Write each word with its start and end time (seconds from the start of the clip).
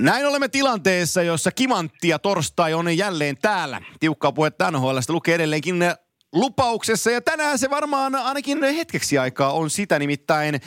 Näin 0.00 0.26
olemme 0.26 0.48
tilanteessa, 0.48 1.22
jossa 1.22 1.50
Kimantti 1.52 2.08
ja 2.08 2.18
torstai 2.18 2.74
on 2.74 2.96
jälleen 2.96 3.36
täällä. 3.42 3.80
Tiukkaa 4.00 4.32
puhetta 4.32 4.70
NHLstä 4.70 5.12
lukee 5.12 5.34
edelleenkin 5.34 5.84
lupauksessa 6.32 7.10
ja 7.10 7.20
tänään 7.20 7.58
se 7.58 7.70
varmaan 7.70 8.14
ainakin 8.14 8.62
hetkeksi 8.62 9.18
aikaa 9.18 9.52
on 9.52 9.70
sitä 9.70 9.98
nimittäin. 9.98 10.60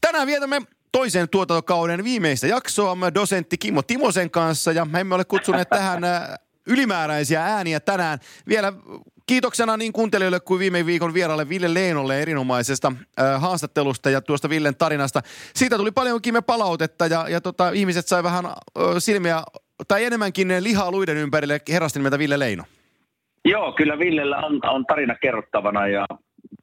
Tänään 0.00 0.26
vietämme 0.26 0.62
toisen 0.92 1.28
tuotantokauden 1.28 2.04
viimeistä 2.04 2.46
jaksoa 2.46 3.14
dosentti 3.14 3.58
Kimmo 3.58 3.82
Timosen 3.82 4.30
kanssa 4.30 4.72
ja 4.72 4.84
me 4.84 5.00
emme 5.00 5.14
ole 5.14 5.24
kutsuneet 5.24 5.68
tähän 5.68 6.02
ylimääräisiä 6.68 7.44
ääniä 7.44 7.80
tänään. 7.80 8.18
Vielä 8.48 8.72
kiitoksena 9.26 9.76
niin 9.76 9.92
kuuntelijoille 9.92 10.40
kuin 10.40 10.60
viime 10.60 10.86
viikon 10.86 11.14
vieralle 11.14 11.48
Ville 11.48 11.74
Leenolle 11.74 12.22
erinomaisesta 12.22 12.92
äh, 13.20 13.40
haastattelusta 13.40 14.10
ja 14.10 14.20
tuosta 14.20 14.50
Villen 14.50 14.76
tarinasta. 14.76 15.20
Siitä 15.54 15.76
tuli 15.76 15.90
paljon 15.90 16.22
kime 16.22 16.40
palautetta 16.42 17.06
ja, 17.06 17.28
ja 17.28 17.40
tota, 17.40 17.70
ihmiset 17.70 18.06
sai 18.06 18.22
vähän 18.22 18.46
äh, 18.46 18.52
silmiä 18.98 19.42
tai 19.88 20.04
enemmänkin 20.04 20.48
lihaa 20.60 20.90
luiden 20.90 21.16
ympärille 21.16 21.60
herrasti 21.72 21.98
nimeltä 21.98 22.18
Ville 22.18 22.38
Leino. 22.38 22.64
Joo, 23.44 23.72
kyllä 23.72 23.98
Villellä 23.98 24.36
on, 24.36 24.60
on 24.68 24.86
tarina 24.86 25.14
kerrottavana 25.14 25.88
ja 25.88 26.06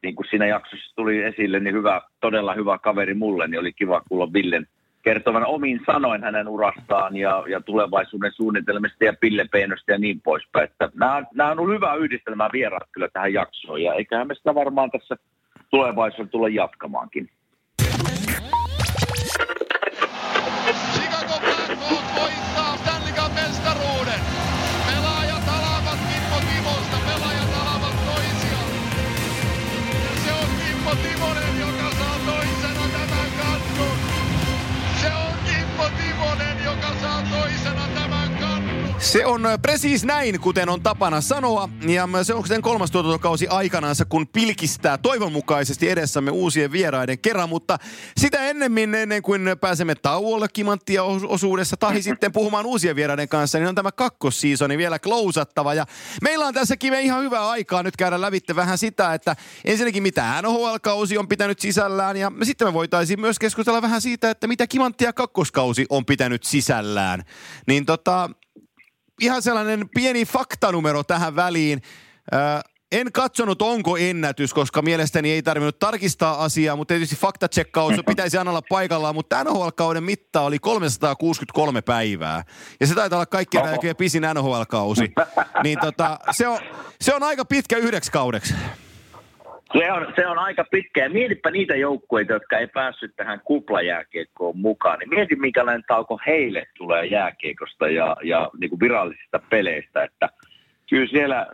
niin 0.04 0.16
kuin 0.16 0.28
siinä 0.30 0.48
jaksossa 0.48 0.96
tuli 0.96 1.24
esille, 1.24 1.60
niin 1.60 1.76
hyvä, 1.76 2.02
todella 2.20 2.54
hyvä 2.54 2.78
kaveri 2.78 3.14
mulle, 3.14 3.48
niin 3.48 3.60
oli 3.60 3.74
kiva 3.74 4.02
kuulla 4.10 4.34
Villen 4.34 4.68
kertovan 5.06 5.46
omin 5.46 5.82
sanoin 5.86 6.24
hänen 6.24 6.48
urastaan 6.48 7.18
ja, 7.18 7.44
ja 7.48 7.62
tulevaisuuden 7.62 8.32
suunnitelmista 8.32 9.06
ja 9.06 9.14
pillepeinosta 9.22 9.92
ja 9.92 9.98
niin 9.98 10.22
poispäin. 10.22 10.64
Että 10.64 10.90
nämä, 10.94 11.24
nämä 11.34 11.52
on 11.52 11.60
ollut 11.60 11.76
hyvä 11.76 11.96
yhdistelmä 11.96 12.50
vieraat 12.54 12.90
kyllä 12.92 13.08
tähän 13.14 13.34
jaksoon 13.34 13.82
ja 13.82 13.94
eiköhän 13.94 14.28
me 14.28 14.36
sitä 14.36 14.56
varmaan 14.56 14.92
tässä 14.92 15.16
tulevaisuudessa 15.70 16.32
tulla 16.32 16.50
jatkamaankin. 16.50 17.30
Se 39.00 39.26
on 39.26 39.42
precis 39.62 40.04
näin, 40.04 40.40
kuten 40.40 40.70
on 40.70 40.82
tapana 40.82 41.22
sanoa. 41.22 41.70
Ja 41.88 42.08
se 42.24 42.34
on 42.34 42.48
sen 42.48 42.62
kolmas 42.62 42.92
tuotantokausi 42.92 43.48
aikanaansa, 43.48 44.06
kun 44.06 44.28
pilkistää 44.28 44.98
toivon 44.98 45.32
mukaisesti 45.32 45.90
edessämme 45.90 46.32
uusien 46.32 46.72
vieraiden 46.72 47.20
kerran. 47.20 47.50
Mutta 47.50 47.78
sitä 48.18 48.38
ennemmin, 48.50 48.96
ennen 48.96 49.22
kuin 49.22 49.42
pääsemme 49.62 49.96
tauolle 49.96 50.48
kimanttia 50.54 51.04
osuudessa 51.04 51.78
tai 51.78 52.02
sitten 52.02 52.32
puhumaan 52.32 52.66
uusien 52.66 52.96
vieraiden 52.96 53.30
kanssa, 53.30 53.58
niin 53.58 53.68
on 53.68 53.76
tämä 53.76 53.92
kakkossiisoni 53.92 54.78
vielä 54.78 55.00
klousattava. 55.00 55.74
Ja 55.74 55.86
meillä 56.22 56.46
on 56.46 56.54
tässäkin 56.54 56.94
ihan 56.94 57.24
hyvää 57.24 57.50
aikaa 57.50 57.84
nyt 57.84 57.98
käydä 57.98 58.22
lävitte 58.22 58.56
vähän 58.56 58.78
sitä, 58.78 59.14
että 59.14 59.36
ensinnäkin 59.66 60.04
mitä 60.04 60.42
NHL-kausi 60.42 61.18
on 61.18 61.28
pitänyt 61.28 61.60
sisällään. 61.60 62.18
Ja 62.18 62.32
sitten 62.44 62.68
me 62.68 62.74
voitaisiin 62.74 63.22
myös 63.22 63.40
keskustella 63.40 63.82
vähän 63.82 64.02
siitä, 64.02 64.30
että 64.30 64.48
mitä 64.48 64.68
kimanttia 64.68 65.14
kakkoskausi 65.14 65.86
on 65.90 66.06
pitänyt 66.06 66.44
sisällään. 66.44 67.24
Niin 67.68 67.86
tota, 67.86 68.30
ihan 69.22 69.42
sellainen 69.42 69.90
pieni 69.96 70.26
faktanumero 70.26 71.04
tähän 71.04 71.36
väliin. 71.36 71.82
Äh, 72.34 72.64
en 72.92 73.12
katsonut, 73.12 73.62
onko 73.62 73.98
ennätys, 73.98 74.54
koska 74.54 74.82
mielestäni 74.82 75.32
ei 75.32 75.44
tarvinnut 75.44 75.80
tarkistaa 75.80 76.44
asiaa, 76.44 76.76
mutta 76.76 76.94
tietysti 76.94 77.16
faktatsekkaus 77.16 77.94
pitäisi 78.08 78.38
aina 78.38 78.52
olla 78.52 78.62
paikallaan, 78.70 79.16
mutta 79.16 79.44
NHL-kauden 79.44 80.04
mitta 80.04 80.42
oli 80.42 80.60
363 80.60 81.82
päivää. 81.82 82.44
Ja 82.80 82.88
se 82.88 82.96
taitaa 82.96 83.18
olla 83.18 83.26
kaikkien 83.26 83.66
näköjään 83.66 83.96
pisin 83.96 84.24
NHL-kausi. 84.34 85.12
Niin 85.64 85.80
tota, 85.80 86.20
se, 86.32 86.48
on, 86.48 86.60
se 87.02 87.16
on 87.16 87.24
aika 87.24 87.46
pitkä 87.46 87.78
yhdeksi 87.78 88.12
kaudeksi. 88.12 88.54
Se 89.78 89.92
on, 89.92 90.14
se 90.16 90.28
on 90.28 90.40
aika 90.40 90.66
pitkä. 90.72 91.04
Ja 91.04 91.10
mietipä 91.10 91.52
niitä 91.52 91.76
joukkueita, 91.76 92.34
jotka 92.34 92.58
ei 92.58 92.68
päässyt 92.68 93.16
tähän 93.16 93.42
kuplajääkiekkoon 93.44 94.58
mukaan. 94.58 95.00
Niin 95.00 95.10
mieti, 95.10 95.36
minkälainen 95.36 95.84
tauko 95.88 96.20
heille 96.28 96.64
tulee 96.78 97.06
jääkiekosta 97.06 97.88
ja, 97.88 98.18
ja 98.24 98.50
niin 98.60 98.70
kuin 98.70 98.80
virallisista 98.80 99.40
peleistä. 99.50 100.04
Että 100.04 100.30
kyllä 100.90 101.08
siellä, 101.08 101.48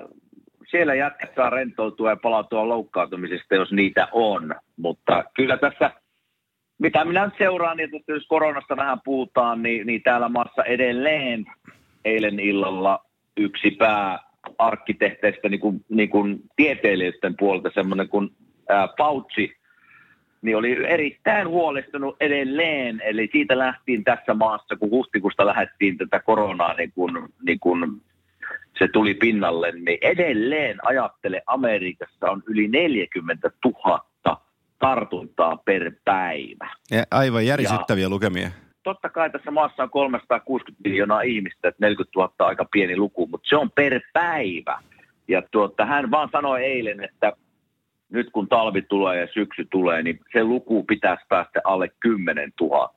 siellä 0.71 0.95
jätkät 0.95 1.35
saa 1.35 1.49
rentoutua 1.49 2.09
ja 2.09 2.15
palautua 2.15 2.67
loukkaantumisesta, 2.67 3.55
jos 3.55 3.71
niitä 3.71 4.07
on. 4.11 4.55
Mutta 4.77 5.23
kyllä 5.33 5.57
tässä, 5.57 5.91
mitä 6.79 7.05
minä 7.05 7.25
nyt 7.25 7.37
seuraan, 7.37 7.77
niin 7.77 7.95
että 7.95 8.11
jos 8.11 8.27
koronasta 8.27 8.77
vähän 8.77 9.01
puhutaan, 9.05 9.63
niin, 9.63 9.87
niin 9.87 10.03
täällä 10.03 10.29
maassa 10.29 10.63
edelleen 10.63 11.45
eilen 12.05 12.39
illalla 12.39 13.05
yksi 13.37 13.71
pää 13.71 14.30
arkkitehteistä 14.57 15.49
niin 15.49 15.59
kuin, 15.59 15.85
niin 15.89 16.09
kuin 16.09 16.41
tieteilijöiden 16.55 17.35
puolelta 17.39 17.69
semmoinen 17.73 18.09
kuin 18.09 18.29
Fauci, 18.97 19.55
niin 20.41 20.57
oli 20.57 20.85
erittäin 20.87 21.47
huolestunut 21.47 22.15
edelleen. 22.19 23.01
Eli 23.05 23.29
siitä 23.31 23.57
lähtiin 23.57 24.03
tässä 24.03 24.33
maassa, 24.33 24.75
kun 24.75 24.89
huhtikuusta 24.89 25.45
lähdettiin 25.45 25.97
tätä 25.97 26.19
koronaa, 26.19 26.73
niin 26.73 26.91
kun, 26.95 27.29
niin 27.45 27.59
kun 27.59 28.01
se 28.79 28.87
tuli 28.87 29.13
pinnalle, 29.13 29.71
niin 29.71 29.97
edelleen 30.01 30.77
ajattele, 30.87 31.41
Amerikassa 31.45 32.31
on 32.31 32.43
yli 32.47 32.67
40 32.67 33.51
000 33.65 34.05
tartuntaa 34.79 35.57
per 35.57 35.91
päivä. 36.05 36.69
Ja 36.91 37.03
aivan 37.11 37.45
järisyttäviä 37.45 38.05
ja, 38.05 38.09
lukemia 38.09 38.49
totta 38.83 39.09
kai 39.09 39.29
tässä 39.29 39.51
maassa 39.51 39.83
on 39.83 39.89
360 39.89 40.89
miljoonaa 40.89 41.21
ihmistä, 41.21 41.67
että 41.67 41.85
40 41.85 42.19
000 42.19 42.33
on 42.39 42.47
aika 42.47 42.65
pieni 42.71 42.97
luku, 42.97 43.27
mutta 43.27 43.49
se 43.49 43.55
on 43.55 43.71
per 43.71 44.01
päivä. 44.13 44.79
Ja 45.27 45.41
tuota, 45.51 45.85
hän 45.85 46.11
vaan 46.11 46.29
sanoi 46.31 46.63
eilen, 46.63 47.03
että 47.03 47.33
nyt 48.09 48.29
kun 48.31 48.47
talvi 48.47 48.81
tulee 48.81 49.19
ja 49.19 49.27
syksy 49.33 49.67
tulee, 49.71 50.03
niin 50.03 50.19
se 50.33 50.43
luku 50.43 50.83
pitäisi 50.83 51.23
päästä 51.29 51.61
alle 51.63 51.91
10 51.99 52.51
000. 52.61 52.93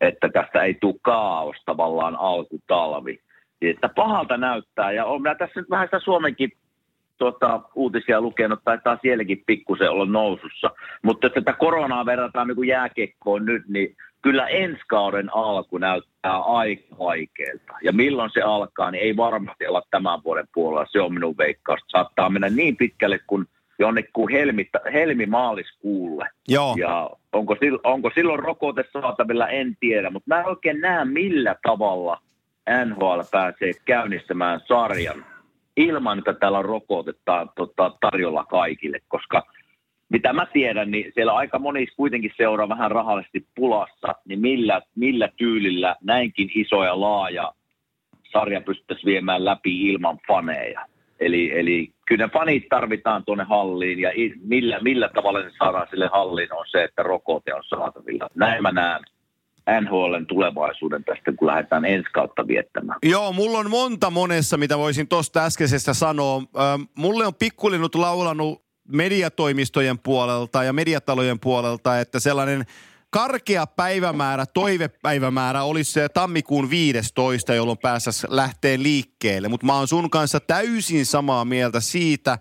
Että 0.00 0.28
tästä 0.28 0.62
ei 0.62 0.74
tule 0.74 0.94
kaos 1.02 1.56
tavallaan 1.66 2.16
alkutalvi. 2.16 3.20
Että 3.62 3.88
pahalta 3.88 4.36
näyttää, 4.36 4.92
ja 4.92 5.04
on 5.04 5.22
tässä 5.38 5.60
nyt 5.60 5.70
vähän 5.70 5.86
sitä 5.86 5.98
Suomenkin 5.98 6.52
tuota, 7.18 7.60
uutisia 7.74 8.20
lukenut, 8.20 8.60
taitaa 8.64 8.98
sielläkin 9.02 9.42
pikkusen 9.46 9.90
olla 9.90 10.06
nousussa. 10.06 10.70
Mutta 11.02 11.26
jos 11.26 11.34
tätä 11.34 11.52
koronaa 11.52 12.06
verrataan 12.06 12.48
niin 12.48 12.68
jääkekkoon 12.68 13.44
nyt, 13.44 13.62
niin 13.68 13.96
kyllä 14.24 14.48
ensi 14.48 14.82
kauden 14.88 15.34
alku 15.34 15.78
näyttää 15.78 16.38
aika 16.38 16.96
vaikealta. 16.98 17.72
Ja 17.82 17.92
milloin 17.92 18.30
se 18.34 18.42
alkaa, 18.42 18.90
niin 18.90 19.04
ei 19.04 19.16
varmasti 19.16 19.66
olla 19.66 19.82
tämän 19.90 20.24
vuoden 20.24 20.48
puolella. 20.54 20.86
Se 20.90 21.00
on 21.00 21.14
minun 21.14 21.38
veikkaus. 21.38 21.80
Saattaa 21.88 22.30
mennä 22.30 22.48
niin 22.48 22.76
pitkälle 22.76 23.20
kuin 23.26 23.46
jonnekin 23.78 24.28
helmi, 24.32 24.68
helmi-maaliskuulle. 24.92 26.28
Joo. 26.48 26.74
Ja 26.78 27.10
onko, 27.32 27.56
onko 27.84 28.10
silloin 28.14 28.38
rokote 28.38 28.84
saatavilla, 28.92 29.48
en 29.48 29.76
tiedä. 29.80 30.10
Mutta 30.10 30.34
mä 30.34 30.40
en 30.40 30.46
oikein 30.46 30.80
näe, 30.80 31.04
millä 31.04 31.56
tavalla 31.62 32.18
NHL 32.84 33.20
pääsee 33.30 33.72
käynnistämään 33.84 34.60
sarjan 34.68 35.24
ilman, 35.76 36.18
että 36.18 36.32
täällä 36.32 36.58
on 36.58 36.64
rokotetta 36.64 37.46
tota, 37.56 37.92
tarjolla 38.00 38.44
kaikille, 38.44 38.98
koska– 39.08 39.42
mitä 40.14 40.32
mä 40.32 40.46
tiedän, 40.46 40.90
niin 40.90 41.12
siellä 41.14 41.32
aika 41.32 41.58
moni 41.58 41.86
kuitenkin 41.96 42.32
seuraa 42.36 42.68
vähän 42.68 42.90
rahallisesti 42.90 43.46
pulassa, 43.54 44.14
niin 44.28 44.40
millä, 44.40 44.82
millä 44.96 45.28
tyylillä 45.36 45.96
näinkin 46.02 46.50
iso 46.54 46.84
ja 46.84 47.00
laaja 47.00 47.52
sarja 48.32 48.60
pystyttäisiin 48.60 49.06
viemään 49.06 49.44
läpi 49.44 49.88
ilman 49.88 50.18
faneja. 50.28 50.86
Eli, 51.20 51.58
eli 51.58 51.92
kyllä 52.06 52.26
ne 52.26 52.32
fanit 52.32 52.68
tarvitaan 52.68 53.24
tuonne 53.24 53.44
halliin 53.44 54.00
ja 54.00 54.10
millä, 54.42 54.80
millä 54.80 55.08
tavalla 55.14 55.40
ne 55.40 55.50
saadaan 55.58 55.86
sille 55.90 56.08
halliin 56.12 56.52
on 56.52 56.64
se, 56.70 56.84
että 56.84 57.02
rokote 57.02 57.54
on 57.54 57.64
saatavilla. 57.64 58.28
Näin 58.34 58.62
mä 58.62 58.72
näen 58.72 59.04
NHLn 59.80 60.26
tulevaisuuden 60.26 61.04
tästä, 61.04 61.32
kun 61.32 61.48
lähdetään 61.48 61.84
ensi 61.84 62.10
kautta 62.12 62.46
viettämään. 62.46 62.98
Joo, 63.02 63.32
mulla 63.32 63.58
on 63.58 63.70
monta 63.70 64.10
monessa, 64.10 64.56
mitä 64.56 64.78
voisin 64.78 65.08
tuosta 65.08 65.44
äskeisestä 65.44 65.94
sanoa. 65.94 66.36
Ähm, 66.36 66.82
mulle 66.98 67.26
on 67.26 67.34
pikkulinut 67.34 67.94
laulanut 67.94 68.63
mediatoimistojen 68.88 69.98
puolelta 69.98 70.64
ja 70.64 70.72
mediatalojen 70.72 71.40
puolelta, 71.40 72.00
että 72.00 72.20
sellainen 72.20 72.66
karkea 73.10 73.66
päivämäärä, 73.66 74.46
toivepäivämäärä 74.46 75.62
olisi 75.62 75.92
se 75.92 76.08
tammikuun 76.08 76.70
15, 76.70 77.54
jolloin 77.54 77.78
päästäisiin 77.78 78.36
lähteen 78.36 78.82
liikkeelle. 78.82 79.48
Mutta 79.48 79.66
mä 79.66 79.76
oon 79.76 79.88
sun 79.88 80.10
kanssa 80.10 80.40
täysin 80.40 81.06
samaa 81.06 81.44
mieltä 81.44 81.80
siitä, 81.80 82.38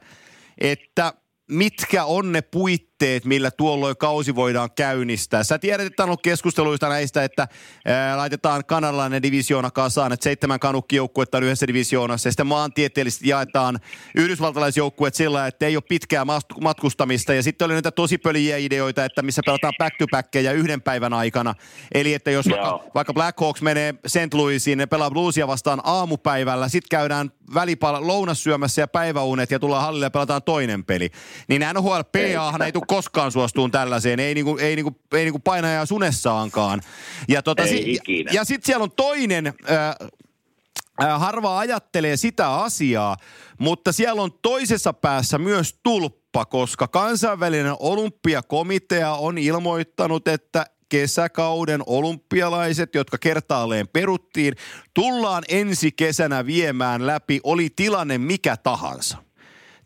että 0.57 1.13
mitkä 1.49 2.05
on 2.05 2.31
ne 2.31 2.41
puitteet, 2.41 2.92
puitteet, 3.03 3.25
millä 3.25 3.51
tuolloin 3.51 3.97
kausi 3.97 4.35
voidaan 4.35 4.69
käynnistää. 4.75 5.43
Sä 5.43 5.59
tiedät, 5.59 5.85
että 5.85 6.03
on 6.03 6.09
ollut 6.09 6.21
keskusteluista 6.21 6.89
näistä, 6.89 7.23
että 7.23 7.47
ää, 7.85 8.17
laitetaan 8.17 8.65
kanalainen 8.65 9.21
divisioona 9.21 9.71
kasaan, 9.71 10.13
että 10.13 10.23
seitsemän 10.23 10.59
kanukkijoukkuetta 10.59 11.37
on 11.37 11.43
yhdessä 11.43 11.67
divisioonassa 11.67 12.27
ja 12.27 12.31
sitten 12.31 12.47
maantieteellisesti 12.47 13.29
jaetaan 13.29 13.79
yhdysvaltalaisjoukkueet 14.15 15.15
sillä, 15.15 15.47
että 15.47 15.65
ei 15.65 15.75
ole 15.75 15.83
pitkää 15.89 16.25
matkustamista 16.61 17.33
ja 17.33 17.43
sitten 17.43 17.65
oli 17.65 17.73
näitä 17.73 17.91
tosi 17.91 18.17
pöliä 18.17 18.57
ideoita, 18.57 19.05
että 19.05 19.21
missä 19.21 19.41
pelataan 19.45 19.73
back 19.79 19.97
to 19.97 20.05
yhden 20.53 20.81
päivän 20.81 21.13
aikana. 21.13 21.55
Eli 21.93 22.13
että 22.13 22.31
jos 22.31 22.49
vaikka, 22.49 22.83
vaikka 22.95 23.13
Black 23.13 23.39
Hawks 23.39 23.61
menee 23.61 23.95
St. 24.07 24.33
Louisiin, 24.33 24.77
ne 24.77 24.85
pelaa 24.85 25.11
Bluesia 25.11 25.47
vastaan 25.47 25.81
aamupäivällä, 25.83 26.67
sitten 26.67 26.97
käydään 26.97 27.31
välipala 27.53 28.07
lounas 28.07 28.43
syömässä 28.43 28.81
ja 28.81 28.87
päiväunet 28.87 29.51
ja 29.51 29.59
tullaan 29.59 29.83
hallille 29.83 30.05
ja 30.05 30.11
pelataan 30.11 30.43
toinen 30.43 30.85
peli. 30.85 31.09
Niin 31.47 31.61
NHL 31.73 32.01
PA 32.11 32.65
ei 32.65 32.71
tule 32.71 32.83
koskaan 32.95 33.31
suostuun 33.31 33.71
tällaiseen, 33.71 34.19
ei 34.19 34.33
niinku, 34.33 34.57
ei 34.57 34.75
niinku, 34.75 34.99
ei 35.11 35.23
niinku 35.23 35.39
painajaa 35.39 35.85
sunessaankaan. 35.85 36.81
Ja, 37.27 37.41
tota, 37.41 37.67
si- 37.67 37.93
ja, 37.93 38.31
ja 38.33 38.43
sitten 38.43 38.65
siellä 38.65 38.83
on 38.83 38.91
toinen, 38.91 39.47
äh, 39.47 41.19
harva 41.19 41.59
ajattelee 41.59 42.17
sitä 42.17 42.53
asiaa, 42.53 43.17
mutta 43.59 43.91
siellä 43.91 44.21
on 44.21 44.31
toisessa 44.41 44.93
päässä 44.93 45.37
myös 45.37 45.79
tulppa, 45.83 46.45
koska 46.45 46.87
kansainvälinen 46.87 47.75
olympiakomitea 47.79 49.13
on 49.13 49.37
ilmoittanut, 49.37 50.27
että 50.27 50.65
kesäkauden 50.89 51.81
olympialaiset, 51.85 52.95
jotka 52.95 53.17
kertaalleen 53.17 53.87
peruttiin, 53.87 54.53
tullaan 54.93 55.43
ensi 55.47 55.91
kesänä 55.91 56.45
viemään 56.45 57.07
läpi, 57.07 57.39
oli 57.43 57.69
tilanne 57.75 58.17
mikä 58.17 58.57
tahansa. 58.57 59.17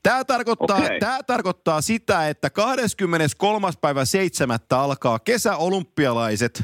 Tämä 0.04 0.24
tarkoittaa, 0.24 0.78
okay. 0.78 1.00
tämä 1.00 1.24
tarkoittaa 1.24 1.82
sitä, 1.82 2.30
että 2.30 2.50
23. 2.50 3.68
päivä 3.82 4.06
7. 4.06 4.60
alkaa 4.72 5.20
kesäolympialaiset 5.20 6.64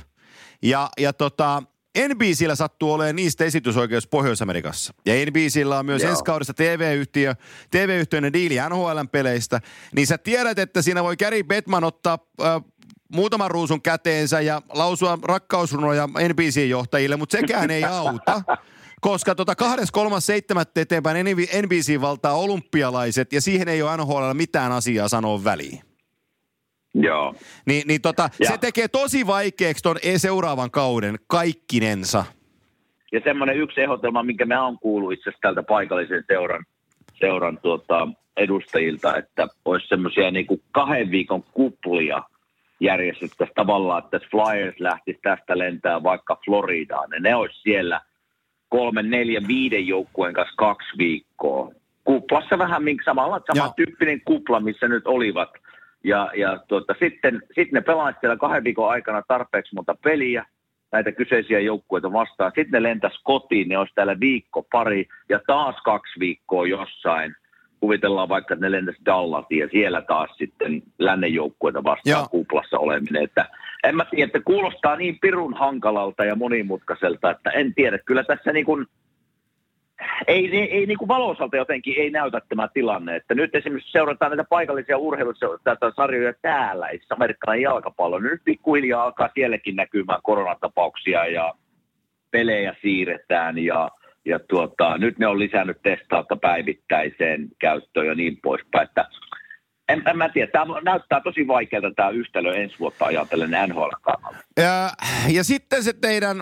ja, 0.62 0.89
ja 0.97 1.13
tota, 1.13 1.63
NBCllä 1.97 2.56
sattuu 2.56 2.94
olemaan 2.94 3.15
niistä 3.15 3.45
esitysoikeus 3.45 4.07
Pohjois-Amerikassa. 4.07 4.94
Ja 5.06 5.13
NBCllä 5.25 5.80
on 5.80 5.85
myös 5.85 6.01
Joo. 6.01 6.12
ensi 6.12 6.24
kaudesta 6.24 6.53
TV-yhtiö, 6.53 7.35
TV-yhtiöinen 7.71 8.33
diili 8.33 8.56
NHL-peleistä. 8.69 9.59
Niin 9.95 10.07
sä 10.07 10.18
tiedät, 10.18 10.59
että 10.59 10.81
siinä 10.81 11.03
voi 11.03 11.18
Gary 11.18 11.44
Bettman 11.44 11.83
ottaa 11.83 12.18
äh, 12.41 12.62
muutaman 13.15 13.51
ruusun 13.51 13.81
käteensä 13.81 14.41
ja 14.41 14.62
lausua 14.74 15.19
rakkausrunoja 15.24 16.07
NBC-johtajille, 16.07 17.18
mutta 17.18 17.38
sekään 17.38 17.71
ei 17.71 17.83
auta. 17.83 18.41
Koska 19.03 19.35
tota 19.35 19.53
2.3.7. 19.61 20.81
eteenpäin 20.81 21.25
NBC 21.61 22.01
valtaa 22.01 22.33
olympialaiset 22.33 23.33
ja 23.33 23.41
siihen 23.41 23.67
ei 23.67 23.81
ole 23.81 23.97
NHL 23.97 24.33
mitään 24.33 24.71
asiaa 24.71 25.07
sanoa 25.07 25.44
väliin. 25.44 25.79
Joo. 26.94 27.35
Ni, 27.65 27.83
niin 27.88 28.01
tota, 28.01 28.29
se 28.44 28.57
tekee 28.57 28.88
tosi 28.88 29.27
vaikeaksi 29.27 29.83
ton 29.83 29.95
seuraavan 30.17 30.71
kauden 30.71 31.15
kaikkinensa. 31.27 32.25
Ja 33.11 33.21
semmoinen 33.23 33.57
yksi 33.57 33.81
ehdotelma, 33.81 34.23
minkä 34.23 34.45
mä 34.45 34.65
oon 34.65 34.79
kuullut 34.79 35.13
itse 35.13 35.29
asiassa 35.29 35.41
tältä 35.41 35.63
paikallisen 35.63 36.23
seuran, 36.27 36.65
seuran 37.13 37.57
tuota, 37.57 38.07
edustajilta, 38.38 39.17
että 39.17 39.47
olisi 39.65 39.88
semmoisia 39.88 40.31
niin 40.31 40.47
kahden 40.71 41.11
viikon 41.11 41.44
kuplia 41.44 42.23
järjestettäisiin 42.79 43.55
tavallaan, 43.55 44.03
että 44.03 44.19
Flyers 44.31 44.79
lähtisi 44.79 45.19
tästä 45.21 45.57
lentää 45.57 46.03
vaikka 46.03 46.38
Floridaan. 46.45 47.09
Ja 47.13 47.19
ne 47.19 47.35
olisi 47.35 47.61
siellä 47.61 48.01
kolmen, 48.78 49.10
neljän, 49.10 49.48
viiden 49.48 49.88
joukkueen 49.88 50.34
kanssa 50.34 50.56
kaksi 50.58 50.98
viikkoa. 50.98 51.72
Kuplassa 52.04 52.58
vähän 52.58 52.84
samalla 53.06 53.42
samantyyppinen 53.54 54.22
kupla, 54.25 54.60
missä 54.60 54.88
nyt 54.88 55.08
olivat– 55.08 55.50
ja, 56.04 56.31
ja 56.36 56.60
tuota, 56.68 56.96
sitten, 57.00 57.42
sitten 57.46 57.72
ne 57.72 57.81
pelaisivat 57.81 58.22
siellä 58.22 58.38
kahden 58.38 58.64
viikon 58.64 58.90
aikana 58.90 59.22
tarpeeksi 59.28 59.75
monta 59.75 59.96
peliä, 60.04 60.46
näitä 60.92 61.12
kyseisiä 61.12 61.60
joukkueita 61.60 62.14
vastaan. 62.14 62.52
Sitten 62.56 62.72
ne 62.72 62.84
lentäisi 62.84 63.20
kotiin, 63.24 63.70
ne 63.70 63.78
olisi 63.78 63.94
täällä 63.96 64.20
viikko, 64.20 64.68
pari 64.72 65.08
ja 65.30 65.40
taas 65.48 65.75
kaksi 65.84 66.20
viikkoa 66.20 66.68
jossain. 66.68 67.36
Kuvitellaan 67.83 68.30
vaikka, 68.30 68.53
että 68.53 68.65
ne 68.65 68.71
lentäisi 68.71 69.06
Dallatiin 69.06 69.59
ja 69.59 69.68
siellä 69.71 70.01
taas 70.01 70.30
sitten 70.38 70.83
lännen 71.00 71.33
joukkueita 71.33 71.83
vastaan 71.83 72.19
Joo. 72.19 72.27
kuplassa 72.31 72.80
oleminen. 72.80 73.24
Että 73.24 73.45
en 73.83 73.95
mä 73.95 74.06
tiedä, 74.06 74.25
että 74.25 74.39
kuulostaa 74.45 74.95
niin 74.95 75.19
pirun 75.21 75.53
hankalalta 75.53 76.25
ja 76.25 76.35
monimutkaiselta, 76.35 77.31
että 77.31 77.50
en 77.50 77.74
tiedä. 77.74 77.97
Kyllä 77.97 78.24
tässä 78.24 78.53
niin 78.53 78.65
kuin– 78.65 78.85
ei, 80.27 80.57
ei, 80.57 80.71
ei 80.71 80.85
niin 80.85 80.97
kuin 80.97 81.07
valosalta 81.07 81.57
jotenkin 81.57 81.95
ei 81.97 82.09
näytä 82.09 82.41
tämä 82.50 82.68
tilanne. 82.74 83.15
Että 83.15 83.35
nyt 83.35 83.56
esimerkiksi 83.56 83.91
seurataan 83.91 84.31
näitä 84.31 84.44
paikallisia 84.50 84.97
urheilusarjoja 84.97 86.33
täällä, 86.41 86.89
amerikkalainen 87.09 87.63
jalkapallo. 87.63 88.19
Nyt 88.19 88.41
pikkuhiljaa 88.45 89.03
alkaa 89.03 89.29
sielläkin 89.33 89.75
näkymään 89.75 90.19
koronatapauksia 90.24 91.25
ja 91.25 91.53
pelejä 92.31 92.75
siirretään 92.81 93.57
ja, 93.57 93.89
ja 94.25 94.40
tuota, 94.40 94.98
nyt 94.98 95.20
ne 95.20 95.28
on 95.28 95.40
lisännyt 95.40 95.81
testausta 95.84 96.36
päivittäiseen 96.36 97.48
käyttöön 97.60 98.08
ja 98.08 98.16
niin 98.16 98.38
poispäin. 98.44 98.88
Että 98.88 99.06
en, 99.90 100.04
en 100.08 100.18
mä 100.18 100.30
tiedä, 100.30 100.52
tämä 100.52 100.81
näyttää 100.81 101.22
tosi 101.22 101.48
vaikealta 101.48 101.92
tämä 101.96 102.10
yhtälö 102.10 102.56
ensi 102.56 102.75
vuotta 102.80 103.06
ajatellen 103.06 103.70
NHL. 103.70 103.90
Ja, 104.58 104.92
ja 105.30 105.44
sitten 105.44 105.84
se 105.84 105.94
teidän, 105.94 106.42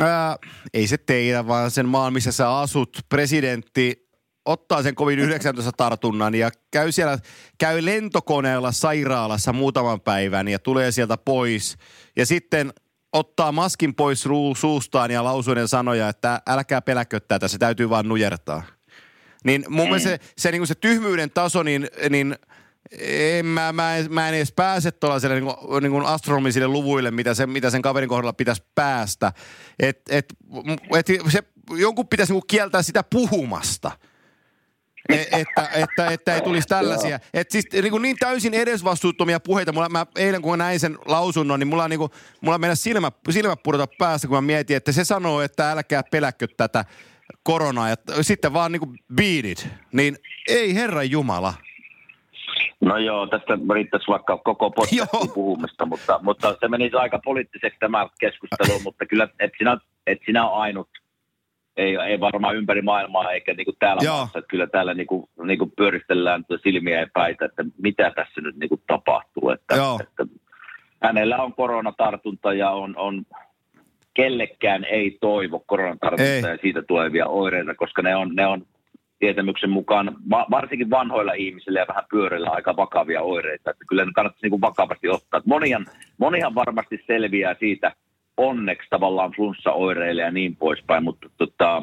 ää, 0.00 0.36
ei 0.74 0.86
se 0.86 0.96
teidän, 0.98 1.48
vaan 1.48 1.70
sen 1.70 1.88
maan, 1.88 2.12
missä 2.12 2.32
sä 2.32 2.58
asut, 2.58 2.98
presidentti 3.08 4.08
ottaa 4.44 4.82
sen 4.82 4.94
COVID-19 4.94 5.70
tartunnan 5.76 6.34
ja 6.34 6.50
käy 6.70 6.92
siellä, 6.92 7.18
käy 7.58 7.84
lentokoneella 7.84 8.72
sairaalassa 8.72 9.52
muutaman 9.52 10.00
päivän 10.00 10.48
ja 10.48 10.58
tulee 10.58 10.92
sieltä 10.92 11.16
pois. 11.24 11.76
Ja 12.16 12.26
sitten 12.26 12.72
ottaa 13.12 13.52
maskin 13.52 13.94
pois 13.94 14.24
suustaan 14.56 15.10
ja 15.10 15.24
lausuinen 15.24 15.68
sanoja, 15.68 16.08
että 16.08 16.42
älkää 16.46 16.82
peläkö 16.82 17.20
tätä, 17.20 17.48
se 17.48 17.58
täytyy 17.58 17.90
vaan 17.90 18.08
nujertaa. 18.08 18.62
Niin 19.44 19.64
mun 19.68 19.80
mm. 19.80 19.88
mielestä 19.88 20.08
se, 20.08 20.18
se, 20.38 20.50
niin 20.50 20.66
se 20.66 20.74
tyhmyyden 20.74 21.30
taso, 21.30 21.62
niin, 21.62 21.88
niin– 22.10 22.36
en, 23.00 23.46
mä, 23.46 23.72
mä, 23.72 23.96
en, 23.96 24.12
mä 24.12 24.28
en 24.28 24.34
edes 24.34 24.52
pääse 24.52 24.90
tuollaiselle 24.90 25.40
niin 25.40 25.54
kuin, 25.54 25.82
niin 25.82 25.92
kuin 25.92 26.06
astronomisille 26.06 26.68
luvuille, 26.68 27.10
mitä, 27.10 27.34
se, 27.34 27.46
mitä 27.46 27.70
sen 27.70 27.82
kaverin 27.82 28.08
kohdalla 28.08 28.32
pitäisi 28.32 28.62
päästä. 28.74 29.32
Et, 29.78 30.00
et, 30.10 30.34
et 30.96 31.06
se, 31.28 31.42
jonkun 31.70 32.08
pitäisi 32.08 32.32
niin 32.32 32.42
kieltää 32.46 32.82
sitä 32.82 33.02
puhumasta. 33.02 33.90
Et, 35.08 35.28
että, 35.32 35.68
että, 35.74 36.06
että 36.10 36.34
ei 36.34 36.40
tulisi 36.40 36.68
tällaisia. 36.68 37.18
Et 37.34 37.50
siis 37.50 37.64
niin, 37.72 37.90
kuin 37.90 38.02
niin 38.02 38.16
täysin 38.20 38.54
edesvastuuttomia 38.54 39.40
puheita. 39.40 39.72
Mulla, 39.72 39.88
mä 39.88 40.06
eilen 40.16 40.42
kun 40.42 40.52
mä 40.52 40.56
näin 40.56 40.80
sen 40.80 40.98
lausunnon, 41.06 41.60
niin 41.60 41.68
mulla, 41.68 41.84
on, 41.84 41.90
niin 41.90 41.98
kuin, 41.98 42.12
mulla 42.40 42.58
mennä 42.58 42.74
silmä, 42.74 43.12
silmät 43.30 43.62
pudota 43.62 43.86
päästä, 43.98 44.28
kun 44.28 44.36
mä 44.36 44.40
mietin, 44.40 44.76
että 44.76 44.92
se 44.92 45.04
sanoo, 45.04 45.40
että 45.40 45.70
älkää 45.70 46.02
peläkkö 46.10 46.46
tätä 46.56 46.84
koronaa. 47.42 47.88
Ja 47.88 47.96
sitten 48.20 48.52
vaan 48.52 48.72
niin 48.72 48.80
kuin 48.80 48.98
beat 49.14 49.44
it. 49.44 49.68
Niin 49.92 50.16
ei 50.48 50.74
herra 50.74 51.02
Jumala. 51.02 51.54
No 52.80 52.98
joo, 52.98 53.26
tästä 53.26 53.58
riittäisi 53.74 54.06
vaikka 54.08 54.38
koko 54.38 54.70
podcastin 54.70 55.30
puhumista, 55.34 55.86
mutta, 55.86 56.20
mutta 56.22 56.56
se 56.60 56.68
menisi 56.68 56.96
aika 56.96 57.20
poliittiseksi 57.24 57.78
tämä 57.78 58.08
keskustelu, 58.20 58.80
mutta 58.84 59.06
kyllä 59.06 59.28
et 59.40 59.52
sinä, 59.58 59.78
et 60.06 60.18
sinä 60.26 60.48
on 60.48 60.62
ainut, 60.62 60.88
ei, 61.78 61.96
ei 61.96 62.20
varmaan 62.20 62.56
ympäri 62.56 62.82
maailmaa 62.82 63.32
eikä 63.32 63.54
niin 63.54 63.64
kuin 63.64 63.76
täällä 63.78 64.02
joo. 64.04 64.16
maassa, 64.16 64.38
että 64.38 64.48
kyllä 64.48 64.66
täällä 64.66 64.94
niin 64.94 65.06
kuin, 65.06 65.28
niin 65.44 65.58
kuin 65.58 65.72
pyöristellään 65.76 66.44
silmiä 66.62 67.00
ja 67.00 67.06
päitä, 67.14 67.44
että 67.44 67.64
mitä 67.82 68.10
tässä 68.10 68.40
nyt 68.40 68.56
niin 68.56 68.68
kuin 68.68 68.82
tapahtuu. 68.86 69.50
Että, 69.50 69.74
joo. 69.74 69.98
että 70.02 70.26
hänellä 71.02 71.36
on 71.36 71.52
koronatartunta 71.52 72.52
ja 72.52 72.70
on, 72.70 72.96
on 72.96 73.24
kellekään 74.14 74.84
ei 74.84 75.18
toivo 75.20 75.64
koronatartunta 75.66 76.32
ei. 76.32 76.42
ja 76.42 76.58
siitä 76.62 76.82
tulevia 76.82 77.26
oireita, 77.26 77.74
koska 77.74 78.02
ne 78.02 78.16
on, 78.16 78.34
ne 78.34 78.46
on 78.46 78.66
tietämyksen 79.18 79.70
mukaan 79.70 80.16
varsinkin 80.30 80.90
vanhoilla 80.90 81.32
ihmisillä 81.32 81.80
ja 81.80 81.86
vähän 81.88 82.04
pyöreillä 82.10 82.50
aika 82.50 82.76
vakavia 82.76 83.22
oireita. 83.22 83.70
Että 83.70 83.84
kyllä 83.88 84.04
ne 84.04 84.12
kannattaisi 84.14 84.44
niin 84.46 84.50
kuin 84.50 84.60
vakavasti 84.60 85.08
ottaa. 85.08 85.42
Monihan, 85.44 85.86
monihan 86.18 86.54
varmasti 86.54 87.04
selviää 87.06 87.54
siitä 87.58 87.92
onneksi 88.38 88.86
tavallaan 88.90 89.32
flunssaoireille 89.36 90.22
ja 90.22 90.30
niin 90.30 90.56
poispäin, 90.56 91.04
mutta 91.04 91.30
tota, 91.36 91.82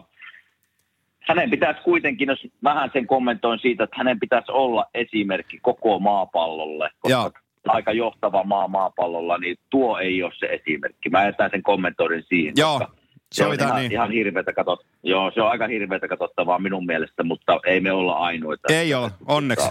hänen 1.20 1.50
pitäisi 1.50 1.82
kuitenkin, 1.82 2.28
jos 2.28 2.48
vähän 2.64 2.90
sen 2.94 3.08
kommentoin 3.08 3.60
siitä, 3.60 3.84
että 3.84 3.96
hänen 3.98 4.20
pitäisi 4.20 4.52
olla 4.52 4.86
esimerkki 4.94 5.60
koko 5.62 6.00
maapallolle, 6.00 6.90
koska 7.00 7.18
Joo. 7.18 7.32
aika 7.68 7.92
johtava 7.92 8.44
maa 8.44 8.68
maapallolla, 8.68 9.38
niin 9.38 9.58
tuo 9.70 9.98
ei 9.98 10.24
ole 10.24 10.32
se 10.36 10.46
esimerkki. 10.46 11.10
Mä 11.10 11.26
jätän 11.26 11.50
sen 11.52 11.64
kommentoin 11.64 12.24
siihen, 12.30 12.54
Joo. 12.58 12.80
koska 12.80 12.96
se 13.32 13.46
on 13.46 13.56
ihan, 13.60 13.76
niin. 13.76 13.92
ihan 13.92 14.12
hirveätä 14.12 14.54
katsot, 14.54 14.86
Joo, 15.04 15.32
se 15.32 15.42
on 15.42 15.50
aika 15.50 15.68
hirveätä 15.68 16.08
katsottavaa 16.08 16.60
minun 16.60 16.86
mielestä, 16.86 17.24
mutta 17.24 17.60
ei 17.66 17.80
me 17.80 17.92
olla 17.92 18.14
ainoita. 18.14 18.74
Ei 18.74 18.94
ole, 18.94 19.12
onneksi. 19.28 19.70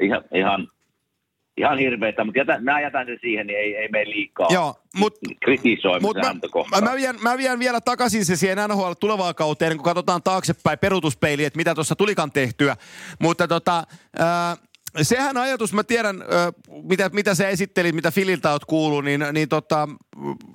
Ihan, 0.00 0.22
ihan, 0.34 0.68
ihan 1.56 1.78
hirveätä, 1.78 2.24
mutta 2.24 2.38
jätän, 2.38 2.64
mä 2.64 2.80
jätän 2.80 3.06
sen 3.06 3.18
siihen, 3.20 3.46
niin 3.46 3.58
ei, 3.58 3.76
ei 3.76 3.88
mene 3.88 4.10
liikaa 4.10 4.48
Joo, 4.50 4.74
mut, 4.96 5.18
kritisoimaan 5.42 6.02
mut 6.02 6.16
mä, 6.70 6.80
mä, 6.80 6.96
vien, 6.96 7.16
mä 7.22 7.36
vien 7.36 7.58
vielä 7.58 7.80
takaisin 7.80 8.24
se 8.24 8.36
siihen 8.36 8.58
NHL 8.68 8.92
tulevaan 9.00 9.34
kauteen, 9.34 9.76
kun 9.76 9.84
katsotaan 9.84 10.22
taaksepäin 10.22 10.78
perutuspeiliin, 10.78 11.46
että 11.46 11.56
mitä 11.56 11.74
tuossa 11.74 11.96
tulikan 11.96 12.32
tehtyä. 12.32 12.76
Mutta 13.18 13.48
tota, 13.48 13.84
äh, 14.20 14.58
sehän 15.02 15.36
ajatus, 15.36 15.72
mä 15.72 15.84
tiedän, 15.84 16.24
mitä, 16.82 17.10
mitä 17.12 17.34
se 17.34 17.50
esitteli, 17.50 17.92
mitä 17.92 18.10
Fililtä 18.10 18.52
oot 18.52 18.64
kuullut, 18.64 19.04
niin, 19.04 19.24
niin 19.32 19.48
tota, 19.48 19.88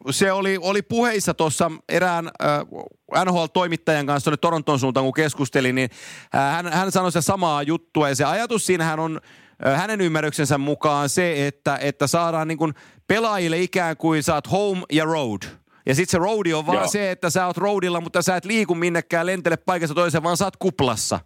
se 0.10 0.32
oli, 0.32 0.58
oli 0.62 0.82
puheissa 0.82 1.34
tuossa 1.34 1.72
erään 1.90 2.32
äh, 2.44 3.26
NHL-toimittajan 3.26 4.06
kanssa 4.06 4.38
Toronton 4.38 4.80
suuntaan, 4.80 5.04
kun 5.04 5.14
keskustelin, 5.14 5.76
niin 5.76 5.90
äh, 6.36 6.52
hän, 6.52 6.74
hän 6.74 6.92
sanoi 6.92 7.12
se 7.12 7.22
samaa 7.22 7.64
juttua. 7.64 8.10
Ja 8.10 8.16
se 8.16 8.26
ajatus 8.26 8.66
siinähän 8.66 9.00
on 9.00 9.22
äh, 9.24 9.41
hänen 9.66 10.02
ymmärryksensä 10.02 10.58
mukaan 10.58 11.10
se, 11.10 11.48
että, 11.48 11.78
että 11.82 12.08
saadaan 12.08 12.48
niin 12.48 12.58
kuin 12.58 12.74
pelaajille 13.08 13.60
ikään 13.60 13.98
kuin 13.98 14.24
saat 14.24 14.52
home 14.52 14.82
ja 14.92 15.06
road– 15.06 15.42
ja 15.86 15.96
sitten 15.96 16.12
se 16.12 16.18
roadi 16.18 16.54
on 16.54 16.66
vaan 16.66 16.78
Joo. 16.78 16.88
se, 16.88 17.12
että 17.12 17.30
sä 17.30 17.48
oot 17.48 17.58
roadilla, 17.58 18.02
mutta 18.02 18.22
sä 18.22 18.36
et 18.36 18.46
liiku 18.46 18.76
minnekään, 18.76 19.26
lentele 19.26 19.58
paikasta 19.58 19.96
toiseen, 19.96 20.24
vaan 20.24 20.38
sä 20.38 20.46
oot 20.46 20.58
kuplassa. 20.58 21.20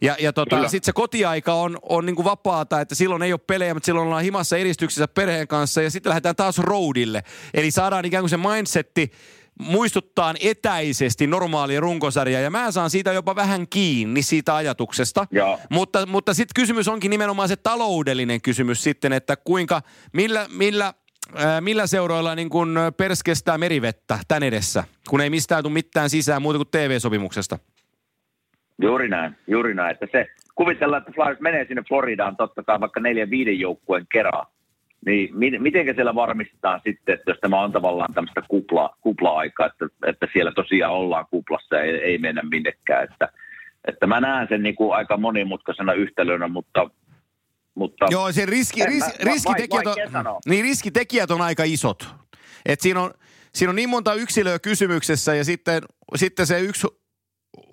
Ja, 0.00 0.16
ja 0.20 0.32
tota, 0.32 0.68
sitten 0.68 0.86
se 0.86 0.92
kotiaika 0.92 1.54
on, 1.54 1.78
on 1.82 2.06
niinku 2.06 2.24
vapaata, 2.24 2.80
että 2.80 2.94
silloin 2.94 3.22
ei 3.22 3.32
ole 3.32 3.40
pelejä, 3.46 3.74
mutta 3.74 3.86
silloin 3.86 4.06
ollaan 4.06 4.22
himassa 4.22 4.56
eristyksessä 4.56 5.08
perheen 5.08 5.48
kanssa 5.48 5.82
ja 5.82 5.90
sitten 5.90 6.10
lähdetään 6.10 6.36
taas 6.36 6.58
roadille. 6.58 7.22
Eli 7.54 7.70
saadaan 7.70 8.04
ikään 8.04 8.22
kuin 8.22 8.30
se 8.30 8.36
mindsetti 8.36 9.12
muistuttaa 9.58 10.34
etäisesti 10.40 11.26
normaalia 11.26 11.80
runkosarjaa 11.80 12.40
ja 12.40 12.50
mä 12.50 12.70
saan 12.70 12.90
siitä 12.90 13.12
jopa 13.12 13.36
vähän 13.36 13.68
kiinni 13.70 14.22
siitä 14.22 14.56
ajatuksesta. 14.56 15.26
Joo. 15.30 15.60
Mutta, 15.70 16.06
mutta 16.06 16.34
sitten 16.34 16.62
kysymys 16.62 16.88
onkin 16.88 17.10
nimenomaan 17.10 17.48
se 17.48 17.56
taloudellinen 17.56 18.42
kysymys 18.42 18.82
sitten, 18.82 19.12
että 19.12 19.36
kuinka, 19.36 19.82
millä, 20.12 20.46
millä 20.50 20.94
millä 21.60 21.86
seuroilla 21.86 22.34
niin 22.34 22.50
kun 22.50 22.78
perskestää 22.96 23.58
merivettä 23.58 24.18
tän 24.28 24.42
edessä, 24.42 24.84
kun 25.08 25.20
ei 25.20 25.30
mistään 25.30 25.62
tule 25.62 25.72
mitään 25.72 26.10
sisään 26.10 26.42
muuta 26.42 26.58
kuin 26.58 26.68
TV-sopimuksesta? 26.70 27.58
Juuri 28.82 29.08
näin, 29.08 29.36
juuri 29.46 29.74
näin. 29.74 29.90
Että 29.92 30.06
se, 30.12 30.26
kuvitellaan, 30.54 31.02
että 31.02 31.12
Flyers 31.12 31.40
menee 31.40 31.64
sinne 31.66 31.82
Floridaan 31.88 32.36
totta 32.36 32.62
kai 32.62 32.80
vaikka 32.80 33.00
neljän 33.00 33.30
viiden 33.30 33.60
joukkueen 33.60 34.06
kerran. 34.12 34.46
Niin 35.06 35.38
mi- 35.38 35.58
miten 35.58 35.94
siellä 35.94 36.14
varmistetaan 36.14 36.80
sitten, 36.84 37.14
että 37.14 37.30
jos 37.30 37.38
tämä 37.40 37.60
on 37.60 37.72
tavallaan 37.72 38.14
tämmöistä 38.14 38.42
kupla, 38.48 38.96
kupla-aikaa, 39.00 39.66
että, 39.66 39.86
että 40.06 40.26
siellä 40.32 40.52
tosiaan 40.52 40.94
ollaan 40.94 41.26
kuplassa 41.30 41.76
ja 41.76 41.82
ei, 41.82 41.94
ei 41.94 42.18
mennä 42.18 42.42
minnekään. 42.42 43.04
Että, 43.04 43.28
että 43.88 44.06
mä 44.06 44.20
näen 44.20 44.48
sen 44.48 44.62
niin 44.62 44.74
kuin 44.74 44.94
aika 44.94 45.16
monimutkaisena 45.16 45.92
yhtälönä, 45.92 46.48
mutta 46.48 46.90
mutta 47.74 48.06
Joo, 48.10 48.32
se 48.32 48.46
riski, 48.46 48.86
ris, 48.86 49.00
mä, 49.00 49.32
riskitekijät, 49.32 49.86
on, 49.86 50.40
niin 50.46 50.64
riskitekijät 50.64 51.30
on 51.30 51.40
aika 51.40 51.62
isot. 51.64 52.08
Et 52.66 52.80
siinä, 52.80 53.02
on, 53.02 53.10
siinä 53.54 53.70
on 53.70 53.76
niin 53.76 53.88
monta 53.88 54.14
yksilöä 54.14 54.58
kysymyksessä 54.58 55.34
ja 55.34 55.44
sitten, 55.44 55.82
sitten 56.16 56.46
se 56.46 56.60
yksi 56.60 56.86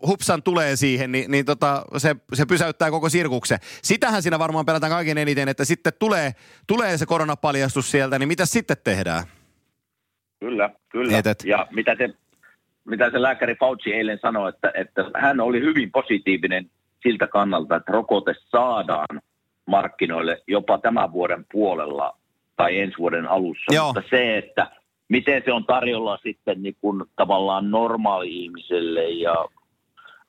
hupsan 0.07 0.43
tulee 0.43 0.75
siihen, 0.75 1.11
niin, 1.11 1.31
niin 1.31 1.45
tota, 1.45 1.83
se, 1.97 2.15
se 2.33 2.45
pysäyttää 2.45 2.91
koko 2.91 3.09
sirkuksen. 3.09 3.57
Sitähän 3.61 4.21
siinä 4.21 4.39
varmaan 4.39 4.65
pelataan 4.65 4.91
kaiken 4.91 5.17
eniten, 5.17 5.49
että 5.49 5.65
sitten 5.65 5.93
tulee, 5.99 6.31
tulee 6.67 6.97
se 6.97 7.05
koronapaljastus 7.05 7.91
sieltä, 7.91 8.19
niin 8.19 8.27
mitä 8.27 8.45
sitten 8.45 8.77
tehdään? 8.83 9.23
Kyllä, 10.39 10.69
kyllä. 10.89 11.17
Et, 11.17 11.27
et. 11.27 11.43
Ja 11.45 11.67
mitä 11.71 11.95
se, 11.97 12.09
mitä 12.85 13.11
se 13.11 13.21
lääkäri 13.21 13.55
Fauci 13.55 13.93
eilen 13.93 14.19
sanoi, 14.21 14.49
että, 14.49 14.71
että 14.75 15.05
hän 15.15 15.39
oli 15.39 15.59
hyvin 15.59 15.91
positiivinen 15.91 16.69
siltä 17.03 17.27
kannalta, 17.27 17.75
että 17.75 17.91
rokote 17.91 18.33
saadaan 18.49 19.21
markkinoille 19.67 20.41
jopa 20.47 20.77
tämän 20.77 21.11
vuoden 21.11 21.45
puolella 21.51 22.17
tai 22.55 22.79
ensi 22.79 22.97
vuoden 22.97 23.27
alussa. 23.27 23.73
Joo. 23.73 23.85
Mutta 23.93 24.09
se, 24.09 24.37
että 24.37 24.71
miten 25.07 25.41
se 25.45 25.53
on 25.53 25.65
tarjolla 25.65 26.17
sitten 26.23 26.63
niin 26.63 26.75
kuin 26.81 27.03
tavallaan 27.15 27.71
normaali-ihmiselle 27.71 29.09
ja 29.09 29.35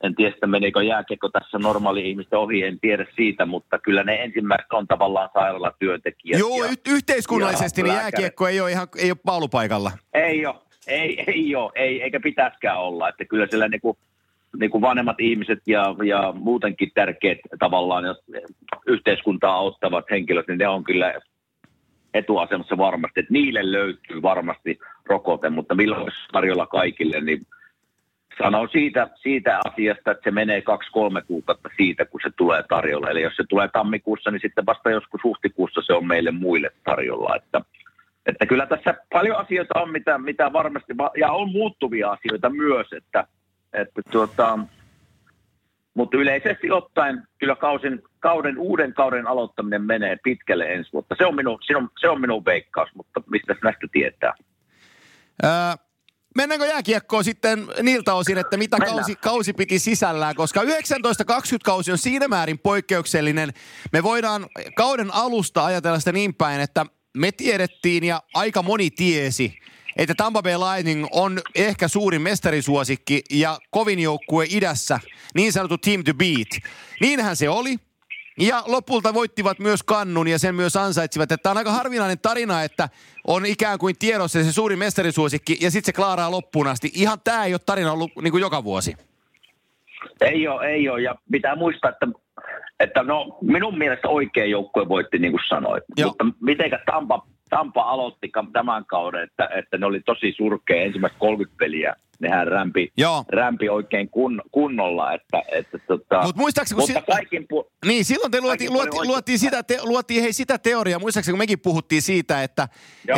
en 0.02 0.14
tiedä, 0.14 0.34
että 0.34 0.46
meneekö 0.46 0.82
jääkiekko 0.82 1.28
tässä 1.28 1.58
normaali 1.58 2.10
ihmisten 2.10 2.38
ohi, 2.38 2.62
en 2.62 2.80
tiedä 2.80 3.06
siitä, 3.16 3.46
mutta 3.46 3.78
kyllä 3.78 4.02
ne 4.02 4.14
ensimmäiset 4.14 4.72
on 4.72 4.86
tavallaan 4.86 5.28
sairaalatyöntekijät. 5.32 6.40
Joo, 6.40 6.64
ja, 6.64 6.70
yhteiskunnallisesti 6.88 7.82
niin 7.82 7.94
jääkiekko 7.94 8.48
ei 8.48 8.60
ole 8.60 8.70
ihan 8.70 8.88
ei 8.98 9.10
ole 9.10 9.18
paulupaikalla. 9.24 9.90
Ei 10.14 10.46
ole, 10.46 10.54
ei, 10.86 11.24
ei 11.26 11.54
ole, 11.54 11.72
ei, 11.74 12.02
eikä 12.02 12.20
pitäisikään 12.20 12.80
olla, 12.80 13.08
että 13.08 13.24
kyllä 13.24 13.46
siellä 13.50 13.68
niin 13.68 13.80
kuin, 13.80 13.98
niin 14.58 14.70
kuin 14.70 14.82
vanhemmat 14.82 15.20
ihmiset 15.20 15.58
ja, 15.66 15.94
ja 16.04 16.32
muutenkin 16.36 16.90
tärkeät 16.94 17.38
tavallaan 17.58 18.04
jos 18.04 18.24
yhteiskuntaa 18.86 19.54
auttavat 19.54 20.04
henkilöt, 20.10 20.48
niin 20.48 20.58
ne 20.58 20.68
on 20.68 20.84
kyllä 20.84 21.14
etuasemassa 22.14 22.78
varmasti, 22.78 23.20
että 23.20 23.32
niille 23.32 23.72
löytyy 23.72 24.22
varmasti 24.22 24.78
rokote, 25.06 25.50
mutta 25.50 25.74
milloin 25.74 26.12
tarjolla 26.32 26.66
kaikille, 26.66 27.20
niin 27.20 27.46
sanon 28.42 28.68
siitä, 28.72 29.08
siitä 29.14 29.60
asiasta, 29.64 30.10
että 30.10 30.24
se 30.24 30.30
menee 30.30 30.62
kaksi-kolme 30.62 31.22
kuukautta 31.22 31.68
siitä, 31.76 32.04
kun 32.04 32.20
se 32.22 32.30
tulee 32.36 32.62
tarjolla. 32.68 33.10
Eli 33.10 33.22
jos 33.22 33.36
se 33.36 33.44
tulee 33.48 33.68
tammikuussa, 33.72 34.30
niin 34.30 34.40
sitten 34.40 34.66
vasta 34.66 34.90
joskus 34.90 35.24
huhtikuussa 35.24 35.80
se 35.86 35.92
on 35.92 36.06
meille 36.06 36.30
muille 36.30 36.70
tarjolla. 36.84 37.36
Että, 37.36 37.60
että 38.26 38.46
kyllä 38.46 38.66
tässä 38.66 38.94
paljon 39.12 39.36
asioita 39.36 39.80
on, 39.80 39.90
mitä, 39.90 40.18
mitä 40.18 40.52
varmasti, 40.52 40.92
ja 41.18 41.32
on 41.32 41.50
muuttuvia 41.50 42.10
asioita 42.10 42.50
myös, 42.50 42.86
että, 42.92 43.26
että 43.72 44.02
tuota, 44.10 44.58
mutta 45.94 46.16
yleisesti 46.16 46.70
ottaen 46.70 47.22
kyllä 47.38 47.56
kausin, 47.56 48.02
kauden, 48.20 48.58
uuden 48.58 48.94
kauden 48.94 49.26
aloittaminen 49.26 49.82
menee 49.82 50.16
pitkälle 50.24 50.72
ensi 50.72 50.92
vuotta. 50.92 51.14
Se 51.18 51.26
on 51.26 51.34
minun, 51.34 51.58
se 51.66 51.76
on, 51.76 51.88
se 52.00 52.08
on 52.08 52.20
minun 52.20 52.44
veikkaus, 52.44 52.90
mutta 52.94 53.22
mistä 53.30 53.56
näistä 53.62 53.86
tietää? 53.92 54.34
Ää, 55.42 55.76
mennäänkö 56.36 56.66
jääkiekkoon 56.66 57.24
sitten 57.24 57.66
niiltä 57.82 58.14
osin, 58.14 58.38
että 58.38 58.56
mitä 58.56 58.76
kausi, 58.78 59.16
kausi 59.16 59.52
piti 59.52 59.78
sisällään, 59.78 60.34
koska 60.34 60.62
19-20 60.62 60.66
kausi 61.64 61.92
on 61.92 61.98
siinä 61.98 62.28
määrin 62.28 62.58
poikkeuksellinen. 62.58 63.52
Me 63.92 64.02
voidaan 64.02 64.46
kauden 64.76 65.14
alusta 65.14 65.64
ajatella 65.64 65.98
sitä 65.98 66.12
niin 66.12 66.34
päin, 66.34 66.60
että 66.60 66.86
me 67.16 67.32
tiedettiin 67.32 68.04
ja 68.04 68.22
aika 68.34 68.62
moni 68.62 68.90
tiesi, 68.90 69.58
että 69.96 70.14
Tampa 70.14 70.42
Bay 70.42 70.54
Lightning 70.54 71.06
on 71.10 71.40
ehkä 71.54 71.88
suurin 71.88 72.22
mestarisuosikki 72.22 73.22
ja 73.30 73.58
kovin 73.70 73.98
joukkue 73.98 74.46
idässä, 74.48 75.00
niin 75.34 75.52
sanottu 75.52 75.78
team 75.78 76.04
to 76.04 76.14
beat. 76.14 76.48
Niinhän 77.00 77.36
se 77.36 77.48
oli. 77.48 77.76
Ja 78.38 78.62
lopulta 78.66 79.14
voittivat 79.14 79.58
myös 79.58 79.82
kannun 79.82 80.28
ja 80.28 80.38
sen 80.38 80.54
myös 80.54 80.76
ansaitsivat. 80.76 81.32
Että 81.32 81.50
on 81.50 81.56
aika 81.56 81.70
harvinainen 81.72 82.18
tarina, 82.22 82.62
että 82.62 82.88
on 83.26 83.46
ikään 83.46 83.78
kuin 83.78 83.94
tiedossa 83.98 84.44
se 84.44 84.52
suuri 84.52 84.76
mestarisuosikki 84.76 85.58
ja 85.60 85.70
sitten 85.70 85.86
se 85.86 85.96
klaaraa 85.96 86.30
loppuun 86.30 86.66
asti. 86.66 86.90
Ihan 86.94 87.18
tämä 87.24 87.44
ei 87.44 87.54
ole 87.54 87.60
tarina 87.66 87.92
ollut 87.92 88.10
niin 88.22 88.30
kuin 88.30 88.40
joka 88.40 88.64
vuosi. 88.64 88.94
Ei 90.20 90.48
ole, 90.48 90.66
ei 90.66 90.88
ole. 90.88 91.02
Ja 91.02 91.14
pitää 91.32 91.56
muistaa, 91.56 91.90
että, 91.90 92.06
että 92.80 93.02
no, 93.02 93.38
minun 93.42 93.78
mielestä 93.78 94.08
oikea 94.08 94.44
joukkue 94.44 94.88
voitti, 94.88 95.18
niin 95.18 95.32
kuin 95.32 95.42
sanoit. 95.48 95.84
Joo. 95.96 96.08
Mutta 96.08 96.24
mitenkä 96.40 96.78
Tampa, 96.86 97.26
Tampa 97.50 97.82
aloitti 97.82 98.30
tämän 98.52 98.84
kauden, 98.84 99.22
että, 99.22 99.48
että 99.58 99.78
ne 99.78 99.86
oli 99.86 100.00
tosi 100.00 100.32
surkea 100.36 100.82
ensimmäiset 100.82 101.18
30 101.18 101.58
peliä 101.58 101.96
nehän 102.20 102.46
rämpi, 102.48 102.92
Joo. 102.96 103.24
rämpi 103.28 103.68
oikein 103.68 104.10
kun, 104.10 104.42
kunnolla. 104.52 105.12
Että, 105.12 105.42
että, 105.52 105.78
tota, 105.78 106.22
Mut 106.22 106.36
muistaakseni, 106.36 106.80
mutta 106.80 107.00
si- 107.00 107.06
kaikin 107.12 107.46
pu- 107.54 107.70
niin, 107.86 108.04
silloin 108.04 108.30
te 108.30 108.40
luotiin, 108.40 108.72
luotiin, 108.72 109.06
luotiin, 109.08 109.38
sitä, 109.38 109.62
te, 109.62 109.78
luotiin 109.82 110.22
hei, 110.22 110.32
sitä 110.32 110.58
teoriaa. 110.58 110.98
Muistaakseni, 110.98 111.32
kun 111.32 111.38
mekin 111.38 111.60
puhuttiin 111.60 112.02
siitä, 112.02 112.42
että, 112.42 112.68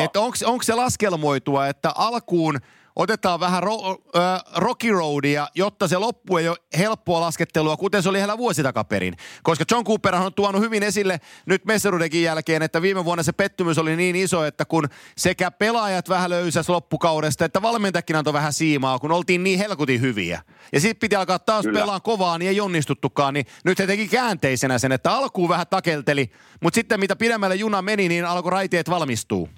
että 0.05 0.21
onko 0.21 0.63
se 0.63 0.75
laskelmoitua, 0.75 1.67
että 1.67 1.93
alkuun– 1.97 2.59
otetaan 2.99 3.41
vähän 3.41 3.63
ro- 3.63 4.19
äh, 4.19 4.43
Rocky 4.57 4.91
Roadia, 4.91 5.49
jotta 5.55 5.89
se 5.89 5.99
loppu 5.99 6.37
ei 6.37 6.49
ole 6.49 6.57
helppoa 6.79 7.21
laskettelua, 7.21 7.77
kuten 7.77 8.03
se 8.03 8.09
oli 8.09 8.19
heillä 8.19 8.39
vuosi 8.39 8.63
takaperin. 8.63 9.17
Koska 9.43 9.65
John 9.71 9.85
Cooper 9.85 10.15
on 10.15 10.35
tuonut 10.35 10.63
hyvin 10.63 10.83
esille 10.83 11.21
nyt 11.47 11.65
Messerudekin 11.65 12.23
jälkeen, 12.23 12.63
että 12.63 12.83
viime 12.83 13.05
vuonna 13.05 13.23
se 13.23 13.33
pettymys 13.33 13.79
oli 13.79 13.97
niin 13.97 14.17
iso, 14.17 14.45
että 14.45 14.65
kun 14.65 14.89
sekä 15.17 15.51
pelaajat 15.51 16.09
vähän 16.09 16.31
löysäs 16.31 16.69
loppukaudesta, 16.69 17.45
että 17.45 17.63
valmentajakin 17.63 18.17
antoi 18.17 18.33
vähän 18.33 18.53
siimaa, 18.53 18.99
kun 18.99 19.13
oltiin 19.13 19.45
niin 19.45 19.59
helkutin 19.59 20.01
hyviä. 20.01 20.43
Ja 20.73 20.81
sitten 20.81 21.01
piti 21.01 21.17
alkaa 21.17 21.39
taas 21.39 21.65
Kyllä. 21.65 21.81
pelaa 21.81 22.01
kovaa, 22.01 22.39
niin 22.39 22.49
ei 22.49 22.61
onnistuttukaan, 22.61 23.35
niin 23.35 23.47
nyt 23.65 23.79
he 23.79 23.87
teki 23.87 24.09
käänteisenä 24.09 24.79
sen, 24.79 24.93
että 24.93 25.13
alkuun 25.13 25.49
vähän 25.49 25.67
takelteli, 25.71 26.31
mutta 26.63 26.75
sitten 26.75 27.01
mitä 27.01 27.17
pidemmälle 27.17 27.55
juna 27.55 27.83
meni, 27.83 28.09
niin 28.09 28.25
alkoi 28.25 28.51
raiteet 28.51 28.91
valmistuu. 28.91 29.49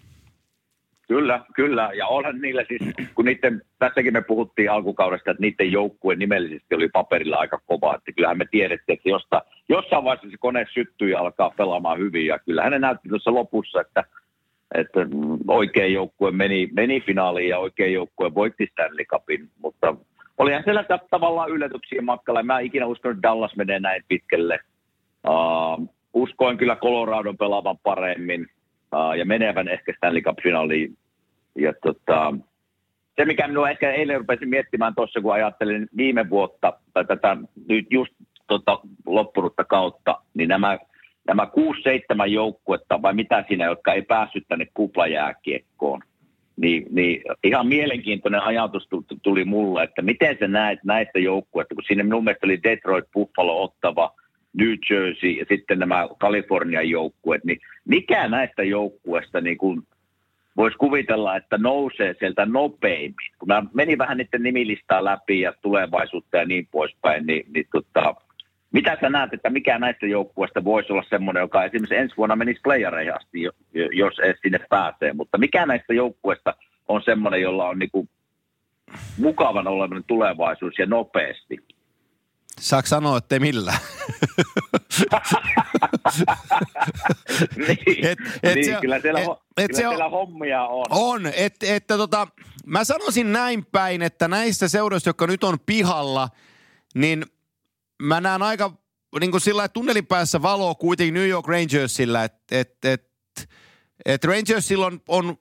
Kyllä, 1.10 1.40
kyllä. 1.54 1.90
Ja 1.94 2.06
onhan 2.06 2.40
niillä 2.40 2.64
siis, 2.68 2.80
kun 3.14 3.24
niiden, 3.24 3.62
tässäkin 3.78 4.12
me 4.12 4.22
puhuttiin 4.22 4.70
alkukaudesta, 4.70 5.30
että 5.30 5.40
niiden 5.40 5.72
joukkue 5.72 6.14
nimellisesti 6.14 6.74
oli 6.74 6.88
paperilla 6.88 7.36
aika 7.36 7.60
kova. 7.66 7.94
Että 7.94 8.12
kyllähän 8.12 8.38
me 8.38 8.46
tiedettiin, 8.50 8.96
että 8.96 9.08
josta, 9.08 9.42
jossain 9.68 10.04
vaiheessa 10.04 10.30
se 10.30 10.36
kone 10.40 10.66
syttyy 10.74 11.10
ja 11.10 11.18
alkaa 11.18 11.52
pelaamaan 11.56 11.98
hyvin. 11.98 12.26
Ja 12.26 12.38
kyllähän 12.38 12.72
ne 12.72 12.78
näytti 12.78 13.08
tuossa 13.08 13.34
lopussa, 13.34 13.80
että, 13.80 14.04
että 14.74 15.00
oikea 15.48 15.86
joukkue 15.86 16.30
meni, 16.30 16.68
meni 16.72 17.00
finaaliin 17.00 17.48
ja 17.48 17.58
oikea 17.58 17.86
joukkue 17.86 18.34
voitti 18.34 18.68
Stanley 18.72 19.04
Cupin. 19.04 19.48
Mutta 19.62 19.96
olihan 20.38 20.64
siellä 20.64 20.84
tavallaan 21.10 21.50
yllätyksiä 21.50 22.02
matkalla. 22.02 22.42
Mä 22.42 22.58
en 22.58 22.66
ikinä 22.66 22.86
uskonut, 22.86 23.16
että 23.16 23.28
Dallas 23.28 23.56
menee 23.56 23.80
näin 23.80 24.02
pitkälle. 24.08 24.58
Uh, 25.28 25.88
uskoin 26.14 26.58
kyllä 26.58 26.76
Coloradon 26.76 27.38
pelaavan 27.38 27.78
paremmin 27.82 28.46
ja 29.18 29.24
menevän 29.24 29.68
ehkä 29.68 29.92
Stanley 29.96 30.22
Cup-finaaliin 30.22 30.96
ja 31.54 31.72
tota, 31.82 32.34
se, 33.16 33.24
mikä 33.24 33.48
minua 33.48 33.70
ehkä 33.70 33.92
eilen 33.92 34.18
rupesin 34.18 34.48
miettimään 34.48 34.94
tuossa, 34.94 35.20
kun 35.20 35.32
ajattelin 35.32 35.88
viime 35.96 36.30
vuotta 36.30 36.72
tai 36.94 37.04
tätä 37.04 37.36
nyt 37.68 37.86
just 37.90 38.12
tota, 38.46 38.78
loppunutta 39.06 39.64
kautta, 39.64 40.20
niin 40.34 40.48
nämä 40.48 40.78
nämä 41.26 41.48
6-7 42.24 42.26
joukkuetta, 42.26 43.02
vai 43.02 43.14
mitä 43.14 43.44
siinä, 43.48 43.64
jotka 43.64 43.92
ei 43.92 44.02
päässyt 44.02 44.44
tänne 44.48 44.66
kuplajääkiekkoon, 44.74 46.00
niin, 46.56 46.86
niin 46.90 47.22
ihan 47.44 47.66
mielenkiintoinen 47.66 48.42
ajatus 48.42 48.88
tuli 49.22 49.44
mulle, 49.44 49.82
että 49.82 50.02
miten 50.02 50.36
sä 50.40 50.48
näet 50.48 50.78
näistä 50.84 51.18
joukkueista, 51.18 51.74
kun 51.74 51.84
siinä 51.86 52.02
minun 52.02 52.24
mielestä 52.24 52.46
oli 52.46 52.62
Detroit, 52.62 53.04
Buffalo, 53.14 53.62
Ottava, 53.62 54.12
New 54.52 54.74
Jersey 54.90 55.30
ja 55.30 55.44
sitten 55.48 55.78
nämä 55.78 56.08
Kalifornian 56.18 56.90
joukkueet, 56.90 57.44
niin 57.44 57.58
mikä 57.88 58.28
näistä 58.28 58.62
joukkueista 58.62 59.40
niin 59.40 59.58
kuin 59.58 59.82
voisi 60.60 60.78
kuvitella, 60.78 61.36
että 61.36 61.58
nousee 61.58 62.14
sieltä 62.18 62.46
nopeimmin. 62.46 63.14
Kun 63.38 63.48
mä 63.48 63.62
menin 63.74 63.98
vähän 63.98 64.18
niiden 64.18 64.42
nimilistaa 64.42 65.04
läpi 65.04 65.40
ja 65.40 65.52
tulevaisuutta 65.62 66.36
ja 66.36 66.44
niin 66.44 66.68
poispäin, 66.70 67.26
niin, 67.26 67.46
niin 67.54 67.66
tota, 67.72 68.14
mitä 68.72 68.96
sä 69.00 69.08
näet, 69.08 69.32
että 69.32 69.50
mikä 69.50 69.78
näistä 69.78 70.06
joukkueista 70.06 70.64
voisi 70.64 70.92
olla 70.92 71.04
semmoinen, 71.10 71.40
joka 71.40 71.64
esimerkiksi 71.64 71.96
ensi 71.96 72.16
vuonna 72.16 72.36
menisi 72.36 72.60
playereihin 72.64 73.16
asti, 73.16 73.42
jos 73.92 74.18
edes 74.18 74.40
sinne 74.42 74.58
pääsee, 74.68 75.12
mutta 75.12 75.38
mikä 75.38 75.66
näistä 75.66 75.94
joukkueista 75.94 76.54
on 76.88 77.02
semmoinen, 77.02 77.42
jolla 77.42 77.68
on 77.68 77.78
niinku 77.78 78.08
mukavan 79.18 79.66
olevan 79.66 80.04
tulevaisuus 80.06 80.78
ja 80.78 80.86
nopeasti? 80.86 81.58
Saako 82.60 82.88
sanoa, 82.88 83.18
että 83.18 83.34
ei 83.34 83.40
millään? 83.40 83.78
niin, 87.56 88.06
et, 88.06 88.18
et 88.42 88.54
niin 88.54 88.64
se, 88.64 88.78
kyllä, 88.80 89.00
siellä, 89.00 89.20
et, 89.20 89.26
kyllä 89.26 89.36
et 89.56 89.70
se 89.74 89.76
siellä 89.76 90.04
on, 90.04 90.10
hommia 90.10 90.64
on. 90.64 90.86
On, 90.90 91.26
että 91.26 91.66
et, 91.74 91.86
tota, 91.86 92.28
mä 92.66 92.84
sanoisin 92.84 93.32
näin 93.32 93.66
päin, 93.66 94.02
että 94.02 94.28
näistä 94.28 94.68
seuroista, 94.68 95.08
jotka 95.08 95.26
nyt 95.26 95.44
on 95.44 95.58
pihalla, 95.66 96.28
niin– 96.94 97.26
mä 98.00 98.20
näen 98.20 98.42
aika 98.42 98.72
niin 99.20 99.30
kuin 99.30 99.40
sillä 99.40 99.68
tunnelin 99.68 100.06
päässä 100.06 100.42
valoa 100.42 100.74
kuitenkin 100.74 101.14
New 101.14 101.28
York 101.28 101.48
Rangersilla, 101.48 102.24
että 102.24 102.60
et, 102.60 102.84
et, 102.84 103.10
et 104.04 104.24
Rangersilla 104.24 104.86
on, 104.86 105.00
on 105.08 105.36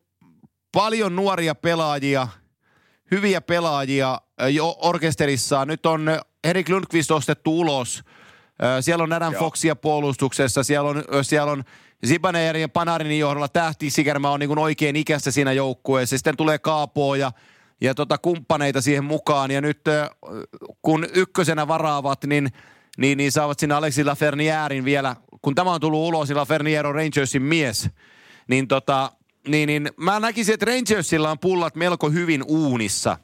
paljon 0.71 1.15
nuoria 1.15 1.55
pelaajia, 1.55 2.27
hyviä 3.11 3.41
pelaajia 3.41 4.21
jo 4.51 4.75
orkesterissaan. 4.81 5.67
Nyt 5.67 5.85
on 5.85 6.05
Erik 6.43 6.69
Lundqvist 6.69 7.11
ostettu 7.11 7.59
ulos. 7.59 8.03
Siellä 8.81 9.03
on 9.03 9.13
Adam 9.13 9.33
Joo. 9.33 9.39
Foxia 9.39 9.75
puolustuksessa, 9.75 10.63
siellä 10.63 10.89
on, 10.89 11.03
siellä 11.21 11.51
on 11.51 11.63
Zibanerin 12.07 12.61
ja 12.61 12.69
Panarinin 12.69 13.19
johdolla 13.19 13.47
tähtisikermä 13.47 14.31
on 14.31 14.39
niin 14.39 14.47
kuin 14.47 14.59
oikein 14.59 14.95
ikässä 14.95 15.31
siinä 15.31 15.53
joukkueessa. 15.53 16.17
Sitten 16.17 16.37
tulee 16.37 16.59
Kaapoa 16.59 17.17
ja 17.17 17.31
ja 17.81 17.95
tota 17.95 18.17
kumppaneita 18.17 18.81
siihen 18.81 19.03
mukaan. 19.03 19.51
Ja 19.51 19.61
nyt 19.61 19.81
kun 20.81 21.07
ykkösenä 21.13 21.67
varaavat, 21.67 22.23
niin, 22.25 22.49
niin, 22.97 23.17
niin 23.17 23.31
saavat 23.31 23.59
sinne 23.59 23.75
Alexi 23.75 24.03
Lafernierin 24.03 24.85
vielä, 24.85 25.15
kun 25.41 25.55
tämä 25.55 25.73
on 25.73 25.81
tullut 25.81 26.07
ulos, 26.07 26.29
niin 26.29 26.37
Lafernier 26.37 26.87
on 26.87 26.95
Rangersin 26.95 27.41
mies. 27.41 27.89
Niin, 28.47 28.67
tota, 28.67 29.11
niin, 29.47 29.67
niin 29.67 29.89
mä 29.97 30.19
näkisin, 30.19 30.53
että 30.53 30.65
Rangersilla 30.65 31.31
on 31.31 31.39
pullat 31.39 31.75
melko 31.75 32.09
hyvin 32.09 32.43
uunissa. 32.47 33.17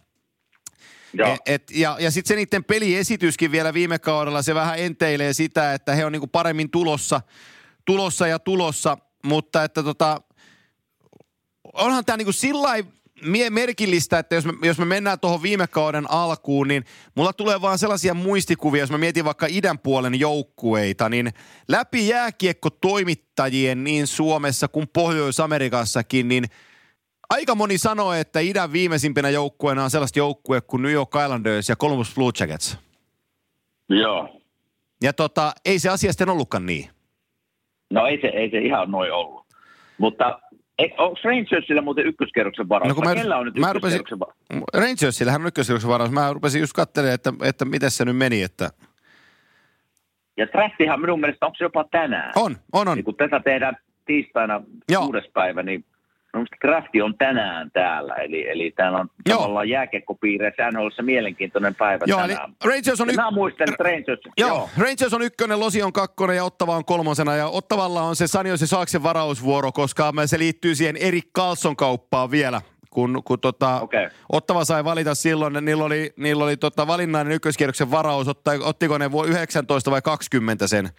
Et, 1.23 1.39
et, 1.45 1.71
ja 1.71 1.97
ja 1.99 2.11
sitten 2.11 2.27
se 2.27 2.35
niiden 2.35 2.63
peliesityskin 2.63 3.51
vielä 3.51 3.73
viime 3.73 3.99
kaudella, 3.99 4.41
se 4.41 4.55
vähän 4.55 4.79
enteilee 4.79 5.33
sitä, 5.33 5.73
että 5.73 5.95
he 5.95 6.05
on 6.05 6.11
niinku 6.11 6.27
paremmin 6.27 6.69
tulossa, 6.71 7.21
tulossa 7.85 8.27
ja 8.27 8.39
tulossa, 8.39 8.97
mutta 9.25 9.63
että 9.63 9.83
tota, 9.83 10.21
onhan 11.73 12.05
tämä 12.05 12.17
niinku 12.17 12.31
sillä 12.31 12.69
merkillistä, 13.49 14.19
että 14.19 14.35
jos 14.35 14.45
me, 14.45 14.53
jos 14.61 14.77
me 14.77 14.85
mennään 14.85 15.19
tuohon 15.19 15.43
viime 15.43 15.67
kauden 15.67 16.11
alkuun, 16.11 16.67
niin 16.67 16.85
mulla 17.15 17.33
tulee 17.33 17.61
vaan 17.61 17.79
sellaisia 17.79 18.13
muistikuvia, 18.13 18.81
jos 18.81 18.91
mä 18.91 18.97
mietin 18.97 19.25
vaikka 19.25 19.47
idän 19.49 19.79
puolen 19.79 20.19
joukkueita, 20.19 21.09
niin 21.09 21.33
läpi 21.67 22.07
jääkiekko 22.07 22.69
toimittajien 22.69 23.83
niin 23.83 24.07
Suomessa 24.07 24.67
kuin 24.67 24.87
Pohjois-Amerikassakin, 24.93 26.27
niin 26.27 26.45
aika 27.29 27.55
moni 27.55 27.77
sanoo, 27.77 28.13
että 28.13 28.39
idän 28.39 28.73
viimeisimpänä 28.73 29.29
joukkueena 29.29 29.83
on 29.83 29.89
sellaista 29.89 30.19
joukkue 30.19 30.61
kuin 30.61 30.83
New 30.83 30.91
York 30.91 31.09
Islanders 31.23 31.69
ja 31.69 31.75
Columbus 31.75 32.15
Blue 32.15 32.31
Jackets. 32.39 32.77
Joo. 33.89 34.41
Ja 35.03 35.13
tota, 35.13 35.51
ei 35.65 35.79
se 35.79 35.89
asia 35.89 36.11
sitten 36.11 36.29
ollutkaan 36.29 36.65
niin. 36.65 36.89
No 37.89 38.07
ei 38.07 38.21
se, 38.21 38.27
ei 38.27 38.49
se 38.49 38.57
ihan 38.57 38.91
noin 38.91 39.13
ollut. 39.13 39.45
Mutta 39.97 40.39
Onko 40.97 41.19
Rangersillä 41.23 41.81
muuten 41.81 42.05
ykköskerroksen 42.05 42.69
varaus? 42.69 42.89
No, 42.89 42.95
kun 42.95 43.03
mä, 43.03 43.15
Kellä 43.15 43.37
on 43.37 43.45
nyt 43.45 43.57
mä 43.57 43.73
rupesin, 43.73 44.01
varaus? 44.19 44.37
Rangersillähän 44.73 45.41
on 45.41 45.47
ykköskerroksen 45.47 45.89
varaus. 45.89 46.11
Mä 46.11 46.33
rupesin 46.33 46.61
just 46.61 46.73
katselemaan, 46.73 47.15
että, 47.15 47.33
että 47.43 47.65
miten 47.65 47.91
se 47.91 48.05
nyt 48.05 48.17
meni. 48.17 48.43
Että... 48.43 48.69
Ja 50.37 50.47
draftihan 50.47 51.01
minun 51.01 51.19
mielestä, 51.19 51.45
onko 51.45 51.55
se 51.57 51.63
jopa 51.63 51.85
tänään? 51.91 52.31
On, 52.35 52.57
on, 52.73 52.87
on. 52.87 52.97
Niin 52.97 53.05
kun 53.05 53.15
tätä 53.15 53.39
tehdään 53.39 53.77
tiistaina 54.05 54.61
Joo. 54.91 55.03
kuudes 55.03 55.25
päivä, 55.33 55.63
niin 55.63 55.85
Minusta 56.35 56.55
drafti 56.67 57.01
on 57.01 57.17
tänään 57.17 57.71
täällä, 57.71 58.15
eli, 58.15 58.49
eli 58.49 58.73
täällä 58.75 58.97
on 58.97 59.09
Joo. 59.29 59.37
tavallaan 59.37 59.69
jääkekkopiireissä 59.69 60.55
sehän 60.55 60.75
on 60.75 60.81
ollut 60.81 60.95
se 60.95 61.01
mielenkiintoinen 61.01 61.75
päivä 61.75 62.05
Joo, 62.07 62.21
tänään. 62.21 62.43
Eli 62.43 62.73
Rangers 62.73 63.01
on 63.01 63.09
y- 63.09 63.13
Mä 63.13 63.31
muistan, 63.31 63.69
että 63.69 63.83
Rangers... 63.83 64.19
Joo, 64.37 64.49
Joo, 64.49 64.69
Rangers 64.77 65.13
on 65.13 65.21
ykkönen, 65.21 65.59
Losi 65.59 65.81
on 65.81 65.93
kakkonen 65.93 66.35
ja 66.35 66.43
Ottava 66.43 66.75
on 66.75 66.85
kolmosena. 66.85 67.35
Ja 67.35 67.47
Ottavalla 67.47 68.01
on 68.01 68.15
se 68.15 68.27
Sanjos 68.27 68.61
ja 68.61 68.67
Saaksen 68.67 69.03
varausvuoro, 69.03 69.71
koska 69.71 70.13
se 70.25 70.39
liittyy 70.39 70.75
siihen 70.75 70.97
Erik 70.97 71.27
Carlson 71.37 71.75
kauppaan 71.75 72.31
vielä 72.31 72.61
kun, 72.89 73.21
kun 73.25 73.39
tota, 73.39 73.81
okay. 73.81 74.09
Ottava 74.31 74.65
sai 74.65 74.83
valita 74.83 75.15
silloin, 75.15 75.53
niin 75.53 75.65
niillä 75.65 75.83
oli, 75.83 76.13
niillä 76.17 76.43
oli 76.43 76.57
tota 76.57 76.87
valinnainen 76.87 77.33
ykköskierroksen 77.33 77.91
varaus, 77.91 78.27
otta, 78.27 78.51
ottiko 78.63 78.97
ne 78.97 79.11
vuonna 79.11 79.31
19 79.31 79.91
vai 79.91 80.01
20 80.01 80.67
sen 80.67 80.89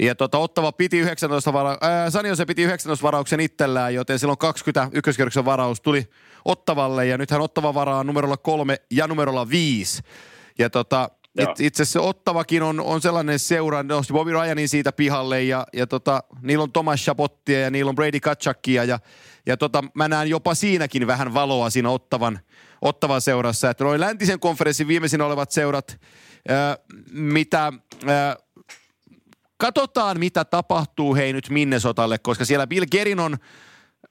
ja 0.00 0.14
tota, 0.14 0.38
Ottava 0.38 0.72
piti 0.72 0.98
19 0.98 1.52
vara- 1.52 1.78
ää, 1.80 2.10
Saniose 2.10 2.46
piti 2.46 2.62
19 2.62 3.02
varauksen 3.02 3.40
itsellään, 3.40 3.94
joten 3.94 4.18
silloin 4.18 4.38
20 4.38 4.88
ykköskierroksen 4.92 5.44
varaus 5.44 5.80
tuli 5.80 6.08
Ottavalle. 6.44 7.06
Ja 7.06 7.18
nythän 7.18 7.40
Ottava 7.40 7.74
varaa 7.74 8.04
numerolla 8.04 8.36
kolme 8.36 8.76
ja 8.90 9.06
numerolla 9.06 9.48
viisi. 9.48 10.02
Ja 10.58 10.70
tota, 10.70 11.10
it, 11.40 11.60
itse 11.60 11.82
asiassa 11.82 12.00
Ottavakin 12.00 12.62
on, 12.62 12.80
on 12.80 13.00
sellainen 13.00 13.38
seura, 13.38 13.82
nosti 13.82 14.12
Bobby 14.12 14.32
Ryanin 14.32 14.68
siitä 14.68 14.92
pihalle 14.92 15.42
ja, 15.42 15.66
ja 15.72 15.86
tota, 15.86 16.22
niillä 16.42 16.62
on 16.62 16.72
Thomas 16.72 17.00
Chabottia 17.00 17.60
ja 17.60 17.70
niillä 17.70 17.88
on 17.88 17.94
Brady 17.94 18.20
Katchakia 18.20 18.84
ja, 18.84 18.98
ja 19.46 19.56
tota, 19.56 19.84
mä 19.94 20.08
näen 20.08 20.28
jopa 20.28 20.54
siinäkin 20.54 21.06
vähän 21.06 21.34
valoa 21.34 21.70
siinä 21.70 21.90
Ottavan, 21.90 22.40
Ottavan 22.82 23.20
seurassa. 23.20 23.70
Että 23.70 23.84
noin 23.84 24.00
läntisen 24.00 24.40
konferenssin 24.40 24.88
viimeisin 24.88 25.20
olevat 25.20 25.50
seurat, 25.50 26.00
ää, 26.48 26.78
mitä 27.12 27.72
ää, 28.06 28.36
katsotaan, 29.56 30.18
mitä 30.20 30.44
tapahtuu 30.44 31.14
hei 31.14 31.32
nyt 31.32 31.50
Minnesotalle, 31.50 32.18
koska 32.18 32.44
siellä 32.44 32.66
Bill 32.66 32.86
Gerin 32.90 33.20
on 33.20 33.36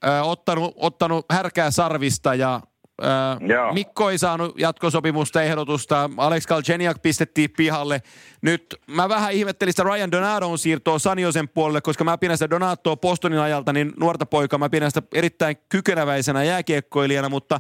äh, 0.06 0.28
ottanut, 0.28 0.74
ottanut 0.76 1.26
härkää 1.32 1.72
sarvista 1.72 2.36
ja 2.36 2.62
äh, 3.04 3.74
Mikko 3.74 4.10
ei 4.10 4.18
saanut 4.18 4.60
jatkosopimusta 4.60 5.44
ehdotusta. 5.44 6.10
Alex 6.18 6.48
Galcheniak 6.48 7.02
pistettiin 7.02 7.50
pihalle. 7.58 8.02
Nyt 8.42 8.76
mä 8.88 9.10
vähän 9.10 9.34
ihmettelin 9.34 9.74
sitä 9.74 9.84
Ryan 9.84 10.12
Donadon 10.12 10.58
siirtoa 10.58 11.00
Saniosen 11.00 11.50
puolelle, 11.50 11.82
koska 11.82 12.04
mä 12.04 12.18
pidän 12.18 12.38
sitä 12.38 12.50
Donatoa 12.50 12.96
Postonin 12.96 13.40
ajalta, 13.40 13.74
niin 13.74 13.94
nuorta 14.00 14.26
poikaa 14.26 14.60
mä 14.60 14.70
pidän 14.70 14.92
sitä 14.92 15.02
erittäin 15.14 15.58
kykeneväisenä 15.70 16.44
jääkiekkoilijana, 16.44 17.30
mutta 17.30 17.60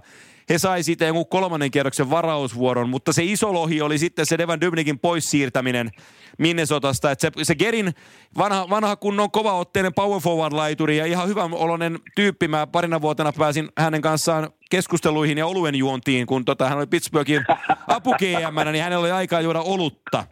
he 0.50 0.58
sai 0.58 0.84
siitä 0.84 1.06
jonkun 1.06 1.28
kolmannen 1.28 1.72
kierroksen 1.72 2.10
varausvuoron, 2.10 2.90
mutta 2.90 3.14
se 3.14 3.24
iso 3.24 3.54
lohi 3.54 3.82
oli 3.82 3.98
sitten 3.98 4.26
se 4.26 4.38
Devan 4.38 4.62
Dubnikin 4.62 5.00
pois 5.00 5.32
siirtäminen 5.32 5.92
Minnesotasta. 6.40 7.12
Että 7.12 7.32
se, 7.36 7.44
se 7.44 7.56
Gerin 7.56 7.94
vanha, 8.38 8.70
vanha 8.70 8.96
kunnon 8.96 9.32
kovaotteinen 9.32 9.94
power 9.94 10.22
forward-laituri 10.22 10.98
ja 10.98 11.06
ihan 11.06 11.28
hyvän 11.28 11.54
oloinen 11.54 12.00
tyyppi. 12.16 12.48
Mä 12.48 12.68
parina 12.68 13.02
vuotena 13.02 13.34
pääsin 13.34 13.70
hänen 13.78 14.02
kanssaan 14.02 14.50
keskusteluihin 14.70 15.38
ja 15.38 15.48
oluen 15.48 15.76
juontiin, 15.76 16.26
kun 16.26 16.46
tota, 16.46 16.70
hän 16.70 16.78
oli 16.78 16.88
Pittsburghin 16.88 17.46
apu 17.88 18.16
niin 18.20 18.84
hänellä 18.84 19.00
oli 19.00 19.12
aikaa 19.12 19.42
juoda 19.42 19.62
olutta 19.62 20.26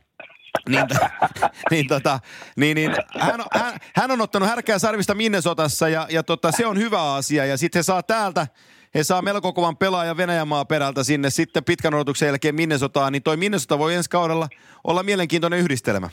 niin, 0.70 0.86
niin, 1.72 1.88
tota, 1.88 2.20
niin, 2.56 2.76
niin 2.76 2.92
hän, 3.20 3.44
hän, 3.54 3.74
hän, 3.96 4.12
on 4.12 4.22
ottanut 4.22 4.50
härkää 4.50 4.80
sarvista 4.80 5.16
Minnesotassa 5.16 5.90
ja, 5.90 6.08
ja 6.10 6.24
tota, 6.24 6.52
se 6.52 6.66
on 6.66 6.78
hyvä 6.78 7.14
asia. 7.14 7.46
Ja 7.46 7.58
sitten 7.58 7.80
he 7.80 7.84
saa 7.84 8.04
täältä 8.04 8.48
he 8.96 9.04
saa 9.04 9.22
melko 9.22 9.54
kovan 9.54 9.78
pelaajan 9.78 10.18
Venäjän 10.18 10.48
perältä 10.70 11.04
sinne 11.04 11.30
sitten 11.30 11.64
pitkän 11.64 11.94
odotuksen 11.94 12.28
jälkeen 12.28 12.56
Minnesotaan, 12.56 13.14
niin 13.14 13.24
toi 13.24 13.38
Minnesota 13.38 13.80
voi 13.80 13.94
ensi 13.96 14.10
kaudella 14.10 14.48
olla 14.84 15.04
mielenkiintoinen 15.04 15.60
yhdistelmä. 15.60 16.10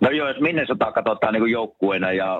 No 0.00 0.10
joo, 0.10 0.28
jos 0.28 0.40
Minnesota 0.40 0.92
katsotaan 0.92 1.34
niin 1.34 1.50
joukkueena 1.50 2.12
ja 2.12 2.38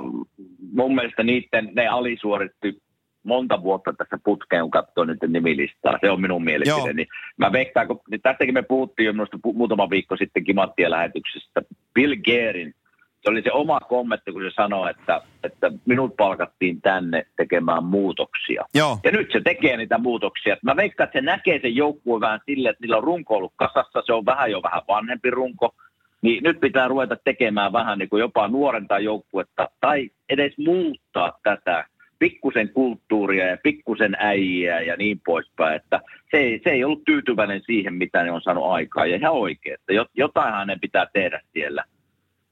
mun 0.72 0.94
mielestä 0.94 1.22
niiden, 1.22 1.70
ne 1.74 1.86
alisuoritti 1.86 2.82
monta 3.22 3.62
vuotta 3.62 3.92
tässä 3.92 4.18
putkeen, 4.24 4.62
kun 4.62 4.70
katsoo 4.70 5.04
nyt 5.04 5.18
nimilistaa. 5.28 5.98
Se 6.00 6.10
on 6.10 6.20
minun 6.20 6.44
mielipiteeni. 6.44 6.92
Niin 6.94 7.08
mä 7.36 7.52
veikkaan, 7.52 7.86
kun 7.86 8.00
niin 8.10 8.20
tästäkin 8.22 8.54
me 8.54 8.62
puhuttiin 8.62 9.06
jo 9.06 9.12
minusta 9.12 9.38
muutama 9.54 9.90
viikko 9.90 10.16
sitten 10.16 10.44
Kimattien 10.44 10.90
lähetyksestä. 10.90 11.62
Bill 11.94 12.14
Gearin 12.24 12.74
se 13.22 13.30
oli 13.30 13.42
se 13.42 13.52
oma 13.52 13.80
kommentti, 13.80 14.32
kun 14.32 14.42
se 14.42 14.50
sanoi, 14.50 14.90
että, 14.90 15.20
että 15.44 15.72
minut 15.86 16.16
palkattiin 16.16 16.80
tänne 16.80 17.26
tekemään 17.36 17.84
muutoksia. 17.84 18.64
Joo. 18.74 18.98
Ja 19.04 19.10
nyt 19.10 19.32
se 19.32 19.40
tekee 19.40 19.76
niitä 19.76 19.98
muutoksia. 19.98 20.56
Mä 20.62 20.76
veikkaan, 20.76 21.04
että 21.04 21.18
se 21.18 21.24
näkee 21.24 21.60
sen 21.62 21.76
joukkueen 21.76 22.20
vähän 22.20 22.40
silleen, 22.46 22.70
että 22.70 22.82
niillä 22.82 22.96
on 22.96 23.04
runko 23.04 23.36
ollut 23.36 23.52
kasassa. 23.56 24.02
Se 24.06 24.12
on 24.12 24.26
vähän 24.26 24.50
jo 24.50 24.62
vähän 24.62 24.82
vanhempi 24.88 25.30
runko. 25.30 25.74
Niin 26.22 26.42
nyt 26.42 26.60
pitää 26.60 26.88
ruveta 26.88 27.16
tekemään 27.24 27.72
vähän 27.72 27.98
niin 27.98 28.08
kuin 28.08 28.20
jopa 28.20 28.48
nuorenta 28.48 28.98
joukkuetta 28.98 29.68
tai 29.80 30.10
edes 30.28 30.58
muuttaa 30.58 31.38
tätä 31.42 31.84
pikkusen 32.18 32.68
kulttuuria 32.68 33.46
ja 33.46 33.56
pikkusen 33.62 34.16
äijää 34.18 34.80
ja 34.80 34.96
niin 34.96 35.20
poispäin, 35.26 35.76
että 35.76 36.00
se 36.30 36.36
ei, 36.36 36.60
se 36.64 36.70
ei 36.70 36.84
ollut 36.84 37.04
tyytyväinen 37.04 37.62
siihen, 37.66 37.94
mitä 37.94 38.22
ne 38.22 38.30
on 38.30 38.42
saanut 38.42 38.64
aikaa. 38.64 39.06
Ja 39.06 39.16
ihan 39.16 39.32
oikein, 39.32 39.74
että 39.74 40.06
jotain 40.14 40.54
hänen 40.54 40.80
pitää 40.80 41.06
tehdä 41.12 41.40
siellä. 41.52 41.84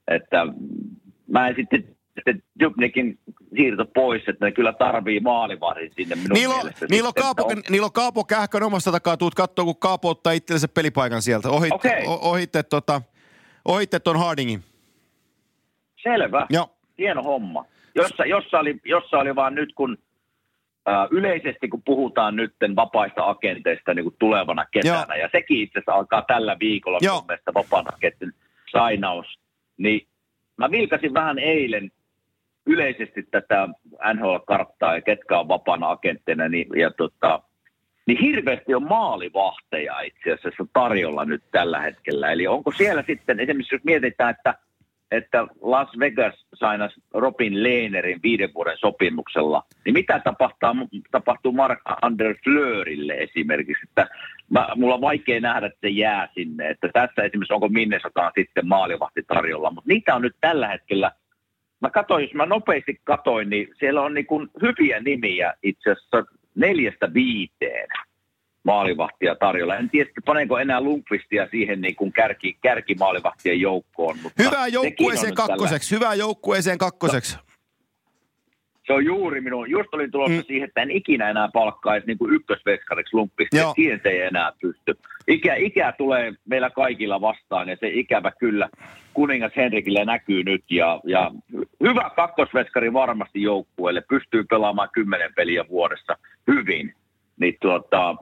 Että 0.07 0.45
mä 1.27 1.47
en 1.47 1.55
sitten 1.55 1.95
sitten 2.15 2.43
Dubnikin 2.59 3.19
siirto 3.55 3.85
pois, 3.85 4.23
että 4.27 4.45
ne 4.45 4.51
kyllä 4.51 4.73
tarvii 4.73 5.19
maalivahdin 5.19 5.91
sinne 5.95 6.15
minun 6.15 6.29
niillä 6.33 6.55
on, 6.55 6.71
niillä 6.89 7.07
on, 7.07 7.13
Kaapo, 7.13 7.43
on... 7.43 7.61
niillä 7.69 7.85
on 7.85 7.91
Kaapo 7.91 8.23
Kähkön 8.23 8.63
omasta 8.63 8.91
takaa, 8.91 9.17
tuut 9.17 9.35
katsoa, 9.35 9.65
kun 9.65 9.79
Kaapo 9.79 10.09
ottaa 10.09 10.33
itsellensä 10.33 10.67
pelipaikan 10.67 11.21
sieltä. 11.21 11.49
Ohitte, 11.49 11.75
okay. 11.75 12.03
ohitte, 12.05 12.63
tota, 12.63 13.01
ohitte 13.65 13.99
ton 13.99 14.19
Hardingin. 14.19 14.63
Selvä. 16.03 16.47
Joo. 16.49 16.69
Hieno 16.97 17.23
homma. 17.23 17.65
Jossa, 17.95 18.25
jossa, 18.25 18.59
oli, 18.59 18.79
jossa 18.85 19.17
oli 19.17 19.35
vaan 19.35 19.55
nyt, 19.55 19.73
kun 19.75 19.97
ää, 20.85 21.07
yleisesti 21.11 21.67
kun 21.67 21.83
puhutaan 21.83 22.35
nyt 22.35 22.53
vapaista 22.75 23.29
agenteista 23.29 23.93
niin 23.93 24.03
kuin 24.03 24.15
tulevana 24.19 24.65
kesänä, 24.71 25.15
Joo. 25.15 25.23
ja 25.23 25.29
sekin 25.31 25.61
itse 25.61 25.79
asiassa 25.79 25.93
alkaa 25.93 26.21
tällä 26.21 26.57
viikolla 26.59 26.97
Joo. 27.01 27.23
mielestä 27.27 27.53
vapaan 27.53 27.93
agentin 27.93 28.33
sainaus, 28.71 29.25
niin 29.81 30.07
mä 30.57 30.71
vilkasin 30.71 31.13
vähän 31.13 31.39
eilen 31.39 31.91
yleisesti 32.65 33.23
tätä 33.31 33.69
NHL-karttaa 34.13 34.95
ja 34.95 35.01
ketkä 35.01 35.39
on 35.39 35.47
vapaana 35.47 35.89
agentteina, 35.89 36.49
niin, 36.49 36.67
ja 36.75 36.91
tota, 36.91 37.43
niin 38.07 38.17
hirveästi 38.17 38.73
on 38.73 38.83
maalivahteja 38.83 39.99
itse 40.01 40.31
asiassa 40.31 40.65
tarjolla 40.73 41.25
nyt 41.25 41.43
tällä 41.51 41.79
hetkellä. 41.79 42.31
Eli 42.31 42.47
onko 42.47 42.71
siellä 42.71 43.03
sitten, 43.07 43.39
esimerkiksi 43.39 43.75
jos 43.75 43.83
mietitään, 43.83 44.29
että– 44.29 44.55
että 45.11 45.47
Las 45.61 45.89
Vegas 45.99 46.45
sainas 46.53 46.95
Robin 47.13 47.63
Lehnerin 47.63 48.19
viiden 48.23 48.53
vuoden 48.53 48.77
sopimuksella, 48.77 49.63
niin 49.85 49.93
mitä 49.93 50.21
tapahtuu, 50.23 50.69
tapahtuu 51.11 51.51
Mark 51.51 51.79
Anders 52.01 52.37
Fleurille 52.43 53.13
esimerkiksi, 53.13 53.83
että 53.89 54.07
mä, 54.51 54.67
mulla 54.75 54.95
on 54.95 55.01
vaikea 55.01 55.39
nähdä, 55.39 55.67
että 55.67 55.79
se 55.81 55.89
jää 55.89 56.27
sinne, 56.33 56.69
että 56.69 56.89
tässä 56.93 57.23
esimerkiksi 57.23 57.53
onko 57.53 57.69
Minnesotaan 57.69 58.31
sitten 58.35 58.67
maalivahti 58.67 59.23
tarjolla, 59.27 59.71
mutta 59.71 59.87
niitä 59.87 60.15
on 60.15 60.21
nyt 60.21 60.35
tällä 60.41 60.67
hetkellä, 60.67 61.11
mä 61.81 61.89
katsoin, 61.89 62.23
jos 62.23 62.33
mä 62.33 62.45
nopeasti 62.45 63.01
katoin, 63.03 63.49
niin 63.49 63.67
siellä 63.79 64.01
on 64.01 64.13
niin 64.13 64.25
kuin 64.25 64.49
hyviä 64.61 64.99
nimiä 64.99 65.53
itse 65.63 65.91
asiassa 65.91 66.23
neljästä 66.55 67.13
viiteen 67.13 67.87
maalivahtia 68.63 69.35
tarjolla. 69.35 69.75
En 69.75 69.89
tiedä, 69.89 70.09
panenko 70.25 70.57
enää 70.59 70.81
Lundqvistia 70.81 71.47
siihen 71.51 71.81
niin 71.81 71.95
kuin 71.95 72.13
kärki, 72.13 72.57
kärkimaalivahtien 72.61 73.61
joukkoon. 73.61 74.17
Mutta 74.23 74.43
hyvää 74.43 74.67
joukkueeseen 74.67 75.35
kakkoseksi, 75.35 75.89
tällä... 75.89 75.99
hyvää 75.99 76.13
joukkueeseen 76.15 76.77
kakkoseksi. 76.77 77.35
No, 77.35 77.41
se 78.91 78.95
on 78.95 79.05
juuri 79.05 79.41
minun, 79.41 79.69
just 79.69 79.93
olin 79.93 80.11
tulossa 80.11 80.37
mm. 80.37 80.43
siihen, 80.47 80.67
että 80.67 80.81
en 80.81 80.91
ikinä 80.91 81.29
enää 81.29 81.49
palkkaisi 81.53 82.07
niin 82.07 82.17
kuin 82.17 82.33
ykkösveskariksi 82.33 83.15
Lundqvistia, 83.15 83.73
siihen 83.73 83.99
se 84.03 84.09
ei 84.09 84.21
enää 84.21 84.51
pysty. 84.61 84.97
Ikä, 85.27 85.55
ikä 85.55 85.93
tulee 85.97 86.33
meillä 86.45 86.69
kaikilla 86.69 87.21
vastaan 87.21 87.69
ja 87.69 87.77
se 87.79 87.87
ikävä 87.87 88.31
kyllä 88.39 88.69
kuningas 89.13 89.51
Henrikille 89.55 90.05
näkyy 90.05 90.43
nyt 90.43 90.63
ja, 90.69 91.01
ja 91.03 91.31
hyvä 91.83 92.11
kakkosveskari 92.15 92.93
varmasti 92.93 93.41
joukkueelle, 93.41 94.03
pystyy 94.09 94.43
pelaamaan 94.43 94.89
kymmenen 94.93 95.33
peliä 95.35 95.65
vuodessa 95.69 96.17
hyvin. 96.47 96.95
Niin 97.39 97.57
tuota, 97.61 98.15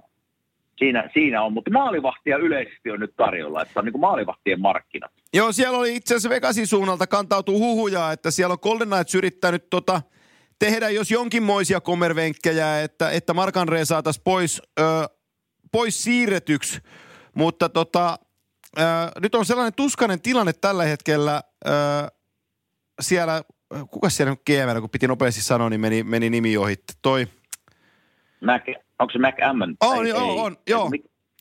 siinä, 0.77 1.09
siinä 1.13 1.43
on, 1.43 1.53
mutta 1.53 1.71
maalivahtia 1.71 2.37
yleisesti 2.37 2.91
on 2.91 2.99
nyt 2.99 3.13
tarjolla, 3.17 3.61
että 3.61 3.79
on 3.79 3.85
niin 3.85 3.93
kuin 3.93 4.01
maalivahtien 4.01 4.61
markkinat. 4.61 5.11
Joo, 5.33 5.51
siellä 5.51 5.77
oli 5.77 5.95
itse 5.95 6.15
asiassa 6.15 6.29
Vegasin 6.29 6.67
suunnalta 6.67 7.07
kantautuu 7.07 7.59
huhuja, 7.59 8.11
että 8.11 8.31
siellä 8.31 8.53
on 8.53 8.59
Golden 8.61 8.87
Knights 8.87 9.15
yrittänyt 9.15 9.69
tota, 9.69 10.01
tehdä 10.59 10.89
jos 10.89 11.11
jonkinmoisia 11.11 11.81
komervenkkejä, 11.81 12.81
että, 12.81 13.11
että 13.11 13.33
Mark-André 13.33 13.85
saataisiin 13.85 14.23
pois, 14.23 14.61
ö, 14.79 14.83
pois 15.71 16.03
siirretyksi, 16.03 16.81
mutta 17.35 17.69
tota, 17.69 18.19
ö, 18.79 18.81
nyt 19.21 19.35
on 19.35 19.45
sellainen 19.45 19.73
tuskainen 19.73 20.21
tilanne 20.21 20.53
tällä 20.53 20.83
hetkellä 20.83 21.41
ö, 21.67 21.71
siellä, 23.01 23.41
kuka 23.91 24.09
siellä 24.09 24.31
nyt 24.31 24.41
GM, 24.45 24.81
kun 24.81 24.89
piti 24.89 25.07
nopeasti 25.07 25.41
sanoa, 25.41 25.69
niin 25.69 25.81
meni, 25.81 26.03
meni 26.03 26.29
nimi 26.29 26.57
ohi. 26.57 26.75
Toi. 27.01 27.27
Mac, 28.41 28.63
onko 28.99 29.11
se 29.11 29.19
McAmmon? 29.19 29.75
On, 29.81 30.05
ei, 30.05 30.13
on, 30.13 30.29
on, 30.29 30.57
joo. 30.67 30.83
No 30.83 30.89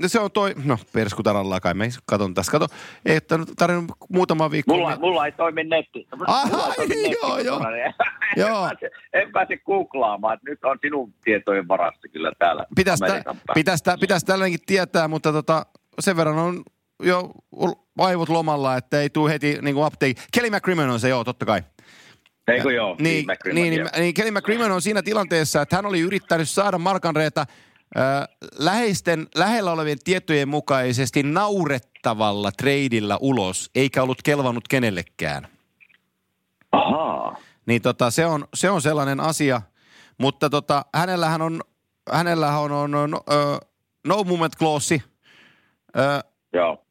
se 0.07 0.21
on 0.21 0.31
toi, 0.33 0.55
no 0.65 0.79
perskutaralla 0.93 1.61
kai, 1.61 1.75
me 1.75 1.89
katon 2.07 2.35
tässä. 2.35 2.53
Kato, 2.53 2.67
ei 3.07 3.17
että 3.17 3.39
tarvinnut 3.57 3.93
muutama 4.09 4.51
viikko. 4.51 4.75
Mulla, 4.75 4.91
niin... 4.91 5.01
mulla 5.01 5.27
ei 5.27 5.33
toimi 5.33 5.65
netti. 5.65 6.09
Aha, 6.27 6.75
ei 6.79 7.11
joo, 7.23 7.39
joo. 7.39 7.61
joo. 8.37 8.49
En, 8.49 8.69
pääse, 8.69 8.91
en 9.13 9.33
pääse 9.33 9.57
googlaamaan, 9.57 10.35
että 10.35 10.51
nyt 10.51 10.65
on 10.65 10.79
sinun 10.81 11.15
tietojen 11.25 11.69
varassa 11.69 12.09
kyllä 12.13 12.33
täällä 12.39 12.65
Pitäisi, 12.77 13.05
pitäisi, 13.55 13.85
pitäisi 14.01 14.27
tällainenkin 14.27 14.67
tietää, 14.67 15.09
mutta 15.09 15.33
tota, 15.33 15.67
sen 16.01 16.17
verran 16.17 16.39
on 16.39 16.63
jo 17.03 17.31
aivot 17.99 18.29
lomalla, 18.29 18.77
että 18.77 19.01
ei 19.01 19.11
tule 19.11 19.31
heti 19.31 19.59
niin 19.63 19.75
kuin 19.75 19.87
update. 19.87 20.15
Kelly 20.33 20.51
McCrimmon 20.51 20.91
on 20.91 21.01
se, 21.01 21.09
joo, 21.09 21.25
totta 21.25 21.47
kai. 21.47 21.63
Eikö 22.49 22.73
joo? 22.73 22.97
Niin, 22.99 23.27
niin, 23.53 23.71
niin, 23.71 23.87
niin, 23.97 24.15
Kelly 24.15 24.31
McCrimmon 24.31 24.73
on 24.73 24.83
siinä 24.83 25.03
tilanteessa, 25.03 25.63
että 25.63 25.77
hän 25.77 25.87
oli 25.87 26.01
yrittänyt 26.01 26.49
saada 26.49 26.79
Markanreeta 26.79 27.47
läheisten, 28.59 29.27
lähellä 29.35 29.72
olevien 29.72 29.98
tietojen 30.05 30.48
mukaisesti 30.48 31.22
naurettavalla 31.22 32.53
treidillä 32.53 33.18
ulos, 33.20 33.70
eikä 33.74 34.03
ollut 34.03 34.22
kelvannut 34.24 34.68
kenellekään. 34.68 35.48
Ahaa. 36.72 37.37
Niin 37.66 37.83
tota, 37.83 38.11
se, 38.11 38.27
on, 38.27 38.44
se 38.55 38.70
on 38.70 38.83
sellainen 38.83 39.20
asia, 39.20 39.62
mutta 40.18 40.51
tota, 40.51 40.85
hänellähän 40.94 41.42
on, 41.42 41.61
hänellähän 42.12 42.61
on, 42.61 42.72
on, 42.72 42.94
on 42.94 43.14
uh, 43.14 43.70
no 44.07 44.24
movement 44.24 44.57
clause. 44.57 45.03
Joo 46.53 46.88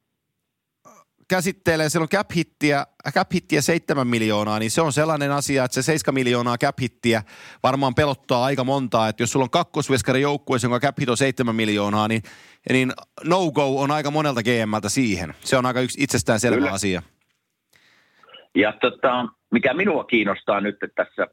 käsittelee, 1.27 1.89
siellä 1.89 2.03
on 2.03 2.09
cap 2.09 2.31
hittiä, 2.35 2.85
cap 3.13 3.33
hittiä 3.33 3.61
7 3.61 4.07
miljoonaa, 4.07 4.59
niin 4.59 4.71
se 4.71 4.81
on 4.81 4.93
sellainen 4.93 5.31
asia, 5.31 5.63
että 5.63 5.75
se 5.75 5.81
7 5.81 6.13
miljoonaa 6.13 6.57
cap 6.57 6.79
hittiä 6.81 7.23
varmaan 7.63 7.95
pelottaa 7.95 8.43
aika 8.45 8.63
montaa, 8.63 9.07
että 9.07 9.23
jos 9.23 9.31
sulla 9.31 9.43
on 9.43 9.49
kakkosveskari 9.49 10.21
joukkueessa, 10.21 10.65
jonka 10.65 10.79
cap 10.79 10.99
hit 10.99 11.09
on 11.09 11.17
7 11.17 11.55
miljoonaa, 11.55 12.07
niin, 12.07 12.21
niin 12.69 12.91
no-go 13.23 13.81
on 13.81 13.91
aika 13.91 14.11
monelta 14.11 14.41
GMltä 14.43 14.89
siihen. 14.89 15.33
Se 15.39 15.57
on 15.57 15.65
aika 15.65 15.81
yksi 15.81 16.03
itsestään 16.03 16.39
selvä 16.39 16.57
Kyllä. 16.57 16.71
asia. 16.71 17.01
Ja 18.55 18.73
tota, 18.81 19.25
mikä 19.51 19.73
minua 19.73 20.03
kiinnostaa 20.03 20.61
nyt 20.61 20.83
että 20.83 21.05
tässä 21.05 21.27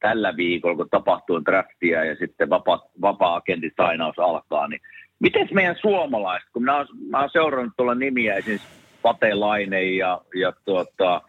tällä 0.00 0.36
viikolla, 0.36 0.76
kun 0.76 0.90
tapahtuu 0.90 1.44
draftia 1.44 2.04
ja 2.04 2.16
sitten 2.16 2.50
vapaa, 2.50 2.90
vapaa-agentin 3.00 3.72
sainaus 3.76 4.18
alkaa, 4.18 4.68
niin 4.68 4.80
Miten 5.20 5.48
meidän 5.52 5.76
suomalaiset, 5.80 6.48
kun 6.52 6.64
mä 6.64 6.76
oon, 6.76 6.86
mä 7.10 7.20
oon 7.20 7.30
seurannut 7.32 7.72
tuolla 7.76 7.94
nimiä, 7.94 8.34
esimerkiksi 8.34 8.68
Pate 9.02 9.34
Laine 9.34 9.82
ja, 9.82 10.20
ja 10.34 10.52
tuota, 10.64 11.22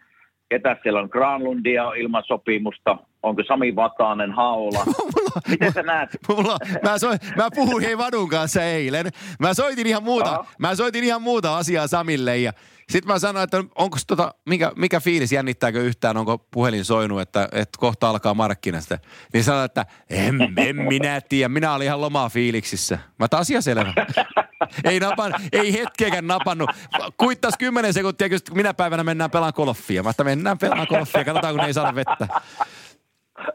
ketä 0.49 0.77
siellä 0.83 0.99
on? 0.99 1.09
Granlundia 1.11 1.93
ilman 1.93 2.23
sopimusta, 2.27 2.97
onko 3.23 3.43
Sami 3.47 3.75
Vatanen, 3.75 4.31
Haula. 4.31 4.85
mulla, 4.85 5.41
Miten 5.47 5.73
sä 5.73 5.83
näet? 5.83 6.09
Mulla, 6.29 6.57
mä, 6.83 6.97
so, 6.97 7.07
mä 7.35 7.49
puhuin 7.55 7.83
hei 7.83 7.97
Vadun 7.97 8.29
kanssa 8.29 8.63
eilen. 8.63 9.05
Mä 9.39 9.53
soitin 9.53 9.87
ihan 9.87 10.03
muuta, 10.03 10.45
mä 10.59 10.75
soitin 10.75 11.03
ihan 11.03 11.21
muuta 11.21 11.57
asiaa 11.57 11.87
Samille 11.87 12.37
ja 12.37 12.53
sitten 12.89 13.13
mä 13.13 13.19
sanoin, 13.19 13.43
että 13.43 13.63
onko 13.75 13.97
tota, 14.07 14.33
mikä, 14.45 14.71
mikä 14.75 14.99
fiilis, 14.99 15.31
jännittääkö 15.31 15.81
yhtään, 15.81 16.17
onko 16.17 16.37
puhelin 16.37 16.85
soinut, 16.85 17.21
että, 17.21 17.49
että 17.51 17.79
kohta 17.79 18.09
alkaa 18.09 18.33
markkinasta. 18.33 18.97
Niin 19.33 19.43
sanoin, 19.43 19.65
että 19.65 19.85
en, 20.09 20.53
en 20.57 20.75
minä 20.75 21.21
tiedä, 21.21 21.49
minä 21.49 21.73
olin 21.73 21.85
ihan 21.85 22.01
lomaa 22.01 22.29
fiiliksissä. 22.29 22.99
Mä 23.19 23.27
taas 23.27 23.41
asia 23.41 23.61
selvä. 23.61 23.93
ei, 24.83 24.99
napan, 24.99 25.33
ei 25.51 25.73
hetkeäkään 25.73 26.27
napannut. 26.27 26.69
Kuittas 27.17 27.53
kymmenen 27.59 27.93
sekuntia, 27.93 28.29
kun 28.29 28.39
minä 28.53 28.73
päivänä 28.73 29.03
mennään 29.03 29.31
pelaan 29.31 29.53
golfia. 29.55 30.03
Mä 30.03 30.09
että 30.09 30.23
mennään 30.23 30.57
pelaan 30.57 30.87
golfia, 30.89 31.25
katsotaan 31.25 31.55
kun 31.55 31.65
ei 31.65 31.73
saada 31.73 31.95
vettä. 31.95 32.27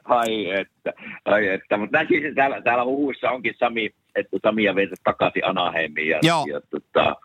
Ai 0.04 0.50
että, 0.50 0.92
ai 1.24 1.48
että. 1.48 1.76
Mutta 1.76 1.98
näkisin 1.98 2.34
täällä, 2.34 2.60
täällä 2.60 2.84
huhuissa 2.84 3.30
onkin 3.30 3.54
Sami, 3.58 3.90
että 4.14 4.36
Samia 4.42 4.74
veitä 4.74 4.94
takaisin 5.04 5.46
Anaheimiin. 5.46 6.08
Ja, 6.08 6.18
Joo. 6.22 6.46
ja 6.52 6.60
tota, 6.70 7.16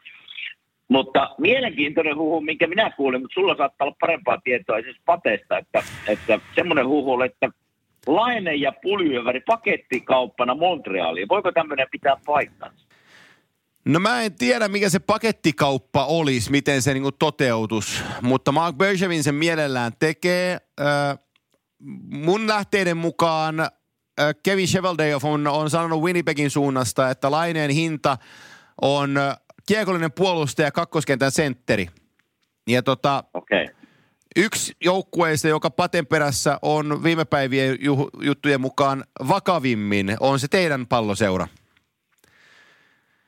mutta 0.88 1.36
mielenkiintoinen 1.38 2.16
huhu, 2.16 2.42
minkä 2.42 2.68
minä 2.68 2.92
kuulin, 2.98 3.22
mutta 3.22 3.34
sulla 3.34 3.56
saattaa 3.58 3.86
olla 3.86 3.96
parempaa 4.00 4.42
tietoa 4.44 4.78
esimerkiksi 4.78 5.04
pateesta, 5.06 5.58
että, 5.58 5.84
että 6.08 6.40
semmoinen 6.56 6.88
huhu, 6.88 7.22
että 7.22 7.50
Laine 8.08 8.56
ja 8.56 8.74
Puljöväri 8.82 9.40
pakettikauppana 9.40 10.56
Montrealiin. 10.56 11.30
Voiko 11.30 11.52
tämmöinen 11.52 11.88
pitää 11.92 12.18
paikkansa? 12.26 12.86
No 13.86 14.00
mä 14.00 14.22
en 14.22 14.34
tiedä, 14.34 14.68
mikä 14.68 14.90
se 14.90 15.00
pakettikauppa 15.00 16.06
olisi, 16.06 16.52
miten 16.52 16.82
se 16.82 16.94
niinku 16.94 17.12
toteutus, 17.12 18.04
mutta 18.22 18.52
Mark 18.52 18.76
Bergevin 18.76 19.24
sen 19.24 19.36
mielellään 19.36 19.92
tekee. 20.00 20.58
Äh, 20.82 21.20
mun 22.14 22.48
lähteiden 22.48 22.98
mukaan 22.98 23.60
äh, 23.60 23.70
Kevin 24.44 24.68
Cheveldayoff 24.68 25.26
on, 25.26 25.48
on 25.48 25.70
sanonut 25.70 26.02
Winnipegin 26.02 26.50
suunnasta, 26.50 27.10
että 27.10 27.32
laineen 27.32 27.72
hinta 27.72 28.18
on 28.82 29.16
kiekollinen 29.68 30.12
puolustaja 30.12 30.72
kakkoskentän 30.72 31.32
sentteri. 31.32 31.88
Ja 32.68 32.84
tota, 32.84 33.24
Okei. 33.34 33.70
yksi 34.36 34.74
joukkueista, 34.82 35.48
joka 35.48 35.70
paten 35.70 36.08
perässä 36.08 36.60
on 36.62 37.04
viime 37.04 37.26
päivien 37.26 37.78
ju- 37.82 38.10
juttujen 38.22 38.62
mukaan 38.62 39.04
vakavimmin, 39.28 40.18
on 40.20 40.40
se 40.40 40.48
teidän 40.48 40.88
palloseura. 40.88 41.48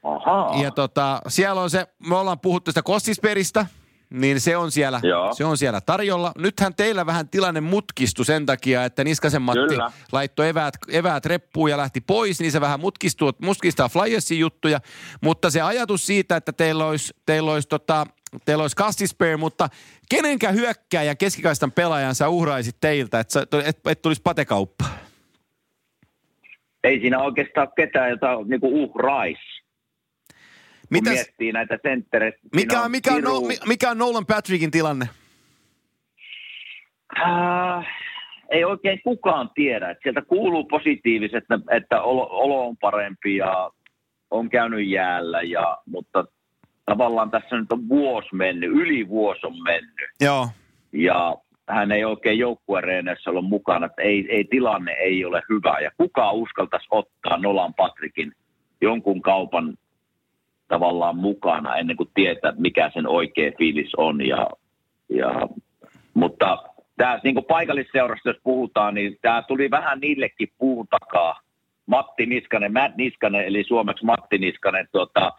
Ahaa. 0.04 0.62
Ja 0.62 0.72
tota, 0.72 1.22
siellä 1.28 1.62
on 1.62 1.70
se, 1.70 1.88
me 2.08 2.16
ollaan 2.16 2.40
puhuttu 2.40 2.72
sitä 2.72 2.82
Kostisperistä, 2.82 3.66
niin 4.12 4.40
se 4.40 4.58
on, 4.58 4.72
siellä, 4.72 5.00
Joo. 5.04 5.34
se 5.34 5.46
on 5.46 5.58
siellä 5.58 5.82
tarjolla. 5.82 6.32
Nythän 6.38 6.76
teillä 6.76 7.06
vähän 7.06 7.30
tilanne 7.30 7.62
mutkistui 7.62 8.26
sen 8.26 8.46
takia, 8.46 8.86
että 8.86 9.04
Niskasen 9.04 9.42
Matti 9.42 9.68
Kyllä. 9.68 9.92
laittoi 10.12 10.50
eväät, 10.50 10.74
eväät 10.92 11.26
reppuun 11.26 11.70
ja 11.70 11.78
lähti 11.78 12.02
pois, 12.02 12.40
niin 12.40 12.52
se 12.52 12.62
vähän 12.62 12.80
mutkistuu, 12.80 13.32
mutkistaa 13.42 13.90
Flyersin 13.90 14.40
juttuja. 14.40 14.80
Mutta 15.22 15.50
se 15.50 15.62
ajatus 15.62 16.06
siitä, 16.06 16.36
että 16.36 16.54
teillä 16.54 16.86
olisi, 16.86 17.14
teillä 17.26 17.52
olisi, 17.52 17.68
tota, 17.68 18.06
teillä 18.46 18.62
olisi 18.62 18.76
Kastisper, 18.76 19.38
mutta 19.38 19.70
kenenkä 20.10 20.52
hyökkääjän 20.52 21.18
keskikaistan 21.18 21.72
pelaajan 21.72 22.16
sä 22.16 22.30
uhraisit 22.30 22.76
teiltä, 22.82 23.20
että 23.20 23.40
et, 23.66 23.80
et 23.86 24.02
tulisi 24.02 24.22
patekauppa? 24.24 24.86
Ei 26.84 27.00
siinä 27.00 27.20
oikeastaan 27.20 27.68
ketään, 27.76 28.10
jota 28.10 28.28
niinku 28.46 28.84
uhrais. 28.84 29.51
Mitäs, 30.92 31.14
miettii 31.14 31.52
näitä 31.52 31.80
senttereitä. 31.84 32.38
mikä, 32.56 32.74
siinä 32.74 32.86
on, 32.86 32.92
mikä, 32.92 33.14
on, 33.14 33.24
no, 33.24 33.42
mikä 33.68 33.92
on 33.92 33.98
Nolan 33.98 34.26
Patrickin 34.26 34.72
tilanne? 34.72 35.10
Äh, 37.20 37.88
ei 38.52 38.64
oikein 38.64 39.02
kukaan 39.04 39.50
tiedä. 39.56 39.90
Että 39.90 40.04
sieltä 40.04 40.22
kuuluu 40.22 40.64
positiiviset, 40.64 41.38
että, 41.38 41.60
että 41.72 42.02
olo, 42.02 42.28
olo 42.32 42.68
on 42.68 42.78
parempi 42.78 43.36
ja 43.36 43.72
on 44.32 44.50
käynyt 44.50 44.88
jäällä, 44.88 45.42
ja, 45.42 45.78
mutta 45.86 46.26
tavallaan 46.86 47.32
tässä 47.32 47.58
nyt 47.58 47.72
on 47.72 47.90
vuosi 47.90 48.36
mennyt, 48.36 48.72
yli 48.72 49.08
vuosi 49.08 49.48
on 49.48 49.64
mennyt. 49.64 50.10
Joo. 50.22 50.50
Ja 50.94 51.36
hän 51.70 51.92
ei 51.92 52.06
oikein 52.06 52.40
joukkuereeneissä 52.40 53.30
ollut 53.30 53.50
mukana, 53.50 53.86
että 53.86 54.02
ei, 54.02 54.26
ei, 54.30 54.44
tilanne 54.44 54.92
ei 54.92 55.26
ole 55.26 55.42
hyvä. 55.50 55.80
Ja 55.80 55.92
kuka 55.98 56.32
uskaltaisi 56.32 56.88
ottaa 56.92 57.38
Nolan 57.38 57.74
Patrikin 57.74 58.32
jonkun 58.82 59.22
kaupan 59.22 59.78
tavallaan 60.72 61.18
mukana 61.18 61.76
ennen 61.76 61.98
kuin 61.98 62.10
tietää, 62.14 62.54
mikä 62.58 62.92
sen 62.94 63.08
oikea 63.08 63.52
fiilis 63.58 63.96
on. 63.98 64.28
Ja, 64.28 64.48
ja, 65.10 65.48
mutta 66.14 66.58
tämä 66.98 67.20
niin 67.24 67.36
kuin 67.36 67.46
paikallisseurasta, 67.46 68.30
jos 68.30 68.38
puhutaan, 68.44 68.94
niin 68.94 69.18
tämä 69.22 69.44
tuli 69.48 69.72
vähän 69.72 70.00
niillekin 70.00 70.48
puun 70.58 70.88
takaa. 70.88 71.40
Matti 71.86 72.26
Niskanen, 72.26 72.74
Matt 72.74 72.98
Niskanen, 72.98 73.46
eli 73.46 73.64
suomeksi 73.64 74.06
Matti 74.06 74.38
Niskanen, 74.38 74.88
tuota, 74.92 75.32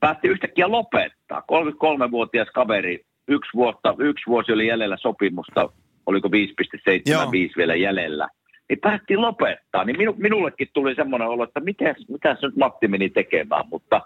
päätti 0.00 0.28
yhtäkkiä 0.28 0.70
lopettaa. 0.70 1.42
33-vuotias 1.52 2.48
kaveri, 2.54 3.04
yksi, 3.28 3.50
vuotta, 3.54 3.94
yksi 3.98 4.26
vuosi 4.26 4.52
oli 4.52 4.66
jäljellä 4.66 4.96
sopimusta, 4.96 5.68
oliko 6.06 6.28
5,75 6.28 6.32
Joo. 7.06 7.30
vielä 7.56 7.74
jäljellä, 7.74 8.28
niin 8.68 8.78
päätti 8.80 9.16
lopettaa. 9.16 9.84
Niin 9.84 9.98
minu, 9.98 10.14
minullekin 10.18 10.68
tuli 10.72 10.94
semmoinen 10.94 11.28
olo, 11.28 11.44
että 11.44 11.60
mitä, 11.60 11.94
mitä 12.08 12.36
nyt 12.42 12.56
Matti 12.56 12.88
meni 12.88 13.10
tekemään, 13.10 13.64
mutta, 13.70 14.00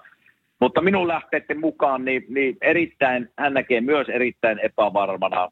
mutta 0.61 0.81
minun 0.81 1.09
lähteiden 1.09 1.61
mukaan 1.61 2.05
niin, 2.05 2.25
niin 2.29 2.57
erittäin, 2.61 3.29
hän 3.39 3.55
näkee 3.55 3.81
myös 3.81 4.09
erittäin 4.09 4.59
epävarmana 4.59 5.49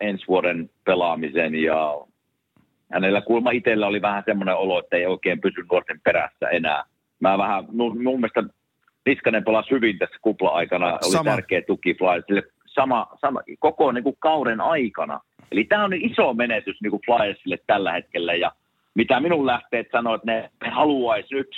ensi 0.00 0.24
vuoden 0.28 0.70
pelaamisen 0.84 1.54
ja 1.54 2.00
hänellä 2.92 3.20
kuulemma 3.20 3.50
itsellä 3.50 3.86
oli 3.86 4.02
vähän 4.02 4.22
semmoinen 4.26 4.56
olo, 4.56 4.78
että 4.78 4.96
ei 4.96 5.06
oikein 5.06 5.40
pysy 5.40 5.64
nuorten 5.70 6.00
perässä 6.00 6.48
enää. 6.48 6.84
Mä 7.20 7.38
vähän, 7.38 7.64
mun, 7.72 8.02
mun 8.02 8.20
mielestä 8.20 8.42
Niskanen 9.06 9.44
pelasi 9.44 9.70
hyvin 9.70 9.98
tässä 9.98 10.18
kupla-aikana, 10.22 10.86
oli 10.86 11.12
Sama. 11.12 11.30
tärkeä 11.30 11.62
tuki 11.62 11.94
Flyersille 11.94 12.42
sama, 12.66 13.06
sama, 13.20 13.40
koko 13.58 13.92
niin 13.92 14.04
kuin 14.04 14.16
kauden 14.18 14.60
aikana. 14.60 15.20
Eli 15.52 15.64
tämä 15.64 15.84
on 15.84 15.92
iso 15.94 16.34
menetys 16.34 16.76
niin 16.82 16.90
kuin 16.90 17.02
Flyersille 17.06 17.58
tällä 17.66 17.92
hetkellä 17.92 18.34
ja 18.34 18.52
mitä 18.94 19.20
minun 19.20 19.46
lähteet 19.46 19.86
sanoo, 19.92 20.14
että 20.14 20.32
ne, 20.32 20.50
ne 20.64 20.70
haluaisi 20.70 21.34
nyt 21.34 21.48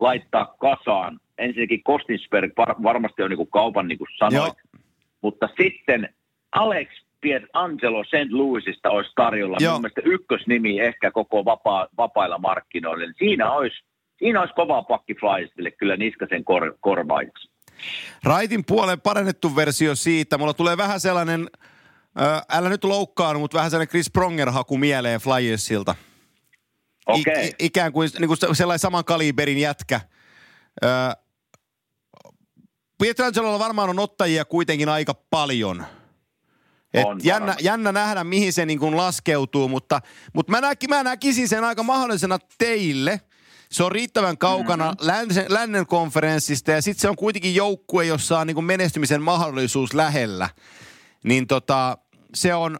laittaa 0.00 0.54
kasaan. 0.58 1.20
Ensinnäkin 1.38 1.82
Kostinsberg 1.82 2.52
var, 2.56 2.74
varmasti 2.82 3.22
on 3.22 3.30
niin 3.30 3.36
kuin 3.36 3.50
kaupan, 3.50 3.88
niin 3.88 3.98
kuin 3.98 4.08
sanoit, 4.18 4.54
Joo. 4.74 4.82
mutta 5.22 5.48
sitten 5.62 6.14
Alex 6.52 6.88
Angelo 7.52 8.04
St. 8.04 8.32
Louisista 8.32 8.90
olisi 8.90 9.10
tarjolla 9.16 9.56
Joo. 9.60 9.72
minun 9.72 9.80
mielestä 9.82 10.00
ykkösnimi 10.04 10.80
ehkä 10.80 11.10
koko 11.10 11.44
vapaa, 11.44 11.88
vapailla 11.96 12.38
markkinoilla. 12.38 13.04
Niin 13.04 13.14
Siinä 13.18 13.50
olisi, 13.50 13.76
siinä 14.18 14.40
olisi 14.40 14.54
kova 14.54 14.82
pakki 14.82 15.14
Flyersille 15.14 15.70
kyllä 15.70 15.96
Niskasen 15.96 16.44
kor, 16.44 16.76
korvaiksi. 16.80 17.50
Raitin 18.24 18.64
puolen 18.64 19.00
parannettu 19.00 19.56
versio 19.56 19.94
siitä. 19.94 20.38
Mulla 20.38 20.54
tulee 20.54 20.76
vähän 20.76 21.00
sellainen, 21.00 21.46
äh, 22.20 22.42
älä 22.58 22.68
nyt 22.68 22.84
loukkaannu, 22.84 23.40
mutta 23.40 23.56
vähän 23.56 23.70
sellainen 23.70 23.90
Chris 23.90 24.10
Pronger-haku 24.10 24.78
mieleen 24.78 25.20
Flyersilta. 25.20 25.94
Okei. 27.06 27.46
i- 27.46 27.54
ikään 27.58 27.92
kuin, 27.92 28.10
niin 28.18 28.28
kuin 28.28 28.56
sellainen 28.56 28.78
saman 28.78 29.04
kaliberin 29.04 29.58
jätkä. 29.58 30.00
Äh, 30.84 30.90
Pietrangelolla 32.98 33.58
varmaan 33.58 33.90
on 33.90 33.98
ottajia 33.98 34.44
kuitenkin 34.44 34.88
aika 34.88 35.14
paljon. 35.14 35.86
Et 36.94 37.06
On 37.06 37.20
jännä, 37.22 37.56
jännä 37.60 37.92
nähdä, 37.92 38.24
mihin 38.24 38.52
se 38.52 38.66
niin 38.66 38.78
kuin 38.78 38.96
laskeutuu, 38.96 39.68
mutta, 39.68 40.00
mutta 40.32 40.50
mä, 40.52 40.60
näki, 40.60 40.88
mä 40.88 41.02
näkisin 41.02 41.48
sen 41.48 41.64
aika 41.64 41.82
mahdollisena 41.82 42.38
teille. 42.58 43.20
Se 43.70 43.84
on 43.84 43.92
riittävän 43.92 44.38
kaukana 44.38 44.84
mm-hmm. 44.84 45.06
lännen, 45.06 45.46
lännen 45.48 45.86
konferenssista 45.86 46.70
ja 46.70 46.82
sitten 46.82 47.00
se 47.00 47.08
on 47.08 47.16
kuitenkin 47.16 47.54
joukkue, 47.54 48.04
jossa 48.04 48.38
on 48.38 48.46
niin 48.46 48.54
kuin 48.54 48.64
menestymisen 48.64 49.22
mahdollisuus 49.22 49.94
lähellä. 49.94 50.48
Niin 51.24 51.46
tota, 51.46 51.98
se 52.34 52.54
on, 52.54 52.78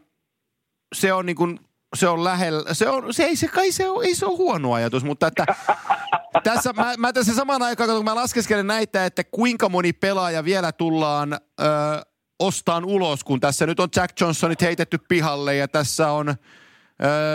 se 0.95 1.13
on 1.13 1.25
niin 1.25 1.35
kuin, 1.35 1.59
se 1.95 2.07
on 2.07 2.23
lähellä, 2.23 2.73
se 2.73 2.89
on, 2.89 3.13
se 3.13 3.23
ei 3.23 3.35
se 3.35 3.47
kai 3.47 3.71
se 3.71 3.89
on, 3.89 4.05
ei 4.05 4.15
se 4.15 4.25
ole 4.25 4.37
huono 4.37 4.73
ajatus, 4.73 5.03
mutta 5.03 5.27
että 5.27 5.45
tässä, 6.43 6.73
mä, 6.73 6.93
mä 6.97 7.13
tässä 7.13 7.35
samaan 7.35 7.61
aikaan, 7.61 7.89
kun 7.89 8.05
mä 8.05 8.15
laskeskelen 8.15 8.67
näitä, 8.67 9.05
että 9.05 9.23
kuinka 9.23 9.69
moni 9.69 9.93
pelaaja 9.93 10.43
vielä 10.43 10.71
tullaan 10.71 11.33
ö, 11.33 11.37
ostaan 12.39 12.85
ulos, 12.85 13.23
kun 13.23 13.39
tässä 13.39 13.65
nyt 13.65 13.79
on 13.79 13.89
Jack 13.95 14.21
Johnsonit 14.21 14.61
heitetty 14.61 14.97
pihalle 14.97 15.55
ja 15.55 15.67
tässä 15.67 16.11
on 16.11 16.29
ö, 16.29 16.35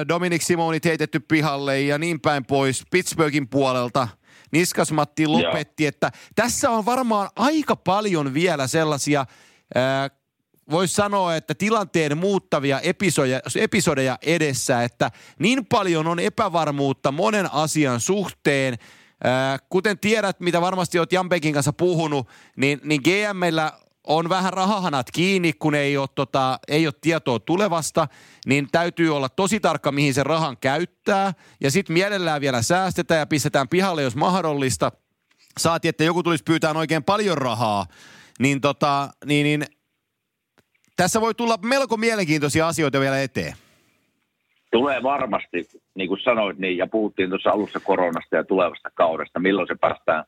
Dominic 0.08 0.42
Simonit 0.42 0.84
heitetty 0.84 1.20
pihalle 1.20 1.80
ja 1.80 1.98
niin 1.98 2.20
päin 2.20 2.44
pois 2.44 2.82
Pittsburghin 2.90 3.48
puolelta. 3.48 4.08
Niskas 4.52 4.92
Matti 4.92 5.26
lopetti, 5.26 5.86
että 5.86 6.10
tässä 6.34 6.70
on 6.70 6.84
varmaan 6.84 7.28
aika 7.36 7.76
paljon 7.76 8.34
vielä 8.34 8.66
sellaisia 8.66 9.26
voisi 10.72 10.94
sanoa, 10.94 11.36
että 11.36 11.54
tilanteen 11.54 12.18
muuttavia 12.18 12.80
episodeja, 12.80 13.40
episodeja 13.56 14.18
edessä, 14.22 14.82
että 14.82 15.10
niin 15.38 15.66
paljon 15.66 16.06
on 16.06 16.18
epävarmuutta 16.18 17.12
monen 17.12 17.52
asian 17.52 18.00
suhteen. 18.00 18.78
Ää, 19.24 19.58
kuten 19.68 19.98
tiedät, 19.98 20.40
mitä 20.40 20.60
varmasti 20.60 20.98
olet 20.98 21.12
Jambekin 21.12 21.54
kanssa 21.54 21.72
puhunut, 21.72 22.28
niin, 22.56 22.80
niin 22.84 23.00
GMllä 23.04 23.72
on 24.06 24.28
vähän 24.28 24.52
rahahanat 24.52 25.10
kiinni, 25.10 25.52
kun 25.52 25.74
ei 25.74 25.96
ole, 25.96 26.08
tota, 26.14 26.58
ei 26.68 26.86
ole 26.86 26.94
tietoa 27.00 27.38
tulevasta, 27.38 28.08
niin 28.46 28.68
täytyy 28.72 29.16
olla 29.16 29.28
tosi 29.28 29.60
tarkka, 29.60 29.92
mihin 29.92 30.14
se 30.14 30.22
rahan 30.22 30.56
käyttää. 30.60 31.32
Ja 31.60 31.70
sitten 31.70 31.94
mielellään 31.94 32.40
vielä 32.40 32.62
säästetään 32.62 33.18
ja 33.18 33.26
pistetään 33.26 33.68
pihalle, 33.68 34.02
jos 34.02 34.16
mahdollista. 34.16 34.92
Saati, 35.58 35.88
että 35.88 36.04
joku 36.04 36.22
tulisi 36.22 36.44
pyytää 36.44 36.72
oikein 36.72 37.04
paljon 37.04 37.38
rahaa. 37.38 37.86
Niin, 38.38 38.60
tota, 38.60 39.08
niin, 39.24 39.44
niin 39.44 39.66
tässä 41.02 41.20
voi 41.20 41.34
tulla 41.34 41.58
melko 41.62 41.96
mielenkiintoisia 41.96 42.68
asioita 42.68 43.00
vielä 43.00 43.22
eteen. 43.22 43.54
Tulee 44.72 45.02
varmasti, 45.02 45.68
niin 45.94 46.08
kuin 46.08 46.20
sanoit, 46.24 46.58
niin, 46.58 46.78
ja 46.78 46.86
puhuttiin 46.86 47.28
tuossa 47.28 47.50
alussa 47.50 47.80
koronasta 47.80 48.36
ja 48.36 48.44
tulevasta 48.44 48.88
kaudesta, 48.94 49.40
milloin 49.40 49.68
se 49.68 49.74
päästään 49.80 50.24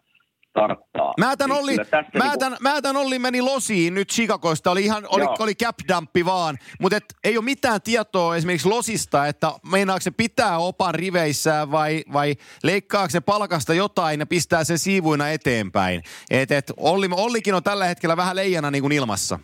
starttaa. 0.50 1.14
Mä 1.20 1.36
tämän 1.36 1.54
Niin 1.56 1.62
Olli, 1.62 1.76
mä 1.76 2.24
niinku- 2.24 2.38
tämän, 2.38 2.58
mä 2.60 2.82
tämän 2.82 2.96
Olli 2.96 3.18
meni 3.18 3.42
losiin 3.42 3.94
nyt 3.94 4.08
Chicagosta, 4.08 4.70
oli 4.70 4.84
ihan, 4.84 5.06
oli, 5.08 5.22
Joo. 5.22 5.36
oli 5.38 5.54
cap 5.54 5.76
dumpi 5.88 6.24
vaan, 6.24 6.58
mutta 6.80 6.96
et, 6.96 7.04
ei 7.24 7.36
ole 7.36 7.44
mitään 7.44 7.82
tietoa 7.82 8.36
esimerkiksi 8.36 8.68
losista, 8.68 9.26
että 9.26 9.52
meinaako 9.70 10.00
se 10.00 10.10
pitää 10.10 10.58
opan 10.58 10.94
riveissään 10.94 11.70
vai, 11.70 12.04
vai 12.12 12.34
leikkaako 12.62 13.10
se 13.10 13.20
palkasta 13.20 13.74
jotain 13.74 14.20
ja 14.20 14.26
pistää 14.26 14.64
sen 14.64 14.78
siivuina 14.78 15.30
eteenpäin. 15.30 16.02
Et, 16.30 16.50
et 16.50 16.72
Olli, 16.76 17.08
Ollikin 17.12 17.54
on 17.54 17.62
tällä 17.62 17.84
hetkellä 17.84 18.16
vähän 18.16 18.36
leijana 18.36 18.70
niin 18.70 18.82
kuin 18.82 18.92
ilmassa. 18.92 19.38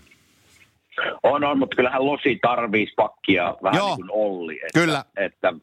On, 1.23 1.45
on, 1.45 1.59
mutta 1.59 1.77
kyllähän 1.77 2.07
Losi 2.07 2.39
tarvitsisi 2.43 2.95
pakkia 2.97 3.57
vähän 3.63 3.79
Joo. 3.79 3.97
niin 3.97 3.97
kuin 3.97 4.11
Olli. 4.13 4.55
Että, 4.55 4.81
Kyllä. 4.81 5.05
Että, 5.17 5.55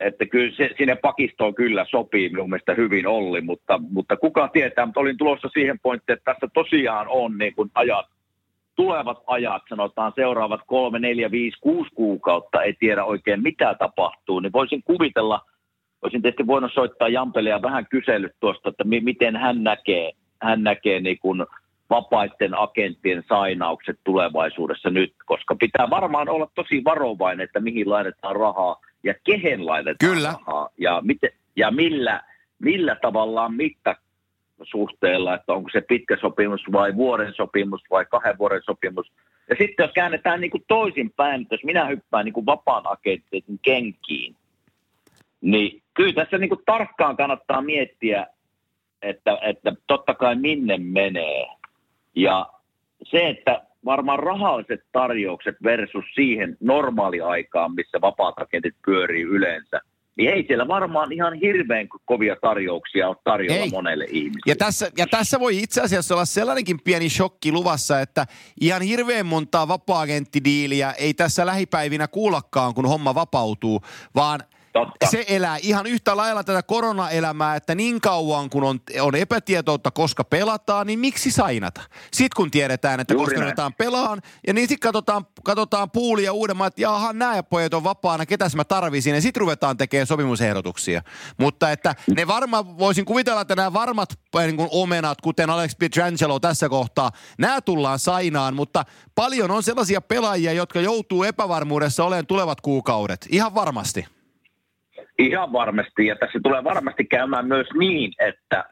että 0.00 0.26
kyllä 0.26 0.56
se, 0.56 0.70
sinne 0.78 0.96
pakistoon 0.96 1.54
kyllä 1.54 1.86
sopii 1.90 2.28
minun 2.28 2.50
mielestä 2.50 2.74
hyvin 2.74 3.06
Olli, 3.06 3.40
mutta, 3.40 3.80
mutta 3.90 4.16
kuka 4.16 4.48
tietää, 4.48 4.86
mutta 4.86 5.00
olin 5.00 5.18
tulossa 5.18 5.48
siihen 5.52 5.78
pointtiin, 5.80 6.16
että 6.18 6.32
tässä 6.32 6.48
tosiaan 6.54 7.06
on 7.08 7.38
niin 7.38 7.54
kuin 7.54 7.70
ajat, 7.74 8.06
tulevat 8.76 9.18
ajat, 9.26 9.62
sanotaan 9.68 10.12
seuraavat 10.16 10.60
kolme, 10.66 10.98
neljä, 10.98 11.30
viisi, 11.30 11.58
kuusi 11.60 11.90
kuukautta, 11.94 12.62
ei 12.62 12.74
tiedä 12.80 13.04
oikein 13.04 13.42
mitä 13.42 13.74
tapahtuu, 13.78 14.40
niin 14.40 14.52
voisin 14.52 14.82
kuvitella, 14.82 15.40
olisin 16.02 16.22
tietysti 16.22 16.46
voinut 16.46 16.72
soittaa 16.72 17.08
Jampelle 17.08 17.50
ja 17.50 17.62
vähän 17.62 17.86
kysellyt 17.90 18.32
tuosta, 18.40 18.68
että 18.68 18.84
mi- 18.84 19.00
miten 19.00 19.36
hän 19.36 19.64
näkee, 19.64 20.12
hän 20.42 20.62
näkee 20.62 21.00
niin 21.00 21.18
kuin 21.18 21.46
vapaiden 21.90 22.58
agenttien 22.58 23.24
sainaukset 23.28 23.98
tulevaisuudessa 24.04 24.90
nyt, 24.90 25.14
koska 25.26 25.56
pitää 25.56 25.90
varmaan 25.90 26.28
olla 26.28 26.50
tosi 26.54 26.84
varovainen, 26.84 27.44
että 27.44 27.60
mihin 27.60 27.90
laitetaan 27.90 28.36
rahaa 28.36 28.80
ja 29.02 29.14
kehen 29.24 29.66
laitetaan 29.66 30.14
Kyllä. 30.14 30.32
rahaa 30.32 30.68
ja, 30.78 31.00
miten, 31.04 31.30
ja 31.56 31.70
millä, 31.70 32.22
millä 32.58 32.96
tavallaan 33.02 33.54
mittasuhteella, 33.54 35.34
että 35.34 35.52
onko 35.52 35.70
se 35.72 35.80
pitkä 35.80 36.16
sopimus 36.20 36.60
vai 36.72 36.94
vuoden 36.94 37.34
sopimus 37.34 37.80
vai 37.90 38.06
kahden 38.10 38.38
vuoden 38.38 38.62
sopimus. 38.64 39.12
Ja 39.50 39.56
sitten 39.58 39.84
jos 39.84 39.92
käännetään 39.92 40.40
niin 40.40 40.64
toisinpäin, 40.68 41.42
että 41.42 41.54
jos 41.54 41.64
minä 41.64 41.86
hyppään 41.86 42.24
niin 42.24 42.32
kuin 42.32 42.46
vapaan 42.46 42.86
agentin 42.86 43.58
kenkiin, 43.62 44.36
niin 45.40 45.82
kyllä 45.94 46.12
tässä 46.12 46.38
niin 46.38 46.48
kuin 46.48 46.62
tarkkaan 46.66 47.16
kannattaa 47.16 47.62
miettiä, 47.62 48.26
että, 49.02 49.38
että 49.42 49.72
totta 49.86 50.14
kai 50.14 50.36
minne 50.36 50.78
menee. 50.78 51.46
Ja 52.16 52.46
se, 53.10 53.28
että 53.28 53.62
varmaan 53.84 54.18
rahalliset 54.18 54.80
tarjoukset 54.92 55.56
versus 55.62 56.04
siihen 56.14 56.56
normaaliaikaan, 56.60 57.74
missä 57.74 58.00
vapaat 58.00 58.34
agentit 58.38 58.74
pyörii 58.86 59.22
yleensä, 59.22 59.80
niin 60.16 60.30
ei 60.30 60.44
siellä 60.46 60.68
varmaan 60.68 61.12
ihan 61.12 61.34
hirveän 61.34 61.88
kovia 62.04 62.36
tarjouksia 62.40 63.08
ole 63.08 63.16
tarjolla 63.24 63.62
ei. 63.62 63.70
monelle 63.70 64.04
ihmiselle. 64.04 64.42
Ja 64.46 64.56
tässä, 64.56 64.90
ja 64.98 65.06
tässä 65.06 65.40
voi 65.40 65.62
itse 65.62 65.80
asiassa 65.80 66.14
olla 66.14 66.24
sellainenkin 66.24 66.80
pieni 66.84 67.10
shokki 67.10 67.52
luvassa, 67.52 68.00
että 68.00 68.26
ihan 68.60 68.82
hirveän 68.82 69.26
montaa 69.26 69.68
vapaa-agenttidiiliä 69.68 70.92
ei 70.92 71.14
tässä 71.14 71.46
lähipäivinä 71.46 72.08
kuullakaan, 72.08 72.74
kun 72.74 72.88
homma 72.88 73.14
vapautuu, 73.14 73.80
vaan– 74.14 74.40
Totta. 74.76 75.06
Se 75.06 75.24
elää 75.28 75.56
ihan 75.62 75.86
yhtä 75.86 76.16
lailla 76.16 76.44
tätä 76.44 76.62
koronaelämää, 76.62 77.56
että 77.56 77.74
niin 77.74 78.00
kauan 78.00 78.50
kun 78.50 78.64
on, 78.64 78.80
on 79.00 79.14
epätietoutta, 79.14 79.90
koska 79.90 80.24
pelataan, 80.24 80.86
niin 80.86 80.98
miksi 80.98 81.30
sainata? 81.30 81.80
Sitten 82.12 82.36
kun 82.36 82.50
tiedetään, 82.50 83.00
että 83.00 83.14
Juuri 83.14 83.26
koska 83.26 83.40
ruvetaan 83.40 83.74
pelaan, 83.74 84.22
ja 84.46 84.52
niin 84.52 84.68
sitten 84.68 84.88
katsotaan, 84.88 85.26
katsotaan 85.44 85.90
puulia 85.90 86.32
uudemman, 86.32 86.66
että 86.66 86.80
jaha, 86.80 87.12
nämä 87.12 87.42
pojat 87.42 87.74
on 87.74 87.84
vapaana, 87.84 88.26
ketäs 88.26 88.56
mä 88.56 88.64
tarvisin, 88.64 89.14
ja 89.14 89.20
sitten 89.20 89.40
ruvetaan 89.40 89.76
tekemään 89.76 90.06
sopimusehdotuksia. 90.06 91.02
Mutta 91.38 91.70
että 91.70 91.94
ne 92.16 92.26
varmaan, 92.26 92.78
voisin 92.78 93.04
kuvitella, 93.04 93.40
että 93.40 93.56
nämä 93.56 93.72
varmat 93.72 94.18
niin 94.36 94.56
kuin 94.56 94.68
omenat, 94.72 95.20
kuten 95.20 95.50
Alex 95.50 95.78
Pietrangelo 95.78 96.40
tässä 96.40 96.68
kohtaa, 96.68 97.10
nämä 97.38 97.60
tullaan 97.60 97.98
sainaan, 97.98 98.54
mutta 98.56 98.84
paljon 99.14 99.50
on 99.50 99.62
sellaisia 99.62 100.00
pelaajia, 100.00 100.52
jotka 100.52 100.80
joutuu 100.80 101.22
epävarmuudessa 101.22 102.04
olemaan 102.04 102.26
tulevat 102.26 102.60
kuukaudet. 102.60 103.26
Ihan 103.30 103.54
varmasti. 103.54 104.15
Ihan 105.18 105.52
varmasti, 105.52 106.06
ja 106.06 106.16
tässä 106.16 106.40
tulee 106.42 106.64
varmasti 106.64 107.04
käymään 107.04 107.46
myös 107.46 107.66
niin, 107.78 108.12
että, 108.18 108.64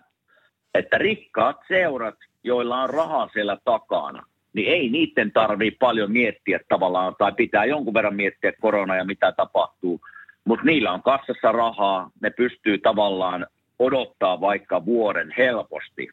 että 0.74 0.98
rikkaat 0.98 1.56
seurat, 1.68 2.14
joilla 2.42 2.82
on 2.82 2.90
rahaa 2.90 3.28
siellä 3.32 3.58
takana, 3.64 4.26
niin 4.52 4.72
ei 4.72 4.90
niiden 4.90 5.32
tarvii 5.32 5.70
paljon 5.70 6.12
miettiä 6.12 6.60
tavallaan, 6.68 7.14
tai 7.18 7.32
pitää 7.32 7.64
jonkun 7.64 7.94
verran 7.94 8.16
miettiä 8.16 8.52
korona 8.60 8.96
ja 8.96 9.04
mitä 9.04 9.32
tapahtuu, 9.32 10.00
mutta 10.44 10.64
niillä 10.64 10.92
on 10.92 11.02
kassassa 11.02 11.52
rahaa, 11.52 12.10
ne 12.20 12.30
pystyy 12.30 12.78
tavallaan 12.78 13.46
odottaa 13.78 14.40
vaikka 14.40 14.84
vuoden 14.84 15.34
helposti. 15.38 16.08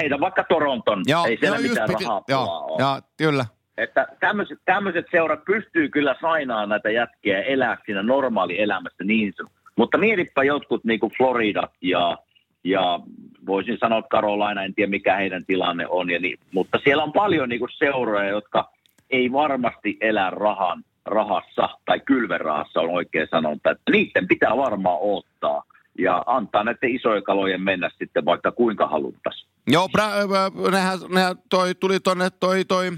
Heitä 0.00 0.20
vaikka 0.20 0.44
Toronton, 0.44 1.02
joo, 1.06 1.26
ei 1.26 1.36
siellä 1.40 1.56
joo, 1.56 1.68
mitään 1.68 1.88
piti, 1.88 2.04
rahaa 2.04 2.22
joo, 2.28 2.44
ole. 2.44 2.76
Joo, 2.80 3.00
kyllä. 3.16 3.44
Että 3.78 4.06
tämmöiset, 4.20 4.58
tämmöiset 4.64 5.06
seurat 5.10 5.44
pystyy 5.44 5.88
kyllä 5.88 6.16
sainaan 6.20 6.68
näitä 6.68 6.90
jätkiä 6.90 7.42
elää 7.42 7.78
siinä 7.86 8.02
normaali 8.02 8.60
elämässä 8.60 9.04
niin 9.04 9.32
Mutta 9.76 9.98
mietipä 9.98 10.44
jotkut 10.44 10.84
niin 10.84 11.00
kuin 11.00 11.12
Floridat 11.16 11.72
ja, 11.80 12.18
ja 12.64 13.00
voisin 13.46 13.78
sanoa 13.80 13.98
että 13.98 14.08
Carolina, 14.08 14.62
en 14.62 14.74
tiedä 14.74 14.90
mikä 14.90 15.16
heidän 15.16 15.44
tilanne 15.46 15.86
on. 15.86 16.10
Ja 16.10 16.18
niin, 16.18 16.38
mutta 16.52 16.78
siellä 16.84 17.02
on 17.02 17.12
paljon 17.12 17.48
niin 17.48 17.58
kuin 17.58 17.70
seuroja, 17.78 18.28
jotka 18.28 18.70
ei 19.10 19.32
varmasti 19.32 19.96
elä 20.00 20.30
rahan, 20.30 20.84
rahassa 21.04 21.68
tai 21.84 22.00
kylverahassa 22.00 22.80
on 22.80 22.90
oikein 22.90 23.28
sanonta. 23.30 23.70
Että 23.70 23.92
niiden 23.92 24.28
pitää 24.28 24.56
varmaan 24.56 24.98
ottaa 25.00 25.62
ja 25.98 26.22
antaa 26.26 26.64
näiden 26.64 26.94
isojen 26.94 27.22
kalojen 27.22 27.62
mennä 27.62 27.90
sitten 27.98 28.24
vaikka 28.24 28.52
kuinka 28.52 28.86
haluttaisiin. 28.86 29.50
Joo, 29.68 29.88
bra- 29.98 30.70
nehän, 30.70 30.98
nehän 31.08 31.36
toi, 31.50 31.74
tuli 31.74 32.00
tuonne 32.00 32.30
toi, 32.40 32.64
toi 32.64 32.90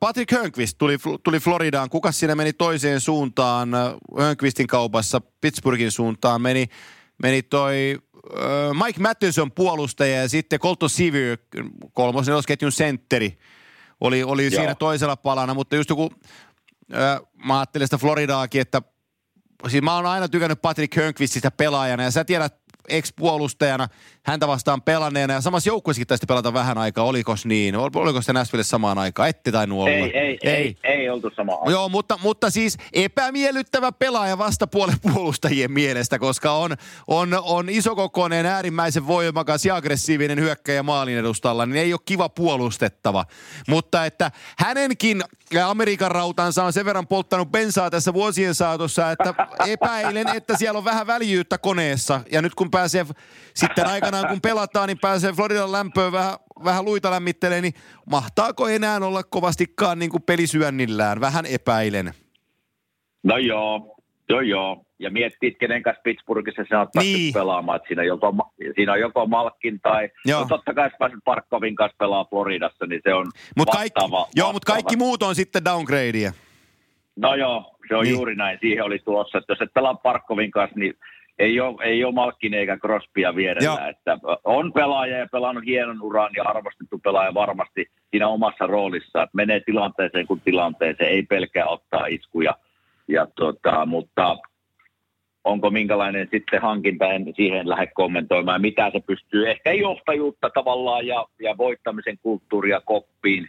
Patrick 0.00 0.32
Hönqvist 0.32 0.78
tuli, 0.78 0.98
tuli 1.22 1.40
Floridaan. 1.40 1.90
Kuka 1.90 2.12
siinä 2.12 2.34
meni 2.34 2.52
toiseen 2.52 3.00
suuntaan? 3.00 3.70
Hönqvistin 4.18 4.66
kaupassa 4.66 5.20
Pittsburghin 5.40 5.90
suuntaan 5.90 6.42
meni, 6.42 6.66
meni 7.22 7.42
toi 7.42 7.98
Mike 8.84 9.00
Matheson 9.00 9.52
puolustaja 9.52 10.16
ja 10.16 10.28
sitten 10.28 10.58
Colton 10.58 10.90
Sevier, 10.90 11.38
kolmosen 11.92 12.32
nelosketjun 12.32 12.72
sentteri, 12.72 13.38
oli, 14.00 14.22
oli 14.22 14.50
siinä 14.50 14.74
toisella 14.74 15.16
palana. 15.16 15.54
Mutta 15.54 15.76
just 15.76 15.90
joku, 15.90 16.12
mä 17.44 17.58
ajattelin 17.58 17.86
sitä 17.86 17.98
Floridaakin, 17.98 18.60
että 18.60 18.82
siis 19.68 19.82
mä 19.82 19.94
oon 19.94 20.06
aina 20.06 20.28
tykännyt 20.28 20.62
Patrick 20.62 20.96
Hönqvististä 20.96 21.50
pelaajana 21.50 22.02
ja 22.02 22.10
sä 22.10 22.24
tiedät 22.24 22.63
ex-puolustajana 22.88 23.88
häntä 24.26 24.48
vastaan 24.48 24.82
pelanneena 24.82 25.34
ja 25.34 25.40
samassa 25.40 25.70
joukkueessakin 25.70 26.06
taisi 26.06 26.26
pelata 26.28 26.52
vähän 26.54 26.78
aikaa, 26.78 27.04
oliko 27.04 27.34
niin? 27.44 27.76
Oliko 27.76 28.22
se 28.22 28.32
Näsville 28.32 28.64
samaan 28.64 28.98
aikaan? 28.98 29.28
Ette 29.28 29.52
tainnut 29.52 29.78
olla. 29.78 29.90
Ei, 29.90 30.18
ei, 30.18 30.38
ei, 30.42 30.52
ei, 30.52 30.76
ei 30.84 31.10
oltu 31.10 31.30
samaan 31.36 31.58
aikaan. 31.58 31.72
Joo, 31.72 31.88
mutta, 31.88 32.18
mutta 32.22 32.50
siis 32.50 32.76
epämiellyttävä 32.92 33.92
pelaaja 33.92 34.38
vastapuolen 34.38 35.00
puolustajien 35.12 35.72
mielestä, 35.72 36.18
koska 36.18 36.52
on, 36.52 36.76
on, 37.06 37.38
on 37.42 37.68
isokokoinen, 37.68 38.46
äärimmäisen 38.46 39.06
voimakas 39.06 39.64
ja 39.64 39.76
aggressiivinen 39.76 40.40
hyökkäjä 40.40 40.82
maalin 40.82 41.18
edustalla, 41.18 41.66
niin 41.66 41.76
ei 41.76 41.92
ole 41.92 42.00
kiva 42.04 42.28
puolustettava. 42.28 43.24
Mutta 43.68 44.04
että 44.04 44.30
hänenkin 44.58 45.22
Amerikan 45.64 46.10
rautansa 46.10 46.64
on 46.64 46.72
sen 46.72 46.84
verran 46.84 47.06
polttanut 47.06 47.52
bensaa 47.52 47.90
tässä 47.90 48.14
vuosien 48.14 48.54
saatossa, 48.54 49.10
että 49.10 49.34
epäilen, 49.66 50.28
että 50.28 50.56
siellä 50.56 50.78
on 50.78 50.84
vähän 50.84 51.06
väljyyttä 51.06 51.58
koneessa. 51.58 52.20
Ja 52.32 52.42
nyt 52.42 52.54
kun 52.54 52.70
pääsee 52.74 53.04
sitten 53.54 53.86
aikanaan 53.86 54.28
kun 54.28 54.40
pelataan, 54.40 54.88
niin 54.88 54.98
pääsee 55.00 55.32
Floridan 55.32 55.72
lämpöön 55.72 56.12
vähän, 56.12 56.34
vähän 56.64 56.84
luita 56.84 57.10
lämmittelee, 57.10 57.60
niin 57.60 57.74
mahtaako 58.10 58.68
enää 58.68 58.96
olla 59.02 59.22
kovastikaan 59.22 59.98
niin 59.98 60.10
kuin 60.10 60.22
pelisyönnillään? 60.22 61.20
Vähän 61.20 61.46
epäilen. 61.46 62.12
No 63.22 63.38
joo, 63.38 63.96
joo 64.28 64.40
joo. 64.40 64.84
Ja 64.98 65.10
miettii, 65.10 65.54
kenen 65.54 65.82
kanssa 65.82 66.02
Pittsburghissa 66.02 66.62
se 66.68 66.76
on 66.76 66.86
niin. 66.98 67.34
pelaamaan. 67.34 67.76
Että 67.76 67.86
siinä, 67.86 68.02
joko, 68.02 68.34
siinä 68.74 68.92
on 68.92 69.00
joko 69.00 69.26
Malkin 69.26 69.80
tai 69.80 70.08
joo. 70.24 70.40
No 70.40 70.46
totta 70.46 70.74
kai 70.74 70.90
jos 71.00 71.12
Parkkovin 71.24 71.74
kanssa 71.74 71.96
pelaa 71.98 72.24
Floridassa, 72.24 72.86
niin 72.86 73.00
se 73.04 73.14
on 73.14 73.26
mut 73.56 73.70
kaikki, 73.70 74.00
vastaava, 74.00 74.28
Joo, 74.36 74.52
mutta 74.52 74.72
kaikki 74.72 74.96
muut 74.96 75.22
on 75.22 75.34
sitten 75.34 75.64
downgradeja. 75.64 76.32
No 77.16 77.34
joo, 77.34 77.76
se 77.88 77.96
on 77.96 78.04
niin. 78.04 78.14
juuri 78.14 78.36
näin. 78.36 78.58
Siihen 78.60 78.84
oli 78.84 78.98
tuossa, 78.98 79.38
että 79.38 79.52
jos 79.52 79.60
et 79.60 79.74
pelaa 79.74 79.94
Parkkovin 79.94 80.50
kanssa, 80.50 80.78
niin 80.78 80.94
ei 81.38 81.60
ole, 81.60 81.84
ei 81.84 82.04
ole 82.04 82.14
Malkkinen 82.14 82.60
eikä 82.60 82.76
Crospia 82.76 83.34
vierellä. 83.36 83.88
Että 83.88 84.18
on 84.44 84.72
pelaaja 84.72 85.18
ja 85.18 85.26
pelannut 85.32 85.64
hienon 85.64 86.02
uran 86.02 86.30
ja 86.36 86.42
arvostettu 86.42 86.98
pelaaja 86.98 87.34
varmasti 87.34 87.86
siinä 88.10 88.28
omassa 88.28 88.66
roolissa. 88.66 89.22
Että 89.22 89.36
menee 89.36 89.60
tilanteeseen 89.60 90.26
kuin 90.26 90.40
tilanteeseen, 90.44 91.10
ei 91.10 91.22
pelkää 91.22 91.66
ottaa 91.66 92.06
iskuja. 92.06 92.54
Ja 93.08 93.26
tota, 93.36 93.86
mutta 93.86 94.36
onko 95.44 95.70
minkälainen 95.70 96.28
sitten 96.30 96.62
hankinta, 96.62 97.12
en 97.12 97.32
siihen 97.36 97.68
lähde 97.68 97.86
kommentoimaan, 97.94 98.60
mitä 98.60 98.90
se 98.90 99.00
pystyy. 99.06 99.50
Ehkä 99.50 99.72
johtajuutta 99.72 100.50
tavallaan 100.50 101.06
ja, 101.06 101.26
ja 101.40 101.56
voittamisen 101.58 102.18
kulttuuria 102.22 102.80
koppiin, 102.80 103.48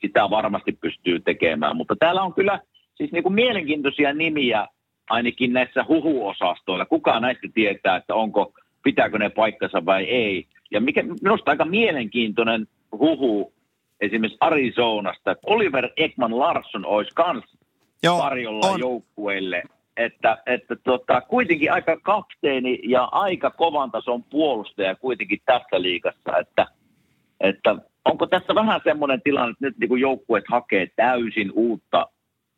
sitä 0.00 0.30
varmasti 0.30 0.72
pystyy 0.72 1.20
tekemään. 1.20 1.76
Mutta 1.76 1.96
täällä 1.98 2.22
on 2.22 2.34
kyllä 2.34 2.60
siis 2.94 3.12
niin 3.12 3.22
kuin 3.22 3.34
mielenkiintoisia 3.34 4.12
nimiä 4.12 4.66
ainakin 5.10 5.52
näissä 5.52 5.84
huhuosastoilla. 5.88 6.86
Kukaan 6.86 7.22
näistä 7.22 7.48
tietää, 7.54 7.96
että 7.96 8.14
onko, 8.14 8.52
pitääkö 8.82 9.18
ne 9.18 9.28
paikkansa 9.28 9.86
vai 9.86 10.04
ei. 10.04 10.46
Ja 10.70 10.80
mikä 10.80 11.02
minusta 11.02 11.50
aika 11.50 11.64
mielenkiintoinen 11.64 12.66
huhu 12.92 13.52
esimerkiksi 14.00 14.38
Arizonasta, 14.40 15.30
että 15.30 15.46
Oliver 15.46 15.88
Ekman 15.96 16.38
Larsson 16.38 16.86
olisi 16.86 17.10
kans 17.14 17.44
Joo, 18.02 18.18
tarjolla 18.18 18.66
on. 18.66 18.80
joukkueille. 18.80 19.62
Että, 19.96 20.38
että 20.46 20.76
tota, 20.76 21.20
kuitenkin 21.20 21.72
aika 21.72 21.96
kapteeni 22.02 22.78
ja 22.82 23.04
aika 23.04 23.50
kovan 23.50 23.90
tason 23.90 24.22
puolustaja 24.22 24.94
kuitenkin 24.94 25.38
tässä 25.46 25.82
liigassa, 25.82 26.38
että, 26.40 26.66
että 27.40 27.76
onko 28.04 28.26
tässä 28.26 28.54
vähän 28.54 28.80
semmoinen 28.84 29.22
tilanne, 29.22 29.50
että 29.50 29.64
nyt 29.64 29.78
niin 29.78 30.00
joukkueet 30.00 30.44
hakee 30.48 30.86
täysin 30.96 31.52
uutta 31.54 32.06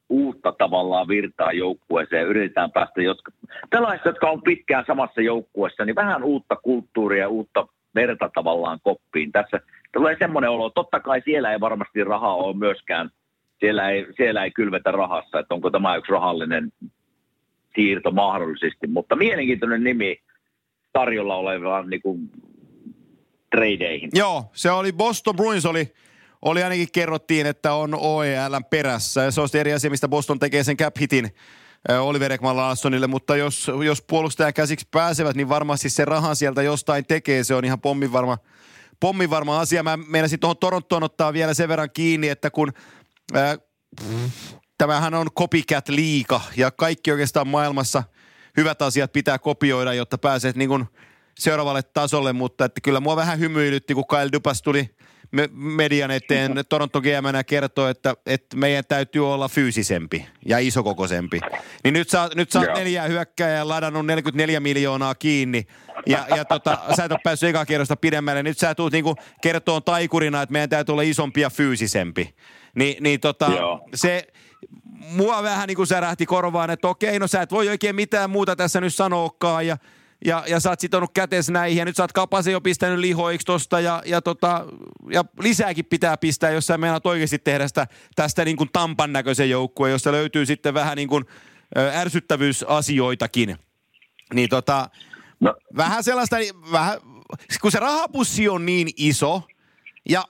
uutta 0.08 0.52
tavallaan 0.52 1.08
virtaa 1.08 1.52
joukkueeseen. 1.52 2.26
Yritetään 2.26 2.72
päästä, 2.72 3.02
jotka, 3.02 3.32
pelaajat, 3.70 4.04
jotka 4.04 4.30
on 4.30 4.42
pitkään 4.42 4.84
samassa 4.86 5.20
joukkueessa, 5.20 5.84
niin 5.84 5.96
vähän 5.96 6.24
uutta 6.24 6.56
kulttuuria 6.56 7.28
uutta 7.28 7.68
verta 7.94 8.30
tavallaan 8.34 8.78
koppiin. 8.82 9.32
Tässä 9.32 9.60
tulee 9.92 10.16
semmoinen 10.18 10.50
olo, 10.50 10.70
totta 10.70 11.00
kai 11.00 11.22
siellä 11.24 11.52
ei 11.52 11.60
varmasti 11.60 12.04
rahaa 12.04 12.34
ole 12.34 12.56
myöskään, 12.56 13.10
siellä 13.60 13.90
ei, 13.90 14.06
siellä 14.16 14.44
ei 14.44 14.50
kylvetä 14.50 14.90
rahassa, 14.90 15.38
että 15.38 15.54
onko 15.54 15.70
tämä 15.70 15.96
yksi 15.96 16.12
rahallinen 16.12 16.72
siirto 17.74 18.10
mahdollisesti, 18.10 18.86
mutta 18.86 19.16
mielenkiintoinen 19.16 19.84
nimi 19.84 20.20
tarjolla 20.92 21.36
oleva 21.36 21.82
niin 21.82 22.02
kuin 22.02 22.30
treideihin. 23.50 24.10
Joo, 24.14 24.44
se 24.52 24.70
oli 24.70 24.92
Boston 24.92 25.36
Bruins 25.36 25.66
oli, 25.66 25.92
oli 26.42 26.62
ainakin 26.62 26.92
kerrottiin, 26.92 27.46
että 27.46 27.74
on 27.74 27.94
OEL 27.94 28.60
perässä. 28.70 29.22
Ja 29.22 29.30
se 29.30 29.40
on 29.40 29.48
eri 29.54 29.72
asia, 29.72 29.90
mistä 29.90 30.08
Boston 30.08 30.38
tekee 30.38 30.64
sen 30.64 30.76
cap 30.76 30.96
hitin 31.00 31.30
Oliver 32.00 32.32
Ekman 32.32 32.56
Larssonille, 32.56 33.06
mutta 33.06 33.36
jos, 33.36 33.70
jos 33.84 34.02
puolustaja 34.02 34.52
käsiksi 34.52 34.88
pääsevät, 34.90 35.36
niin 35.36 35.48
varmasti 35.48 35.90
se 35.90 36.04
raha 36.04 36.34
sieltä 36.34 36.62
jostain 36.62 37.06
tekee. 37.06 37.44
Se 37.44 37.54
on 37.54 37.64
ihan 37.64 37.80
pommin 37.80 38.12
varma, 38.12 38.38
pommin 39.00 39.30
varma 39.30 39.60
asia. 39.60 39.82
Mä 39.82 39.96
meinasin 39.96 40.40
tuohon 40.40 40.56
Torontoon 40.56 41.02
ottaa 41.02 41.32
vielä 41.32 41.54
sen 41.54 41.68
verran 41.68 41.90
kiinni, 41.90 42.28
että 42.28 42.50
kun 42.50 42.72
äh, 43.36 43.58
tämähän 44.78 45.14
on 45.14 45.26
copycat 45.38 45.88
liika 45.88 46.40
ja 46.56 46.70
kaikki 46.70 47.10
oikeastaan 47.10 47.48
maailmassa 47.48 48.02
hyvät 48.56 48.82
asiat 48.82 49.12
pitää 49.12 49.38
kopioida, 49.38 49.94
jotta 49.94 50.18
pääset 50.18 50.56
niin 50.56 50.68
kuin 50.68 50.84
seuraavalle 51.38 51.82
tasolle, 51.82 52.32
mutta 52.32 52.64
että 52.64 52.80
kyllä 52.80 53.00
mua 53.00 53.16
vähän 53.16 53.38
hymyilytti, 53.38 53.94
kun 53.94 54.06
Kyle 54.06 54.32
Dupas 54.32 54.62
tuli 54.62 54.95
median 55.52 56.10
eteen 56.10 56.52
Toronto 56.68 57.00
GM 57.00 57.44
kertoo, 57.46 57.88
että, 57.88 58.14
että 58.26 58.56
meidän 58.56 58.84
täytyy 58.88 59.32
olla 59.32 59.48
fyysisempi 59.48 60.26
ja 60.46 60.58
isokokoisempi. 60.58 61.40
Niin 61.84 61.92
nyt 61.92 62.08
sä, 62.08 62.30
nyt 62.34 62.52
sä 62.52 62.60
oot 62.60 62.74
neljä 62.74 63.02
hyökkäjää 63.02 63.68
ladannut 63.68 64.06
44 64.06 64.60
miljoonaa 64.60 65.14
kiinni 65.14 65.66
ja, 66.06 66.26
ja 66.36 66.44
tota, 66.44 66.78
sä 66.96 67.04
et 67.04 67.12
ole 67.12 67.20
päässyt 67.24 67.48
eka 67.48 67.66
kierrosta 67.66 67.96
pidemmälle. 67.96 68.42
Nyt 68.42 68.58
sä 68.58 68.74
tulet 68.74 68.92
niinku 68.92 69.14
kertoon 69.42 69.82
taikurina, 69.82 70.42
että 70.42 70.52
meidän 70.52 70.68
täytyy 70.68 70.92
olla 70.92 71.02
isompi 71.02 71.40
ja 71.40 71.50
fyysisempi. 71.50 72.34
Ni, 72.74 72.96
niin 73.00 73.20
tota, 73.20 73.50
se 73.94 74.26
mua 74.98 75.42
vähän 75.42 75.68
niin 75.68 75.76
kuin 75.76 75.86
särähti 75.86 76.26
korvaan, 76.26 76.70
että 76.70 76.88
okei, 76.88 77.18
no 77.18 77.26
sä 77.26 77.42
et 77.42 77.52
voi 77.52 77.68
oikein 77.68 77.96
mitään 77.96 78.30
muuta 78.30 78.56
tässä 78.56 78.80
nyt 78.80 78.94
sanoakaan 78.94 79.66
ja 79.66 79.76
ja, 80.24 80.44
ja 80.48 80.60
sä 80.60 80.70
oot 80.70 80.80
sitonut 80.80 81.10
kätes 81.14 81.50
näihin 81.50 81.78
ja 81.78 81.84
nyt 81.84 81.96
sä 81.96 82.02
oot 82.02 82.12
Kapasen 82.12 82.52
jo 82.52 82.60
pistänyt 82.60 82.98
lihoiksi 82.98 83.46
tosta 83.46 83.80
ja, 83.80 84.02
ja, 84.06 84.22
tota, 84.22 84.66
ja 85.10 85.24
lisääkin 85.40 85.84
pitää 85.84 86.16
pistää, 86.16 86.50
jos 86.50 86.66
sä 86.66 86.78
meinaat 86.78 87.06
oikeasti 87.06 87.38
tehdä 87.38 87.68
sitä, 87.68 87.86
tästä 88.14 88.44
niin 88.44 88.56
kuin 88.56 88.70
Tampan 88.72 89.12
näköisen 89.12 89.50
joukkueen, 89.50 89.92
josta 89.92 90.12
löytyy 90.12 90.46
sitten 90.46 90.74
vähän 90.74 90.96
niin 90.96 91.08
kuin 91.08 91.24
ärsyttävyysasioitakin. 91.94 93.56
Niin 94.34 94.48
tota, 94.48 94.90
no. 95.40 95.54
vähän 95.76 96.04
sellaista, 96.04 96.36
vähän, 96.72 96.98
kun 97.60 97.72
se 97.72 97.78
rahapussi 97.78 98.48
on 98.48 98.66
niin 98.66 98.88
iso 98.96 99.42
ja 100.08 100.24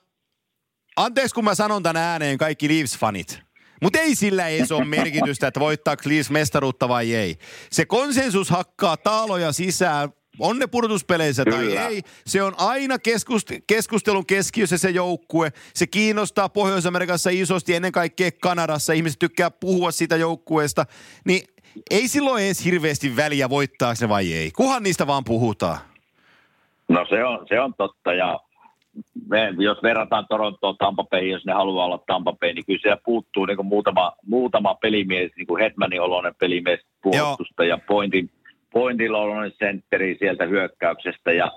anteeksi 0.96 1.34
kun 1.34 1.44
mä 1.44 1.54
sanon 1.54 1.82
tämän 1.82 2.02
ääneen 2.02 2.38
kaikki 2.38 2.68
Leafs-fanit– 2.68 3.40
mutta 3.82 3.98
ei 3.98 4.14
sillä 4.14 4.48
ei 4.48 4.60
ole 4.70 4.84
merkitystä, 4.84 5.46
että 5.46 5.60
voittaa 5.60 5.96
Leafs 6.04 6.30
mestaruutta 6.30 6.88
vai 6.88 7.14
ei. 7.14 7.38
Se 7.70 7.84
konsensus 7.84 8.50
hakkaa 8.50 8.96
taaloja 8.96 9.52
sisään, 9.52 10.08
on 10.38 10.58
ne 10.58 10.66
pudotuspeleissä 10.66 11.44
tai 11.44 11.58
Kyllä. 11.58 11.88
ei. 11.88 12.02
Se 12.26 12.42
on 12.42 12.54
aina 12.58 12.96
keskust- 12.96 13.62
keskustelun 13.66 14.26
keskiössä 14.26 14.78
se 14.78 14.90
joukkue. 14.90 15.52
Se 15.74 15.86
kiinnostaa 15.86 16.48
Pohjois-Amerikassa 16.48 17.30
isosti, 17.30 17.74
ennen 17.74 17.92
kaikkea 17.92 18.30
Kanadassa. 18.42 18.92
Ihmiset 18.92 19.18
tykkää 19.18 19.50
puhua 19.50 19.90
siitä 19.90 20.16
joukkueesta. 20.16 20.86
Niin 21.24 21.42
ei 21.90 22.08
silloin 22.08 22.44
edes 22.44 22.64
hirveästi 22.64 23.16
väliä 23.16 23.50
voittaa 23.50 23.94
se 23.94 24.08
vai 24.08 24.32
ei. 24.32 24.50
Kuhan 24.50 24.82
niistä 24.82 25.06
vaan 25.06 25.24
puhutaan. 25.24 25.78
No 26.88 27.06
se 27.08 27.24
on, 27.24 27.46
se 27.48 27.60
on 27.60 27.74
totta 27.74 28.12
ja 28.14 28.40
me, 29.28 29.54
jos 29.58 29.82
verrataan 29.82 30.26
Torontoon 30.28 30.76
Tampa 30.76 31.04
Bay, 31.04 31.28
jos 31.28 31.46
ne 31.46 31.52
haluaa 31.52 31.84
olla 31.86 32.02
Tampa 32.06 32.32
Bay, 32.32 32.52
niin 32.52 32.66
kyllä 32.66 32.78
siellä 32.82 33.00
puuttuu 33.04 33.46
niin 33.46 33.56
kuin 33.56 33.66
muutama, 33.66 34.12
muutama 34.26 34.74
pelimies, 34.74 35.32
niin 35.36 35.46
kuin 35.46 35.62
Hetmanin 35.62 36.00
oloinen 36.00 36.34
pelimies 36.40 36.80
puolustusta 37.02 37.64
Joo. 37.64 37.76
ja 37.76 37.84
pointin, 37.86 38.30
pointilla 38.72 39.18
oloinen 39.18 39.52
sentteri 39.58 40.16
sieltä 40.18 40.44
hyökkäyksestä. 40.46 41.32
Ja 41.32 41.52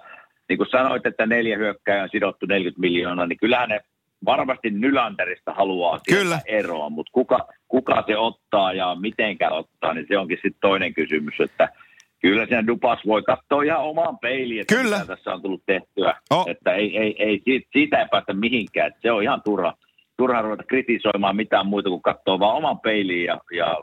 niin 0.50 0.58
kuin 0.58 0.70
sanoit, 0.70 1.06
että 1.06 1.26
neljä 1.26 1.58
hyökkäjää 1.58 2.04
on 2.04 2.10
sidottu 2.12 2.46
40 2.46 2.82
miljoonaa, 2.82 3.26
niin 3.26 3.40
kyllähän 3.40 3.70
ne 3.70 3.80
varmasti 4.26 4.70
Nylanderista 4.70 5.54
haluaa 5.54 6.00
Kyllä. 6.10 6.40
eroa, 6.46 6.90
mutta 6.90 7.12
kuka, 7.14 7.48
kuka 7.68 8.04
se 8.08 8.18
ottaa 8.18 8.74
ja 8.74 8.96
mitenkä 9.00 9.50
ottaa, 9.50 9.94
niin 9.94 10.06
se 10.08 10.18
onkin 10.18 10.38
sitten 10.38 10.62
toinen 10.62 10.94
kysymys, 10.94 11.40
että– 11.40 11.70
Kyllä 12.22 12.46
siinä 12.46 12.68
Dupas 12.68 13.00
voi 13.06 13.24
katsoa 13.24 13.64
ihan 13.64 13.82
omaan 13.82 14.20
peiliin, 14.20 14.62
että 14.62 14.76
Kyllä. 14.76 15.00
mitä 15.00 15.16
tässä 15.16 15.34
on 15.34 15.42
tullut 15.42 15.64
tehtyä. 15.66 16.16
Oh. 16.30 16.46
Että 16.48 16.74
ei, 16.74 16.98
ei, 16.98 17.16
ei, 17.20 17.42
siitä, 17.74 18.00
ei 18.00 18.06
päästä 18.12 18.34
mihinkään. 18.34 18.88
Että 18.88 19.00
se 19.02 19.12
on 19.12 19.24
ihan 19.24 19.42
turha, 19.42 19.74
turha 20.18 20.42
ruveta 20.42 20.64
kritisoimaan 20.64 21.36
mitään 21.36 21.68
muuta 21.68 21.90
kuin 21.90 22.02
katsoa 22.02 22.40
vaan 22.40 22.56
oman 22.56 22.80
peiliin 22.80 23.26
ja, 23.26 23.40
ja 23.52 23.78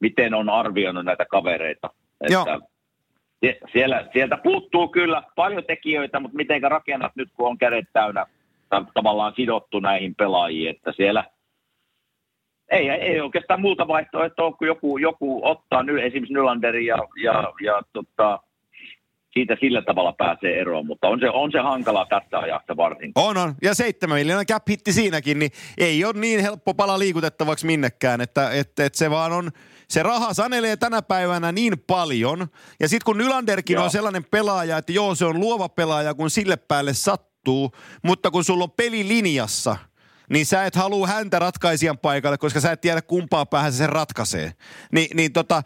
miten 0.00 0.34
on 0.34 0.50
arvioinut 0.50 1.04
näitä 1.04 1.24
kavereita. 1.30 1.90
Että 2.20 2.58
siellä, 3.72 4.08
sieltä 4.12 4.36
puuttuu 4.36 4.88
kyllä 4.88 5.22
paljon 5.36 5.64
tekijöitä, 5.64 6.20
mutta 6.20 6.36
miten 6.36 6.62
rakennat 6.62 7.12
nyt, 7.16 7.28
kun 7.34 7.48
on 7.48 7.58
kädet 7.58 7.84
täynnä 7.92 8.26
tavallaan 8.94 9.32
sidottu 9.36 9.80
näihin 9.80 10.14
pelaajiin, 10.14 10.70
että 10.70 10.92
siellä– 10.96 11.24
ei, 12.72 12.88
ei 12.88 13.20
oikeastaan 13.20 13.60
muuta 13.60 13.88
vaihtoehtoa, 13.88 14.52
kun 14.52 14.66
joku, 14.66 14.98
joku 14.98 15.40
ottaa 15.44 15.82
nyt 15.82 16.04
esimerkiksi 16.04 16.34
Nylanderin 16.34 16.86
ja, 16.86 16.96
ja, 17.22 17.52
ja 17.64 17.82
tota, 17.92 18.40
siitä 19.32 19.56
sillä 19.60 19.82
tavalla 19.82 20.12
pääsee 20.12 20.60
eroon, 20.60 20.86
mutta 20.86 21.08
on 21.08 21.20
se, 21.20 21.30
on 21.30 21.52
se 21.52 21.58
hankala 21.58 22.06
tässä 22.08 22.38
ajassa 22.38 22.76
varsinkin. 22.76 23.12
On, 23.22 23.36
on. 23.36 23.54
Ja 23.62 23.74
seitsemän 23.74 24.18
miljoonaa 24.18 24.44
cap 24.44 24.68
hitti 24.68 24.92
siinäkin, 24.92 25.38
niin 25.38 25.50
ei 25.78 26.04
ole 26.04 26.20
niin 26.20 26.40
helppo 26.40 26.74
pala 26.74 26.98
liikutettavaksi 26.98 27.66
minnekään, 27.66 28.20
että, 28.20 28.50
että, 28.50 28.84
että 28.84 28.98
se 28.98 29.10
vaan 29.10 29.32
on, 29.32 29.50
se 29.88 30.02
raha 30.02 30.34
sanelee 30.34 30.76
tänä 30.76 31.02
päivänä 31.02 31.52
niin 31.52 31.74
paljon. 31.86 32.46
Ja 32.80 32.88
sitten 32.88 33.04
kun 33.04 33.18
Nylanderkin 33.18 33.74
joo. 33.74 33.84
on 33.84 33.90
sellainen 33.90 34.24
pelaaja, 34.30 34.78
että 34.78 34.92
joo, 34.92 35.14
se 35.14 35.24
on 35.24 35.40
luova 35.40 35.68
pelaaja, 35.68 36.14
kun 36.14 36.30
sille 36.30 36.56
päälle 36.56 36.94
sattuu, 36.94 37.70
mutta 38.04 38.30
kun 38.30 38.44
sulla 38.44 38.64
on 38.64 38.70
peli 38.70 39.08
linjassa– 39.08 39.76
niin 40.30 40.46
sä 40.46 40.64
et 40.64 40.76
halua 40.76 41.06
häntä 41.06 41.38
ratkaisijan 41.38 41.98
paikalle, 41.98 42.38
koska 42.38 42.60
sä 42.60 42.72
et 42.72 42.80
tiedä 42.80 43.02
kumpaa 43.02 43.46
päähän 43.46 43.72
se 43.72 43.76
sen 43.76 43.88
ratkaisee. 43.88 44.52
Ni, 44.92 45.08
niin 45.14 45.32
tota, 45.32 45.62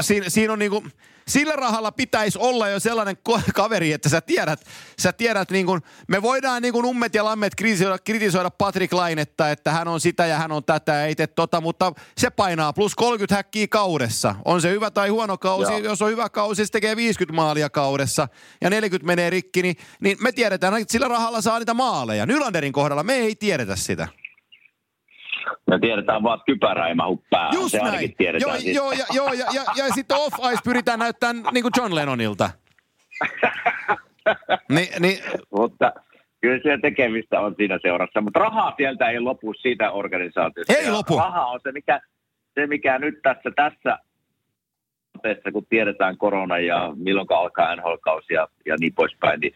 siinä, 0.00 0.28
siinä 0.28 0.52
on 0.52 0.58
niinku, 0.58 0.84
sillä 1.28 1.56
rahalla 1.56 1.92
pitäisi 1.92 2.38
olla 2.38 2.68
jo 2.68 2.80
sellainen 2.80 3.16
kaveri, 3.54 3.92
että 3.92 4.08
sä 4.08 4.20
tiedät, 4.20 4.64
sä 4.98 5.12
tiedät 5.12 5.50
niin 5.50 5.66
kuin, 5.66 5.80
me 6.08 6.22
voidaan 6.22 6.62
niin 6.62 6.72
kuin 6.72 6.86
ummet 6.86 7.14
ja 7.14 7.24
lammet 7.24 7.54
kritisoida, 7.54 7.98
kritisoida 7.98 8.50
Patrick 8.50 8.92
Lainetta, 8.92 9.50
että 9.50 9.72
hän 9.72 9.88
on 9.88 10.00
sitä 10.00 10.26
ja 10.26 10.38
hän 10.38 10.52
on 10.52 10.64
tätä, 10.64 11.06
ei 11.06 11.14
tee 11.14 11.26
tota, 11.26 11.60
mutta 11.60 11.92
se 12.18 12.30
painaa 12.30 12.72
plus 12.72 12.94
30 12.94 13.34
häkkiä 13.34 13.66
kaudessa. 13.68 14.34
On 14.44 14.60
se 14.60 14.70
hyvä 14.70 14.90
tai 14.90 15.08
huono 15.08 15.38
kausi, 15.38 15.72
Joo. 15.72 15.80
jos 15.80 16.02
on 16.02 16.10
hyvä 16.10 16.28
kausi, 16.28 16.66
se 16.66 16.72
tekee 16.72 16.96
50 16.96 17.36
maalia 17.36 17.70
kaudessa 17.70 18.28
ja 18.60 18.70
40 18.70 19.06
menee 19.06 19.30
rikki, 19.30 19.62
niin, 19.62 19.76
niin 20.00 20.16
me 20.20 20.32
tiedetään, 20.32 20.76
että 20.76 20.92
sillä 20.92 21.08
rahalla 21.08 21.40
saa 21.40 21.58
niitä 21.58 21.74
maaleja. 21.74 22.26
Nylanderin 22.26 22.72
kohdalla 22.72 23.02
me 23.02 23.14
ei 23.14 23.36
tiedetä 23.36 23.76
sitä. 23.76 24.08
Me 25.66 25.78
tiedetään 25.78 26.22
vaan, 26.22 26.38
että 26.38 26.44
kypärä 26.46 26.86
ei 26.86 26.94
mahu 26.94 27.22
päähän. 27.30 27.54
Just 27.54 27.70
Se 27.70 27.78
näin. 27.78 28.14
Joo, 28.40 28.54
joo, 28.74 28.92
ja, 28.92 29.04
joo, 29.14 29.32
ja, 29.32 29.46
ja, 29.54 29.62
ja 29.76 29.84
sitten 29.94 30.16
off-ice 30.16 30.60
pyritään 30.64 30.98
näyttämään 30.98 31.54
niin 31.54 31.62
kuin 31.62 31.72
John 31.76 31.94
Lennonilta. 31.94 32.50
ni, 34.74 34.90
ni... 35.00 35.22
Mutta 35.50 35.92
kyllä 36.40 36.60
se 36.62 36.78
tekemistä 36.82 37.40
on 37.40 37.54
siinä 37.56 37.78
seurassa. 37.82 38.20
Mutta 38.20 38.40
rahaa 38.40 38.74
sieltä 38.76 39.08
ei 39.08 39.20
lopu 39.20 39.54
siitä 39.54 39.90
organisaatiosta. 39.90 40.72
Ei 40.72 40.90
lopu. 40.90 41.18
Raha 41.18 41.46
on 41.46 41.60
se, 41.62 41.72
mikä, 41.72 42.00
se, 42.54 42.66
mikä 42.66 42.98
nyt 42.98 43.14
tässä, 43.22 43.98
tässä 45.22 45.52
kun 45.52 45.66
tiedetään 45.68 46.18
korona 46.18 46.58
ja 46.58 46.92
milloin 46.96 47.26
alkaa 47.30 47.76
NHL-kausi 47.76 48.34
ja, 48.34 48.48
ja 48.66 48.76
niin 48.80 48.94
poispäin, 48.94 49.40
niin 49.40 49.54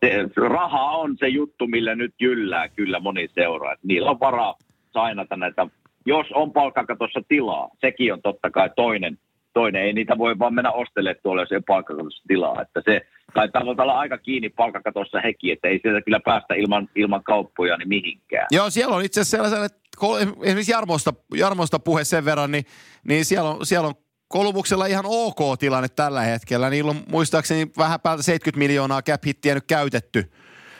se, 0.00 0.24
raha 0.48 0.90
on 0.90 1.16
se 1.18 1.28
juttu, 1.28 1.66
millä 1.66 1.94
nyt 1.94 2.14
jyllää 2.20 2.68
kyllä 2.68 3.00
moni 3.00 3.28
seuraa. 3.34 3.74
Niillä 3.82 4.10
on 4.10 4.20
varaa 4.20 4.54
sainata 4.92 5.36
näitä, 5.36 5.66
jos 6.06 6.26
on 6.34 6.52
palkkakatossa 6.52 7.20
tilaa. 7.28 7.68
Sekin 7.80 8.12
on 8.12 8.22
totta 8.22 8.50
kai 8.50 8.70
toinen. 8.76 9.18
Toinen 9.52 9.82
ei 9.82 9.92
niitä 9.92 10.18
voi 10.18 10.38
vaan 10.38 10.54
mennä 10.54 10.70
ostelemaan 10.70 11.16
tuolla, 11.22 11.42
jos 11.42 11.52
ei 11.52 11.60
palkkakatossa 11.66 12.22
tilaa. 12.28 12.62
Että 12.62 12.82
se 12.84 13.00
taitaa 13.34 13.62
olla 13.62 13.98
aika 13.98 14.18
kiinni 14.18 14.48
palkkakatossa 14.48 15.20
heki, 15.20 15.52
että 15.52 15.68
ei 15.68 15.80
sieltä 15.82 16.02
kyllä 16.02 16.20
päästä 16.24 16.54
ilman, 16.54 16.88
ilman 16.96 17.24
kauppoja 17.24 17.76
niin 17.76 17.88
mihinkään. 17.88 18.46
Joo, 18.50 18.70
siellä 18.70 18.96
on 18.96 19.04
itse 19.04 19.20
asiassa 19.20 19.50
sellainen, 19.50 20.36
esimerkiksi 20.42 20.72
Jarmosta, 20.72 21.12
Jarmosta 21.34 21.78
puhe 21.78 22.04
sen 22.04 22.24
verran, 22.24 22.50
niin, 22.50 22.64
niin 23.08 23.24
siellä 23.24 23.50
on, 23.50 23.66
siellä 23.66 23.88
on 23.88 23.94
Kolumuksella 24.28 24.86
ihan 24.86 25.04
ok 25.08 25.58
tilanne 25.58 25.88
tällä 25.88 26.20
hetkellä. 26.20 26.70
Niillä 26.70 26.90
on 26.90 27.00
muistaakseni 27.10 27.66
vähän 27.78 28.00
päältä 28.00 28.22
70 28.22 28.58
miljoonaa 28.58 29.02
cap 29.02 29.24
hittiä 29.26 29.54
nyt 29.54 29.64
käytetty. 29.66 30.32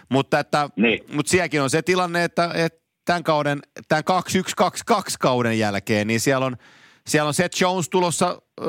Mutta, 0.08 0.38
että, 0.38 0.68
niin. 0.76 1.00
mutta 1.12 1.30
sielläkin 1.30 1.62
on 1.62 1.70
se 1.70 1.82
tilanne, 1.82 2.24
että, 2.24 2.50
että 2.54 2.78
tämän 3.04 3.22
kauden, 3.22 3.58
tämän 3.88 4.04
2122 4.04 5.16
kauden 5.20 5.58
jälkeen, 5.58 6.06
niin 6.06 6.20
siellä 6.20 6.46
on, 6.46 6.56
siellä 7.06 7.28
on 7.28 7.34
Seth 7.34 7.62
Jones 7.62 7.88
tulossa 7.88 8.42
ö, 8.60 8.64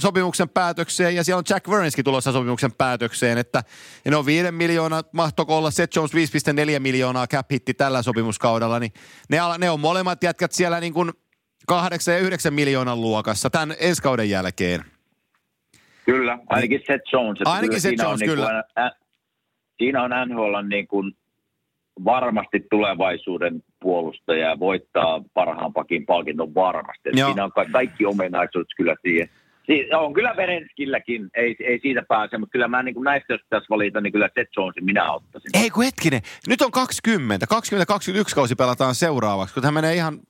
sopimuksen 0.00 0.48
päätökseen 0.48 1.16
ja 1.16 1.24
siellä 1.24 1.38
on 1.38 1.44
Jack 1.50 1.68
Vernskin 1.68 2.04
tulossa 2.04 2.32
sopimuksen 2.32 2.72
päätökseen, 2.72 3.38
että 3.38 3.62
ne 4.04 4.16
on 4.16 4.26
5 4.26 4.52
miljoonaa, 4.52 5.02
mahtoko 5.12 5.58
olla 5.58 5.70
Seth 5.70 5.96
Jones 5.96 6.14
5,4 6.14 6.80
miljoonaa 6.80 7.26
cap 7.26 7.52
hitti 7.52 7.74
tällä 7.74 8.02
sopimuskaudella, 8.02 8.78
niin 8.78 8.92
ne, 9.28 9.38
ne 9.58 9.70
on 9.70 9.80
molemmat 9.80 10.22
jätkät 10.22 10.52
siellä 10.52 10.80
niin 10.80 10.92
kuin 10.92 11.12
8 11.66 12.14
ja 12.14 12.20
9 12.20 12.54
miljoonan 12.54 13.00
luokassa 13.00 13.50
tämän 13.50 13.74
ensi 13.80 14.02
kauden 14.02 14.30
jälkeen. 14.30 14.84
Kyllä, 16.04 16.38
ainakin 16.48 16.80
Seth 16.86 17.12
Jones. 17.12 17.38
Ainakin 17.44 17.80
Seth 17.80 18.02
Jones, 18.02 18.20
niin 18.20 18.30
kyllä. 18.30 18.64
Niin 18.76 18.90
siinä 19.78 20.02
on 20.02 20.10
NHL 20.28 20.68
niin 20.68 20.88
kuin 20.88 21.12
varmasti 22.04 22.66
tulevaisuuden 22.70 23.62
puolustaja 23.80 24.48
ja 24.48 24.58
voittaa 24.58 25.22
parhaan 25.34 25.72
pakin 25.72 26.06
palkinnon 26.06 26.54
varmasti. 26.54 27.10
Siinä 27.14 27.44
on 27.44 27.52
kaikki 27.72 28.06
omenaisuudet 28.06 28.68
kyllä 28.76 28.96
siihen. 29.02 29.28
Siinä 29.66 29.98
on 29.98 30.14
kyllä 30.14 30.36
Verenskilläkin, 30.36 31.30
ei, 31.34 31.56
ei 31.60 31.78
siitä 31.82 32.02
pääse, 32.08 32.38
mutta 32.38 32.52
kyllä 32.52 32.68
mä 32.68 32.82
niin 32.82 33.02
näistä, 33.04 33.32
jos 33.32 33.42
pitäisi 33.42 33.66
valita, 33.70 34.00
niin 34.00 34.12
kyllä 34.12 34.28
Seth 34.34 34.50
Jonesin 34.56 34.84
minä 34.84 35.12
ottaisin. 35.12 35.50
Ei 35.54 35.70
kun 35.70 35.84
hetkinen, 35.84 36.20
nyt 36.48 36.62
on 36.62 36.70
20, 36.70 37.46
20-21 37.54 38.34
kausi 38.34 38.54
pelataan 38.54 38.94
seuraavaksi, 38.94 39.54
kun 39.54 39.62
tämä 39.62 39.72
menee 39.72 39.94
ihan 39.94 40.20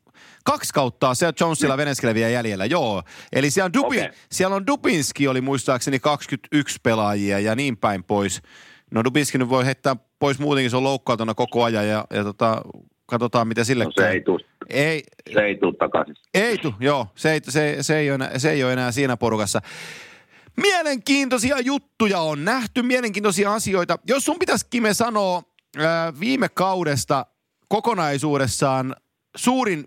kaksi 0.45 0.73
kauttaa 0.75 1.15
se 1.15 1.33
Jonesilla 1.41 1.75
mm. 1.75 1.79
Veneskellä 1.79 2.15
vielä 2.15 2.31
jäljellä, 2.31 2.65
joo. 2.65 3.03
Eli 3.33 3.51
siellä 3.51 3.67
on, 3.67 3.73
Dubi, 3.73 3.99
okay. 3.99 4.11
siellä 4.33 4.57
on 4.57 4.67
Dubinski 4.67 5.29
oli 5.29 5.41
muistaakseni 5.41 5.99
21 5.99 6.79
pelaajia 6.83 7.39
ja 7.39 7.55
niin 7.55 7.77
päin 7.77 8.05
pois. 8.05 8.43
No 8.91 9.05
Dubinski 9.05 9.39
nyt 9.39 9.49
voi 9.49 9.65
heittää 9.65 9.97
pois 10.19 10.39
muutenkin, 10.39 10.71
se 10.71 10.77
on 10.77 10.85
loukkautuna 10.85 11.35
koko 11.35 11.65
ajan 11.65 11.89
ja, 11.89 12.05
ja 12.11 12.25
tota, 12.25 12.63
katsotaan 13.07 13.49
mitä 13.49 13.65
sille 13.65 13.85
no, 13.85 13.91
se 13.91 14.09
ei 14.09 14.21
tuu, 14.21 14.41
ei, 14.69 15.03
se 15.33 15.41
ei 15.41 15.57
tuu 15.57 15.73
takaisin. 15.73 16.17
Ei 16.35 16.59
tuu, 16.59 16.75
joo. 16.81 17.07
Se 17.15 17.33
ei, 17.33 17.41
se, 17.49 17.77
se, 17.81 17.99
ei 17.99 18.11
ole 18.11 18.15
enää, 18.15 18.39
se 18.39 18.51
ei 18.51 18.65
ole 18.65 18.73
enää 18.73 18.93
siinä 18.93 19.17
porukassa. 19.17 19.61
Mielenkiintoisia 20.57 21.61
juttuja 21.61 22.21
on 22.21 22.45
nähty, 22.45 22.83
mielenkiintoisia 22.83 23.55
asioita. 23.55 23.99
Jos 24.07 24.25
sun 24.25 24.39
pitäisi 24.39 24.67
Kime 24.71 24.95
sanoa 24.95 25.43
ää, 25.79 26.21
viime 26.21 26.49
kaudesta 26.49 27.27
kokonaisuudessaan 27.69 28.97
suurin 29.37 29.85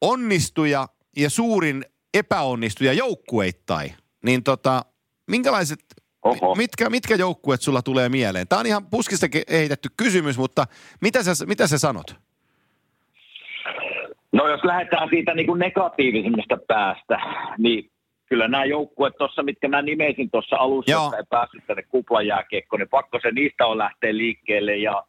onnistuja 0.00 0.88
ja 1.16 1.30
suurin 1.30 1.84
epäonnistuja 2.14 2.92
joukkueittain, 2.92 3.94
niin 4.24 4.42
tota, 4.42 4.84
minkälaiset, 5.26 5.80
Oho. 6.26 6.54
mitkä, 6.54 6.90
mitkä 6.90 7.14
joukkueet 7.14 7.60
sulla 7.60 7.82
tulee 7.82 8.08
mieleen? 8.08 8.48
Tämä 8.48 8.60
on 8.60 8.66
ihan 8.66 8.86
puskista 8.86 9.26
heitetty 9.50 9.88
kysymys, 9.96 10.38
mutta 10.38 10.66
mitä 11.00 11.22
sä, 11.22 11.46
mitä 11.46 11.66
sä 11.66 11.78
sanot? 11.78 12.16
No 14.32 14.48
jos 14.48 14.64
lähdetään 14.64 15.08
siitä 15.08 15.34
niin 15.34 15.46
kuin 15.46 15.58
negatiivisemmasta 15.58 16.58
päästä, 16.68 17.18
niin 17.58 17.90
kyllä 18.26 18.48
nämä 18.48 18.64
joukkueet 18.64 19.14
tuossa, 19.18 19.42
mitkä 19.42 19.68
mä 19.68 19.82
nimesin 19.82 20.30
tuossa 20.30 20.56
alussa, 20.56 20.90
Joo. 20.90 21.04
että 21.06 21.16
ei 21.16 21.24
päässyt 21.30 21.66
tänne 21.66 21.82
kuplajääkiekkoon, 21.82 22.80
niin 22.80 22.88
pakko 22.88 23.18
se 23.22 23.30
niistä 23.30 23.66
on 23.66 23.78
lähteä 23.78 24.16
liikkeelle 24.16 24.76
ja 24.76 25.04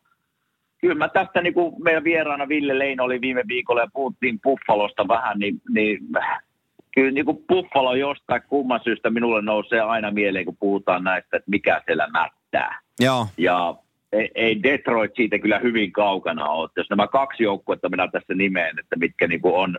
kyllä 0.82 0.96
mä 0.96 1.10
tästä 1.10 1.42
niin 1.42 1.54
kuin 1.54 1.84
meidän 1.84 2.04
vieraana 2.04 2.48
Ville 2.48 2.80
Leino 2.80 3.04
oli 3.04 3.22
viime 3.22 3.44
viikolla 3.48 3.82
ja 3.82 3.88
puhuttiin 3.94 4.40
Buffalosta 4.42 5.08
vähän, 5.08 5.40
niin, 5.40 5.62
niin 5.70 6.00
kyllä 6.98 7.12
niin 7.12 7.26
kuin 7.26 7.44
Buffalo 7.48 7.96
jostain 7.96 8.42
kumman 8.50 8.80
syystä 8.84 9.10
minulle 9.10 9.42
nousee 9.42 9.82
aina 9.82 10.12
mieleen, 10.12 10.46
kun 10.46 10.58
puhutaan 10.60 11.04
näistä, 11.04 11.38
että 11.38 11.50
mikä 11.52 11.82
siellä 11.86 12.08
mättää. 12.08 12.80
Joo. 13.00 13.28
Ja 13.38 13.76
ei, 14.12 14.32
ei 14.36 14.64
Detroit 14.64 15.12
siitä 15.16 15.40
kyllä 15.40 15.60
hyvin 15.60 15.92
kaukana 15.92 16.50
ole. 16.50 16.70
Jos 16.76 16.90
nämä 16.90 17.08
kaksi 17.08 17.44
joukkuetta 17.44 17.90
minä 17.90 18.08
tässä 18.08 18.34
nimeen, 18.34 18.80
että 18.80 18.96
mitkä 18.96 19.28
niin 19.28 19.42
kuin 19.42 19.56
on, 19.56 19.78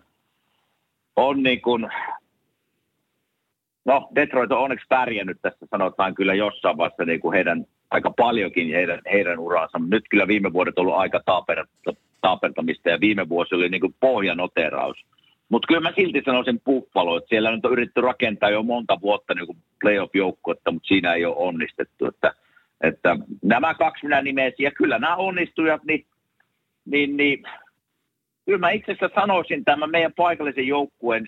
on 1.17 1.43
niin 1.43 1.61
kuin, 1.61 1.89
no 3.85 4.09
Detroit 4.15 4.53
on 4.53 4.59
onneksi 4.59 4.87
pärjännyt 4.89 5.39
tässä 5.43 5.67
sanotaan 5.71 6.15
kyllä 6.15 6.35
jossain 6.35 6.77
vaiheessa 6.77 7.05
niin 7.05 7.21
kuin 7.21 7.35
heidän 7.35 7.65
aika 7.91 8.11
paljonkin 8.11 8.75
heidän, 8.75 9.01
heidän 9.13 9.39
uraansa. 9.39 9.79
Nyt 9.79 10.05
kyllä 10.11 10.29
viime 10.29 10.53
vuodet 10.53 10.79
on 10.79 10.83
ollut 10.83 10.99
aika 10.99 11.21
taaper, 11.27 11.67
taapertamista 12.21 12.91
ja 12.91 13.01
viime 13.01 13.29
vuosi 13.29 13.55
oli 13.55 13.69
niin 13.69 13.81
kuin 13.81 13.95
pohjanoteraus. 14.01 14.97
Mutta 15.49 15.67
kyllä 15.67 15.81
mä 15.81 15.93
silti 15.97 16.23
sanoisin 16.25 16.61
Buffalo, 16.61 17.17
että 17.17 17.29
siellä 17.29 17.51
nyt 17.51 17.65
on 17.65 17.73
yritetty 17.73 18.01
rakentaa 18.01 18.51
jo 18.51 18.63
monta 18.63 19.01
vuotta 19.01 19.35
niin 19.35 19.57
playoff-joukkuetta, 19.81 20.71
mutta 20.71 20.87
siinä 20.87 21.13
ei 21.15 21.25
ole 21.25 21.37
onnistettu. 21.37 22.07
Että, 22.07 22.33
että 22.81 23.17
nämä 23.43 23.75
kaksi 23.75 24.07
minä 24.07 24.23
nimesin, 24.23 24.65
ja 24.65 24.71
kyllä 24.71 24.99
nämä 24.99 25.17
onnistujat, 25.17 25.85
niin, 25.85 26.07
niin, 26.85 27.17
niin 27.17 27.43
kyllä 28.47 28.59
mä 28.59 28.71
itse 28.71 28.93
asiassa 28.93 29.21
sanoisin 29.21 29.65
tämän 29.65 29.91
meidän 29.91 30.13
paikallisen 30.17 30.67
joukkueen, 30.67 31.27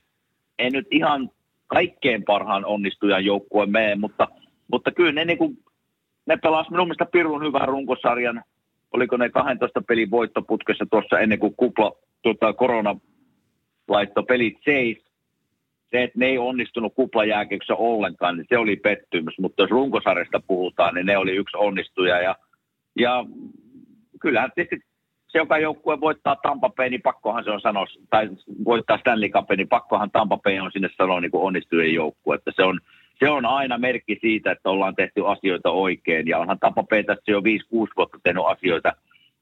en 0.59 0.73
nyt 0.73 0.87
ihan 0.91 1.31
kaikkein 1.67 2.25
parhaan 2.25 2.65
onnistujan 2.65 3.25
joukkueen 3.25 3.71
mene, 3.71 3.95
mutta, 3.95 4.29
mutta 4.73 4.91
kyllä 4.91 5.13
ne 5.13 5.25
niin 5.25 5.39
kuin 5.39 5.59
ne 6.27 6.37
pelasivat 6.37 6.71
minun 6.71 6.87
mielestä 6.87 7.07
Pirun 7.07 7.45
hyvän 7.45 7.69
runkosarjan. 7.69 8.43
Oliko 8.93 9.17
ne 9.17 9.29
12 9.31 9.83
pelin 9.83 10.11
voittoputkessa 10.11 10.87
tuossa 10.91 11.19
ennen 11.19 11.39
kuin 11.39 11.55
kupla, 11.57 11.93
tuota, 12.23 12.53
korona 12.53 12.97
laittoi 13.91 14.25
pelit 14.25 14.59
seis. 14.65 14.99
Se, 15.91 16.03
että 16.03 16.19
ne 16.19 16.27
ei 16.27 16.39
onnistunut 16.39 16.95
kuplajääkeksessä 16.95 17.75
ollenkaan, 17.75 18.37
niin 18.37 18.47
se 18.49 18.59
oli 18.59 18.77
pettymys. 18.77 19.39
Mutta 19.39 19.63
jos 19.63 19.71
runkosarjasta 19.71 20.41
puhutaan, 20.47 20.95
niin 20.95 21.07
ne 21.07 21.19
oli 21.19 21.37
yksi 21.37 21.57
onnistuja. 21.57 22.21
Ja, 22.21 22.37
ja 22.99 23.25
kyllähän 24.21 24.53
tietysti 24.55 24.87
se, 25.27 25.39
joka 25.39 25.59
joukkue 25.59 26.01
voittaa 26.01 26.37
Tampa 26.37 26.71
Bay, 26.71 26.91
niin 26.91 27.03
pakkohan 27.03 27.45
se 27.45 27.51
on 27.51 27.61
sanoa, 27.61 27.87
tai 28.11 28.29
voittaa 28.65 28.99
Stanley 28.99 29.29
Cup, 29.29 29.51
niin 29.57 29.69
pakkohan 29.69 30.11
Tampa 30.11 30.37
Bay 30.37 30.59
on 30.59 30.73
sinne 30.73 30.89
sanoa 30.99 31.21
niin 31.21 31.31
onnistujien 31.33 31.95
joukkue. 31.95 32.35
Että 32.35 32.53
se 32.57 32.63
on, 32.63 32.81
se 33.19 33.29
on 33.29 33.47
aina 33.47 33.79
merkki 33.79 34.19
siitä, 34.21 34.53
että 34.53 34.71
ollaan 34.71 34.95
tehty 34.95 35.27
asioita 35.27 35.71
oikein. 35.71 36.29
Ja 36.29 36.39
onhan 36.39 36.59
Tampa 36.59 36.83
Bay 36.83 37.05
tässä 37.05 37.31
jo 37.31 37.41
5-6 37.41 37.43
vuotta 37.97 38.19
tehnyt 38.23 38.45
asioita 38.47 38.93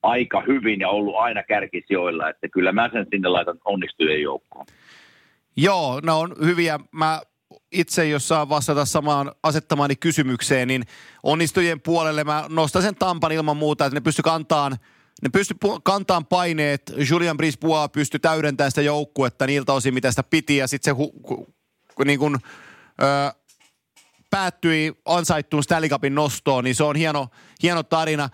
aika 0.02 0.42
hyvin 0.46 0.80
ja 0.80 0.88
ollut 0.88 1.16
aina 1.16 1.42
kärkisijoilla. 1.42 2.30
Että 2.30 2.48
kyllä 2.48 2.72
mä 2.72 2.90
sen 2.92 3.06
sinne 3.10 3.28
laitan 3.28 3.58
onnistujien 3.64 4.22
joukkoon. 4.22 4.66
Joo, 5.56 6.00
ne 6.00 6.12
on 6.12 6.36
hyviä. 6.44 6.80
Mä 6.92 7.20
itse, 7.72 8.08
jos 8.08 8.28
saa 8.28 8.48
vastata 8.48 8.84
samaan 8.84 9.32
asettamaani 9.42 9.96
kysymykseen, 9.96 10.68
niin 10.68 10.82
onnistujien 11.22 11.80
puolelle 11.80 12.24
mä 12.24 12.44
nostan 12.48 12.82
sen 12.82 12.94
Tampan 12.94 13.32
ilman 13.32 13.56
muuta, 13.56 13.86
että 13.86 13.96
ne 13.96 14.00
pysty 14.00 14.22
kantaan 14.22 14.76
ne 15.22 15.28
pysty 15.28 15.54
kantaan 15.82 16.26
paineet, 16.26 16.92
Julian 17.10 17.36
Brisbois 17.36 17.90
pystyi 17.92 18.20
täydentämään 18.20 18.70
sitä 18.70 18.82
joukkuetta 18.82 19.46
niiltä 19.46 19.72
osin, 19.72 19.94
mitä 19.94 20.10
sitä 20.10 20.22
piti, 20.22 20.56
ja 20.56 20.66
sitten 20.66 20.94
se 20.94 20.96
hu, 20.96 21.12
hu, 21.28 21.46
niin 22.04 22.18
kun, 22.18 22.38
ö, 23.02 23.32
päättyi 24.30 24.92
ansaittuun 25.04 25.62
Stanley 25.62 25.88
Cupin 25.88 26.14
nostoon, 26.14 26.64
niin 26.64 26.74
se 26.74 26.84
on 26.84 26.96
hieno, 26.96 27.28
hieno 27.62 27.82
tarina. 27.82 28.28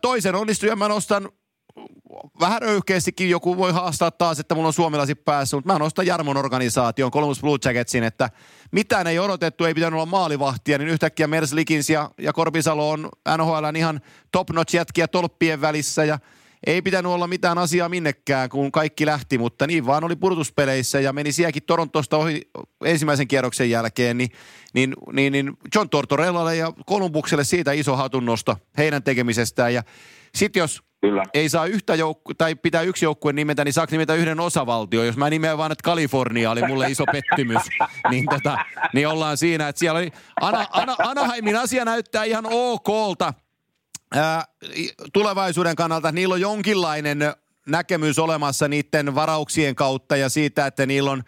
Toisen 0.00 0.34
onnistujan 0.34 0.78
mä 0.78 0.88
nostan 0.88 1.28
vähän 2.40 2.62
röyhkeästikin 2.62 3.30
joku 3.30 3.56
voi 3.56 3.72
haastaa 3.72 4.10
taas, 4.10 4.40
että 4.40 4.54
mulla 4.54 4.66
on 4.66 4.72
suomilasi 4.72 5.14
päässä, 5.14 5.56
mutta 5.56 5.72
mä 5.72 5.78
nostan 5.78 6.06
Jarmon 6.06 6.36
organisaation, 6.36 7.10
Columbus 7.10 7.40
Blue 7.40 7.58
Jacketsin, 7.64 8.04
että 8.04 8.30
mitään 8.72 9.06
ei 9.06 9.18
odotettu, 9.18 9.64
ei 9.64 9.74
pitänyt 9.74 9.94
olla 9.94 10.06
maalivahtia, 10.06 10.78
niin 10.78 10.88
yhtäkkiä 10.88 11.26
Mers 11.26 11.52
Likins 11.52 11.90
ja, 11.90 12.10
ja 12.18 12.32
Korpisalo 12.32 12.90
on 12.90 13.08
NHL 13.36 13.76
ihan 13.76 14.00
top 14.32 14.50
notch 14.50 14.74
jätkiä 14.74 15.08
tolppien 15.08 15.60
välissä 15.60 16.04
ja 16.04 16.18
ei 16.66 16.82
pitänyt 16.82 17.12
olla 17.12 17.26
mitään 17.26 17.58
asiaa 17.58 17.88
minnekään, 17.88 18.48
kun 18.48 18.72
kaikki 18.72 19.06
lähti, 19.06 19.38
mutta 19.38 19.66
niin 19.66 19.86
vaan 19.86 20.04
oli 20.04 20.16
purtuspeleissä 20.16 21.00
ja 21.00 21.12
meni 21.12 21.32
sielläkin 21.32 21.62
Torontosta 21.62 22.16
ohi 22.16 22.40
ensimmäisen 22.84 23.28
kierroksen 23.28 23.70
jälkeen, 23.70 24.18
niin, 24.18 24.30
niin, 24.74 24.94
niin, 25.12 25.32
niin 25.32 25.52
John 25.74 25.88
Tortorellalle 25.88 26.56
ja 26.56 26.72
Kolumbukselle 26.86 27.44
siitä 27.44 27.72
iso 27.72 27.96
hatunnosto 27.96 28.56
heidän 28.78 29.02
tekemisestään. 29.02 29.74
Ja 29.74 29.82
sitten 30.34 30.60
jos 30.60 30.82
Kyllä. 31.00 31.22
ei 31.34 31.48
saa 31.48 31.66
yhtä 31.66 31.94
joukku- 31.94 32.34
tai 32.34 32.54
pitää 32.54 32.82
yksi 32.82 33.04
joukkue 33.04 33.32
nimetä, 33.32 33.64
niin 33.64 33.72
saako 33.72 33.90
nimetä 33.90 34.14
yhden 34.14 34.40
osavaltio. 34.40 35.04
Jos 35.04 35.16
mä 35.16 35.30
nimeän 35.30 35.58
vaan, 35.58 35.72
että 35.72 35.84
Kalifornia 35.84 36.50
oli 36.50 36.62
mulle 36.62 36.90
iso 36.90 37.04
pettymys, 37.12 37.62
niin, 38.10 38.26
tota, 38.30 38.58
niin 38.94 39.08
ollaan 39.08 39.36
siinä, 39.36 39.68
että 39.68 39.80
siellä 39.80 39.98
oli, 39.98 40.10
Ana, 40.40 40.66
Ana, 40.70 40.96
Anaheimin 40.98 41.56
asia 41.56 41.84
näyttää 41.84 42.24
ihan 42.24 42.44
okolta 42.50 43.34
tulevaisuuden 45.12 45.76
kannalta 45.76 46.12
niillä 46.12 46.34
on 46.34 46.40
jonkinlainen 46.40 47.18
näkemys 47.66 48.18
olemassa 48.18 48.68
niiden 48.68 49.14
varauksien 49.14 49.74
kautta 49.74 50.16
ja 50.16 50.28
siitä, 50.28 50.66
että 50.66 50.86
niillä 50.86 51.10
on 51.10 51.22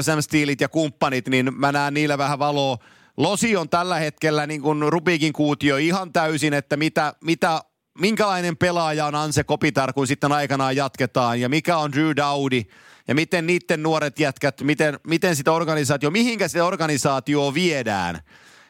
Sam 0.00 0.22
Steelit 0.22 0.60
ja 0.60 0.68
kumppanit, 0.68 1.28
niin 1.28 1.54
mä 1.54 1.72
näen 1.72 1.94
niillä 1.94 2.18
vähän 2.18 2.38
valoa. 2.38 2.78
Losi 3.16 3.56
on 3.56 3.68
tällä 3.68 3.98
hetkellä 3.98 4.46
niin 4.46 4.62
kuin 4.62 4.82
Rubikin 4.92 5.32
kuutio 5.32 5.76
ihan 5.76 6.12
täysin, 6.12 6.54
että 6.54 6.76
mitä, 6.76 7.14
mitä, 7.24 7.60
minkälainen 7.98 8.56
pelaaja 8.56 9.06
on 9.06 9.14
Anse 9.14 9.44
Kopitar, 9.44 9.92
kun 9.92 10.06
sitten 10.06 10.32
aikanaan 10.32 10.76
jatketaan, 10.76 11.40
ja 11.40 11.48
mikä 11.48 11.78
on 11.78 11.92
Drew 11.92 12.10
Dowdy, 12.16 12.62
ja 13.08 13.14
miten 13.14 13.46
niiden 13.46 13.82
nuoret 13.82 14.18
jätkät, 14.18 14.60
miten, 14.60 14.98
miten 15.06 15.36
sitä 15.36 15.52
organisaatio, 15.52 16.10
mihinkä 16.10 16.48
sitä 16.48 16.64
organisaatio 16.64 17.54
viedään. 17.54 18.20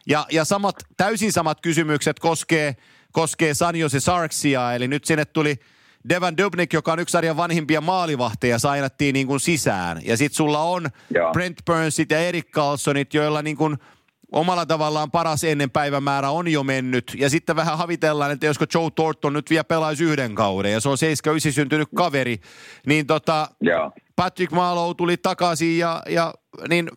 Ja, 0.07 0.27
ja 0.31 0.45
samat, 0.45 0.77
täysin 0.97 1.33
samat 1.33 1.61
kysymykset 1.61 2.19
koskee– 2.19 2.77
koskee 3.13 3.55
Sanjose 3.55 4.01
Sarksia, 4.01 4.75
eli 4.75 4.89
nyt 4.89 5.05
sinne 5.05 5.25
tuli 5.25 5.57
Devan 6.09 6.37
Dubnik, 6.37 6.73
joka 6.73 6.93
on 6.93 6.99
yksi 6.99 7.13
sarjan 7.13 7.37
vanhimpia 7.37 7.81
maalivahteja, 7.81 8.59
sainattiin 8.59 9.13
niin 9.13 9.27
kuin 9.27 9.41
sisään. 9.41 10.01
Ja 10.05 10.17
sitten 10.17 10.37
sulla 10.37 10.63
on 10.63 10.87
Joo. 11.15 11.33
Brent 11.33 11.65
Burnsit 11.67 12.11
ja 12.11 12.19
Erik 12.19 12.51
Carlsonit, 12.51 13.15
joilla 13.15 13.43
niin 13.43 13.57
kuin 13.57 13.77
omalla 14.33 14.67
tavallaan 14.67 15.11
paras 15.11 15.45
ennen 15.45 15.71
päivämäärä 15.71 16.31
on 16.31 16.49
jo 16.49 16.63
mennyt. 16.63 17.17
Ja 17.19 17.31
sitten 17.31 17.57
vähän 17.57 17.79
havitellaan, 17.79 18.31
että 18.31 18.47
josko 18.47 18.65
Joe 18.75 18.91
Thornton 18.91 19.33
nyt 19.33 19.51
vielä 19.51 19.65
pelaisi 19.65 20.05
yhden 20.05 20.35
kauden, 20.35 20.73
ja 20.73 20.81
se 20.81 20.89
on 20.89 20.99
79 20.99 21.53
syntynyt 21.53 21.89
kaveri. 21.95 22.41
Niin 22.87 23.07
tota, 23.07 23.49
Joo. 23.61 23.93
Patrick 24.17 24.53
Marlowe 24.53 24.95
tuli 24.95 25.17
takaisin, 25.17 25.79
ja, 25.79 26.03
ja 26.09 26.35
niin 26.69 26.89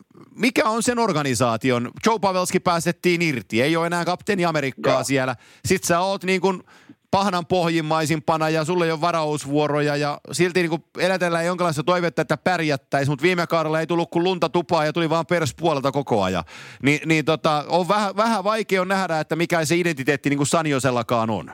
mikä 0.41 0.69
on 0.69 0.83
sen 0.83 0.99
organisaation? 0.99 1.91
Joe 2.05 2.19
Pavelski 2.19 2.59
päästettiin 2.59 3.21
irti, 3.21 3.61
ei 3.61 3.75
ole 3.75 3.87
enää 3.87 4.05
kapteeni 4.05 4.45
Amerikkaa 4.45 4.93
Joo. 4.93 5.03
siellä. 5.03 5.35
Sitten 5.65 5.87
sä 5.87 5.99
oot 5.99 6.23
niin 6.23 6.41
kuin 6.41 6.63
pahnan 7.11 7.45
pohjimmaisimpana 7.45 8.49
ja 8.49 8.65
sulle 8.65 8.85
ei 8.85 8.91
ole 8.91 9.01
varausvuoroja 9.01 9.95
ja 9.95 10.19
silti 10.31 10.59
niin 10.59 10.69
kuin 10.69 10.83
elätellään 10.97 11.45
jonkinlaista 11.45 11.83
toivetta, 11.83 12.21
että 12.21 12.37
pärjättäisiin, 12.37 13.11
mutta 13.11 13.23
viime 13.23 13.47
kaudella 13.47 13.79
ei 13.79 13.87
tullut 13.87 14.09
kuin 14.09 14.23
lunta 14.23 14.49
tupaa 14.49 14.85
ja 14.85 14.93
tuli 14.93 15.09
vaan 15.09 15.25
perspuolelta 15.25 15.91
koko 15.91 16.23
ajan. 16.23 16.43
Ni, 16.81 17.01
niin 17.05 17.25
tota, 17.25 17.65
on 17.67 17.87
vähän, 17.87 18.15
vähän 18.15 18.43
vaikea 18.43 18.85
nähdä, 18.85 19.19
että 19.19 19.35
mikä 19.35 19.65
se 19.65 19.75
identiteetti 19.75 20.29
niin 20.29 20.37
kuin 20.37 20.47
Sanjosellakaan 20.47 21.29
on. 21.29 21.51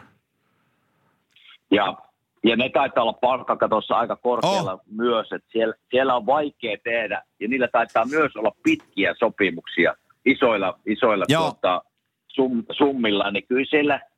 Ja, 1.71 1.97
ja 2.43 2.55
ne 2.55 2.69
taitaa 2.69 3.03
olla 3.03 3.13
palkkakatossa 3.13 3.95
aika 3.95 4.15
korkealla 4.15 4.73
oh. 4.73 4.81
myös, 4.91 5.31
että 5.31 5.47
siellä, 5.51 5.73
siellä 5.89 6.15
on 6.15 6.25
vaikea 6.25 6.77
tehdä. 6.83 7.23
Ja 7.39 7.47
niillä 7.47 7.67
taitaa 7.67 8.05
myös 8.05 8.35
olla 8.35 8.51
pitkiä 8.63 9.15
sopimuksia 9.19 9.95
isoilla, 10.25 10.79
isoilla 10.85 11.25
tuota, 11.27 11.81
sum, 12.27 12.63
summilla, 12.71 13.31
niin 13.31 13.47
kyllä 13.47 13.65
siellä– 13.69 13.99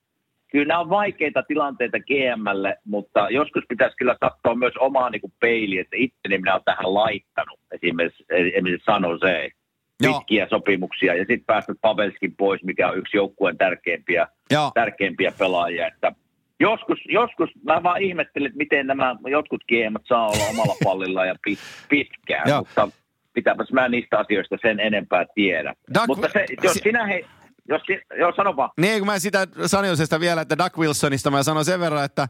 kyllä 0.51 0.65
nämä 0.65 0.79
on 0.79 0.89
vaikeita 0.89 1.43
tilanteita 1.43 1.97
GMlle, 1.99 2.77
mutta 2.85 3.29
joskus 3.29 3.63
pitäisi 3.69 3.97
kyllä 3.97 4.15
katsoa 4.21 4.55
myös 4.55 4.73
omaa 4.79 5.09
niin 5.09 5.33
peiliä, 5.39 5.81
että 5.81 5.95
itteni 5.99 6.37
minä 6.37 6.53
olen 6.53 6.63
tähän 6.65 6.93
laittanut, 6.93 7.59
esimerkiksi, 7.71 8.25
esimerkiksi 8.29 8.91
se 9.19 9.49
pitkiä 9.97 10.47
sopimuksia, 10.49 11.13
ja 11.13 11.19
sitten 11.19 11.45
päästä 11.45 11.73
Pavelskin 11.81 12.35
pois, 12.35 12.63
mikä 12.63 12.89
on 12.89 12.97
yksi 12.97 13.17
joukkueen 13.17 13.57
tärkeimpiä, 13.57 14.27
tärkeimpiä 14.73 15.31
pelaajia, 15.39 15.87
että 15.87 16.11
joskus, 16.59 16.99
joskus 17.05 17.49
mä 17.63 17.83
vaan 17.83 18.01
ihmettelin, 18.01 18.47
että 18.47 18.57
miten 18.57 18.87
nämä 18.87 19.15
jotkut 19.29 19.63
GM 19.63 19.95
saa 20.07 20.27
olla 20.27 20.43
omalla 20.49 20.75
pallilla 20.83 21.25
ja 21.25 21.35
pit, 21.43 21.59
pitkään, 21.89 22.49
Joo. 22.49 22.59
mutta 22.59 22.89
pitääpäs 23.33 23.71
mä 23.71 23.89
niistä 23.89 24.19
asioista 24.19 24.57
sen 24.61 24.79
enempää 24.79 25.25
tiedä. 25.35 25.73
Doug, 25.93 26.07
mutta 26.07 26.29
se, 26.33 26.45
jos 26.63 26.73
sinä 26.73 27.05
he, 27.05 27.25
jos, 27.67 27.81
joo, 28.19 28.33
sano 28.35 28.55
vaan. 28.55 28.69
Niin, 28.77 28.99
kun 28.99 29.07
mä 29.07 29.19
sitä 29.19 29.47
Saniosesta 29.65 30.19
vielä, 30.19 30.41
että 30.41 30.57
Doug 30.57 30.77
Wilsonista 30.77 31.31
mä 31.31 31.43
sanon 31.43 31.65
sen 31.65 31.79
verran, 31.79 32.05
että 32.05 32.27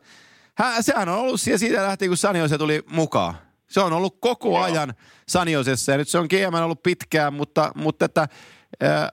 hän, 0.58 0.84
sehän 0.84 1.10
on 1.10 1.20
ollut 1.20 1.42
siellä 1.42 1.58
siitä 1.58 1.84
lähtien, 1.84 2.10
kun 2.10 2.18
Saniose 2.18 2.58
tuli 2.58 2.82
mukaan. 2.92 3.34
Se 3.68 3.80
on 3.80 3.94
ollut 3.94 4.18
koko 4.20 4.50
joo. 4.50 4.62
ajan 4.62 4.94
Saniosessa 5.28 5.92
ja 5.92 5.98
nyt 5.98 6.08
se 6.08 6.18
on 6.18 6.28
GM 6.30 6.54
ollut 6.54 6.84
pitkään, 6.84 7.34
mutta, 7.34 7.72
mutta 7.76 8.06
että 8.06 8.28
äh, 8.84 9.08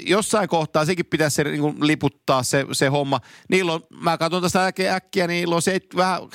jossain 0.00 0.48
kohtaa 0.48 0.84
sekin 0.84 1.06
pitäisi 1.06 1.34
se, 1.34 1.44
niin 1.44 1.60
kuin, 1.60 1.76
liputtaa 1.80 2.42
se, 2.42 2.66
se 2.72 2.86
homma. 2.86 3.20
Niillä 3.48 3.72
on, 3.72 3.80
mä 4.00 4.18
katson 4.18 4.42
tästä 4.42 4.66
äkkiä, 4.66 4.94
äkkiä 4.94 5.26
niillä 5.26 5.54
on 5.54 5.62
se, 5.62 5.78
vähän 5.96 6.20
71,5 6.22 6.28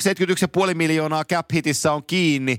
miljoonaa 0.74 1.26
cap 1.26 1.46
hitissä 1.54 1.92
on 1.92 2.04
kiinni 2.06 2.58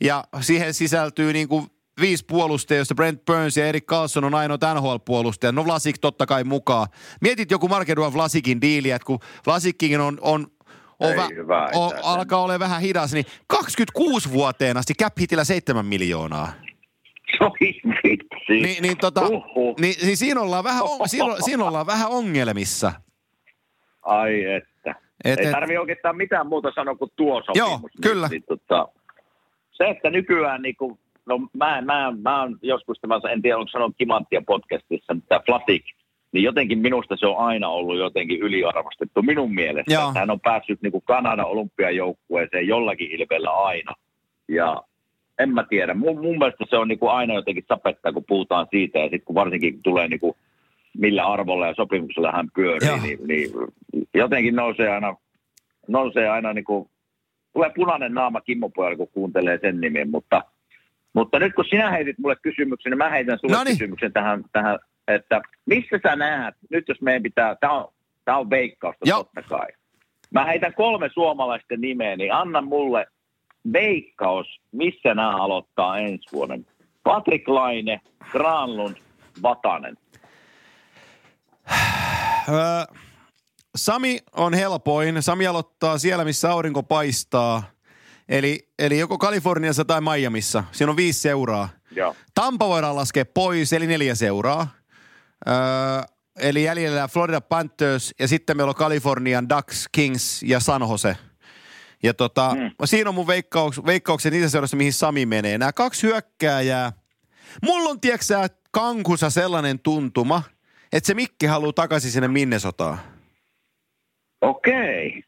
ja 0.00 0.24
siihen 0.40 0.74
sisältyy 0.74 1.32
niin 1.32 1.48
kuin 1.48 1.66
viisi 2.00 2.24
puolustajaa, 2.24 2.78
josta 2.78 2.94
Brent 2.94 3.24
Burns 3.24 3.56
ja 3.56 3.66
Erik 3.66 3.86
Carlson 3.86 4.24
on 4.24 4.34
ainoa 4.34 4.74
NHL-puolustaja. 4.74 5.52
No 5.52 5.64
Vlasik 5.64 5.98
totta 5.98 6.26
kai 6.26 6.44
mukaan. 6.44 6.86
Mietit 7.20 7.50
joku 7.50 7.68
Markedua 7.68 8.12
Vlasikin 8.12 8.60
diiliä, 8.60 8.96
että 8.96 9.06
kun 9.06 9.18
Vlasikkin 9.46 10.00
on, 10.00 10.18
on 10.20 10.46
on 11.00 11.12
vä- 11.12 11.34
hyvä, 11.34 11.68
on, 11.74 11.92
alkaa 12.02 12.42
olla 12.42 12.58
vähän 12.58 12.80
hidas, 12.80 13.12
niin 13.12 13.24
26 13.46 14.32
vuoteen 14.32 14.76
asti 14.76 14.94
cap 14.94 15.18
hitillä 15.20 15.44
7 15.44 15.86
miljoonaa. 15.86 16.52
Niin, 18.48 18.82
niin, 18.82 18.98
tota, 18.98 19.20
niin, 19.80 19.94
niin 20.02 20.16
siinä, 20.16 20.40
ollaan 20.40 20.64
vähän, 20.64 20.82
on, 20.82 21.08
siinä, 21.08 21.36
siinä 21.40 21.64
ollaan 21.64 21.86
vähän 21.86 22.08
ongelmissa. 22.08 22.92
Ai 24.02 24.44
että. 24.44 24.94
Et, 25.24 25.38
Ei 25.38 25.52
tarvi 25.52 25.76
oikeastaan 25.76 26.16
mitään 26.16 26.46
muuta 26.46 26.72
sanoa 26.74 26.94
kuin 26.94 27.10
tuo 27.16 27.42
sopimus. 27.42 27.58
Joo, 27.58 27.78
niin, 27.78 28.02
kyllä. 28.02 28.28
Niin, 28.28 28.42
tota, 28.48 28.88
se, 29.72 29.84
että 29.84 30.10
nykyään 30.10 30.62
niin 30.62 30.76
kuin 30.76 30.98
no 31.26 31.38
mä, 31.52 31.80
mä, 31.80 32.12
mä 32.22 32.40
oon 32.40 32.58
joskus 32.62 32.98
tämä, 33.00 33.20
en 33.32 33.42
tiedä 33.42 33.58
onko 33.58 33.68
sanonut 33.68 33.96
Kimanttia 33.98 34.42
podcastissa, 34.46 35.14
mutta 35.14 35.40
Flatik, 35.46 35.84
niin 36.32 36.44
jotenkin 36.44 36.78
minusta 36.78 37.16
se 37.16 37.26
on 37.26 37.38
aina 37.38 37.68
ollut 37.68 37.98
jotenkin 37.98 38.40
yliarvostettu 38.40 39.22
minun 39.22 39.54
mielestä. 39.54 39.92
Joo. 39.92 40.12
Hän 40.14 40.30
on 40.30 40.40
päässyt 40.40 40.82
niin 40.82 40.92
kuin 40.92 41.04
Kanadan 41.06 41.46
olympiajoukkueeseen 41.46 42.66
jollakin 42.66 43.10
ilveellä 43.10 43.50
aina. 43.50 43.94
Ja 44.48 44.82
en 45.38 45.54
mä 45.54 45.64
tiedä. 45.68 45.94
Mun, 45.94 46.20
mun 46.20 46.38
mielestä 46.38 46.64
se 46.70 46.76
on 46.76 46.88
niin 46.88 46.98
kuin 46.98 47.12
aina 47.12 47.34
jotenkin 47.34 47.64
sapettaa, 47.68 48.12
kun 48.12 48.24
puhutaan 48.28 48.66
siitä. 48.70 48.98
Ja 48.98 49.04
sitten 49.04 49.24
kun 49.24 49.34
varsinkin 49.34 49.82
tulee 49.82 50.08
niin 50.08 50.20
kuin 50.20 50.36
millä 50.98 51.26
arvolla 51.26 51.66
ja 51.66 51.74
sopimuksella 51.74 52.32
hän 52.32 52.48
pyörii, 52.54 53.00
niin, 53.02 53.18
niin, 53.26 53.50
jotenkin 54.14 54.56
nousee 54.56 54.88
aina, 54.88 55.16
nousee 55.88 56.28
aina 56.28 56.52
niin 56.52 56.64
kuin, 56.64 56.88
tulee 57.52 57.70
punainen 57.76 58.14
naama 58.14 58.40
Kimmo 58.40 58.70
kun 58.70 59.08
kuuntelee 59.12 59.58
sen 59.62 59.80
nimen, 59.80 60.10
mutta– 60.10 60.42
mutta 61.16 61.38
nyt 61.38 61.54
kun 61.54 61.64
sinä 61.64 61.90
heitit 61.90 62.18
mulle 62.18 62.36
kysymyksen, 62.42 62.90
niin 62.90 62.98
mä 62.98 63.10
heitän 63.10 63.38
sulle 63.38 63.56
Noniin. 63.56 63.78
kysymyksen 63.78 64.12
tähän, 64.12 64.44
tähän, 64.52 64.78
että 65.08 65.40
missä 65.66 66.00
sä 66.02 66.16
näet, 66.16 66.54
nyt 66.70 66.88
jos 66.88 67.00
meidän 67.00 67.22
pitää, 67.22 67.56
tämä 67.60 67.72
on, 67.72 67.92
tää 68.24 68.38
on 68.38 68.50
veikkausta 68.50 69.08
Joo. 69.08 69.24
totta 69.24 69.42
kai. 69.42 69.66
Mä 70.30 70.44
heitän 70.44 70.74
kolme 70.74 71.08
suomalaisten 71.12 71.80
nimeä, 71.80 72.16
niin 72.16 72.32
anna 72.32 72.60
mulle 72.60 73.06
veikkaus, 73.72 74.46
missä 74.72 75.14
nämä 75.14 75.36
aloittaa 75.36 75.98
ensi 75.98 76.28
vuoden. 76.32 76.66
Patrik 77.04 77.48
Laine, 77.48 78.00
Granlund, 78.30 78.96
Vatanen. 79.42 79.96
Sami 83.76 84.18
on 84.32 84.54
helpoin. 84.54 85.22
Sami 85.22 85.46
aloittaa 85.46 85.98
siellä, 85.98 86.24
missä 86.24 86.52
aurinko 86.52 86.82
paistaa– 86.82 87.62
Eli, 88.28 88.68
eli 88.78 88.98
joko 88.98 89.18
Kaliforniassa 89.18 89.84
tai 89.84 90.00
Miamiissa. 90.00 90.64
Siinä 90.72 90.90
on 90.90 90.96
viisi 90.96 91.20
seuraa. 91.20 91.68
Joo. 91.90 92.16
Tampa 92.34 92.68
voidaan 92.68 92.96
laskea 92.96 93.24
pois, 93.24 93.72
eli 93.72 93.86
neljä 93.86 94.14
seuraa. 94.14 94.68
Öö, 95.48 95.54
eli 96.38 96.64
jäljellä 96.64 97.08
Florida 97.08 97.40
Panthers 97.40 98.14
ja 98.18 98.28
sitten 98.28 98.56
meillä 98.56 98.70
on 98.70 98.74
Kalifornian 98.74 99.48
Ducks, 99.48 99.88
Kings 99.92 100.42
ja 100.42 100.60
San 100.60 100.82
Jose. 100.90 101.16
Ja 102.02 102.14
tota, 102.14 102.54
mm. 102.54 102.70
siinä 102.84 103.10
on 103.10 103.14
mun 103.14 103.26
veikkauks, 103.26 103.80
veikkaukset 103.86 104.32
niissä 104.32 104.48
seurassa, 104.48 104.76
mihin 104.76 104.92
Sami 104.92 105.26
menee. 105.26 105.58
Nämä 105.58 105.72
kaksi 105.72 106.06
hyökkääjää. 106.06 106.92
Mulla 107.62 107.90
on, 107.90 108.00
tiedätkö 108.00 108.48
kankusa 108.70 109.30
sellainen 109.30 109.78
tuntuma, 109.78 110.42
että 110.92 111.06
se 111.06 111.14
Mikki 111.14 111.46
haluaa 111.46 111.72
takaisin 111.72 112.10
sinne 112.10 112.28
Minnesotaan. 112.28 112.98
Okei. 114.40 115.08
Okay. 115.08 115.22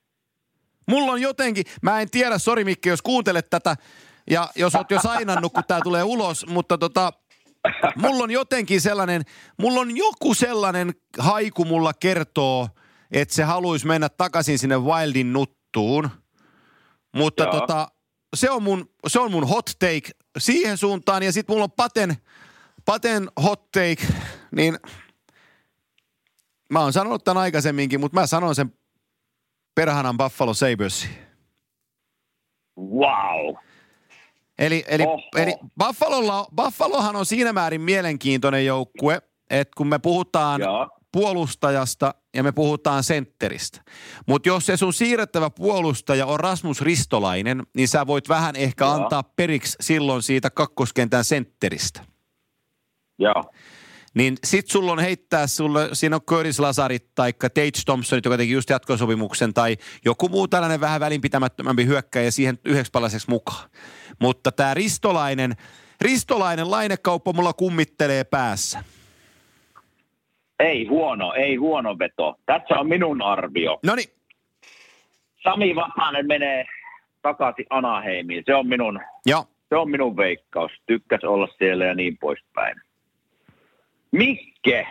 Mulla 0.89 1.13
on 1.13 1.21
jotenkin, 1.21 1.65
mä 1.83 2.01
en 2.01 2.11
tiedä, 2.11 2.39
sori 2.39 2.65
Mikki, 2.65 2.89
jos 2.89 3.03
kuuntelet 3.03 3.51
tätä, 3.51 3.77
ja 4.31 4.49
jos 4.57 4.75
oot 4.75 4.91
jo 4.91 5.01
sainannut, 5.01 5.53
kun 5.53 5.63
tää 5.69 5.81
tulee 5.81 6.03
ulos, 6.03 6.47
mutta 6.47 6.79
tota, 6.79 7.13
mulla 7.97 8.25
on 8.25 8.31
jotenkin 8.31 8.81
sellainen, 8.81 9.23
mulla 9.59 9.81
on 9.81 9.97
joku 9.97 10.35
sellainen 10.35 10.95
haiku 11.19 11.65
mulla 11.65 11.93
kertoo, 11.93 12.69
että 13.11 13.35
se 13.35 13.43
haluaisi 13.43 13.87
mennä 13.87 14.09
takaisin 14.09 14.59
sinne 14.59 14.77
Wildin 14.79 15.33
nuttuun. 15.33 16.11
Mutta 17.17 17.47
tota, 17.47 17.89
se 18.37 18.51
on, 18.51 18.63
mun, 18.63 18.91
se 19.07 19.21
on 19.21 19.33
mun 19.33 19.49
hot 19.49 19.71
take 19.79 20.11
siihen 20.39 20.77
suuntaan. 20.77 21.23
Ja 21.23 21.33
sitten 21.33 21.55
mulla 21.55 21.65
on 21.65 21.73
Paten, 21.73 22.17
Paten 22.85 23.29
hot 23.43 23.71
take, 23.71 24.07
niin 24.51 24.79
mä 26.73 26.81
oon 26.81 26.93
sanonut 26.93 27.25
tämän 27.25 27.43
aikaisemminkin, 27.43 28.01
mutta 28.01 28.21
mä 28.21 28.27
sanon 28.27 28.55
sen 28.55 28.73
perhanan 29.75 30.17
Buffalo 30.17 30.55
Sabres. 30.55 31.09
Wow. 32.79 33.57
Eli, 34.59 34.85
eli, 34.89 35.05
eli 35.37 35.55
Buffalolla, 35.79 36.47
Buffalohan 36.57 37.17
on 37.17 37.27
siinä 37.27 37.53
määrin 37.53 37.81
mielenkiintoinen 37.81 38.67
joukkue, 38.67 39.23
että 39.51 39.73
kun 39.77 39.87
me 39.87 39.99
puhutaan 39.99 40.61
Joo. 40.61 40.98
Puolustajasta 41.13 42.15
ja 42.35 42.43
me 42.43 42.53
puhutaan 42.53 43.05
sentteristä. 43.05 43.81
Mutta 44.27 44.49
jos 44.49 44.67
se 44.67 44.77
sun 44.77 44.93
siirrettävä 44.93 45.51
puolustaja 45.51 46.27
on 46.27 46.41
Rasmus 46.41 46.81
Ristolainen, 46.81 47.63
niin 47.75 47.89
sä 47.89 48.07
voit 48.07 48.29
vähän 48.29 48.57
ehkä 48.57 48.85
Joo. 48.85 48.95
antaa 48.95 49.23
periksi 49.23 49.77
silloin 49.81 50.23
siitä 50.23 50.51
kakkoskentän 50.51 51.25
sentteristä. 51.25 52.05
Joo 53.19 53.45
niin 54.15 54.37
sit 54.45 54.69
sulla 54.69 54.93
on 54.93 54.99
heittää 54.99 55.47
sulle, 55.47 55.89
siinä 55.93 56.17
on 56.17 56.23
Curtis 56.23 56.61
Lazarit 56.61 57.15
tai 57.15 57.33
Tate 57.33 57.71
Thompson, 57.85 58.21
joka 58.25 58.37
teki 58.37 58.53
just 58.53 58.71
jatkosopimuksen, 58.71 59.55
tai 59.55 59.77
joku 60.05 60.29
muu 60.29 60.49
tällainen 60.49 60.81
vähän 60.81 61.01
välinpitämättömämpi 61.01 61.87
hyökkäjä 61.87 62.31
siihen 62.31 62.59
yhdeksi 62.65 62.91
palaseksi 62.93 63.31
mukaan. 63.31 63.71
Mutta 64.21 64.53
tämä 64.53 64.75
Ristolainen, 64.75 65.57
Ristolainen 66.01 66.71
lainekauppa 66.71 67.33
mulla 67.33 67.53
kummittelee 67.53 68.25
päässä. 68.25 68.85
Ei 70.59 70.87
huono, 70.87 71.33
ei 71.33 71.57
huono 71.57 71.99
veto. 71.99 72.35
Tässä 72.47 72.75
on 72.75 72.89
minun 72.89 73.23
arvio. 73.23 73.79
No 73.83 73.95
niin. 73.95 74.09
Sami 75.43 75.75
Vatanen 75.75 76.27
menee 76.27 76.65
takaisin 77.23 77.67
Anaheimiin. 77.71 78.43
Se 78.47 78.55
on 78.55 78.67
minun, 78.67 79.01
Joo. 79.27 79.45
Se 79.69 79.77
on 79.77 79.91
minun 79.91 80.17
veikkaus. 80.17 80.73
Tykkäs 80.87 81.25
olla 81.25 81.49
siellä 81.59 81.85
ja 81.85 81.95
niin 81.95 82.19
poispäin. 82.19 82.81
Mikke 84.13 84.87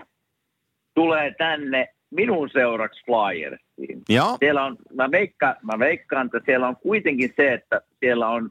tulee 0.94 1.34
tänne 1.38 1.88
minun 2.10 2.50
seuraksi 2.50 3.04
Flyersiin. 3.06 4.02
Joo. 4.10 4.38
Siellä 4.40 4.64
on, 4.64 4.78
mä, 4.94 5.12
veikka, 5.12 5.56
mä 5.64 5.80
veikkaan, 5.80 6.26
että 6.26 6.40
siellä 6.46 6.68
on 6.68 6.76
kuitenkin 6.76 7.34
se, 7.36 7.54
että 7.54 7.82
siellä 8.00 8.28
on 8.28 8.50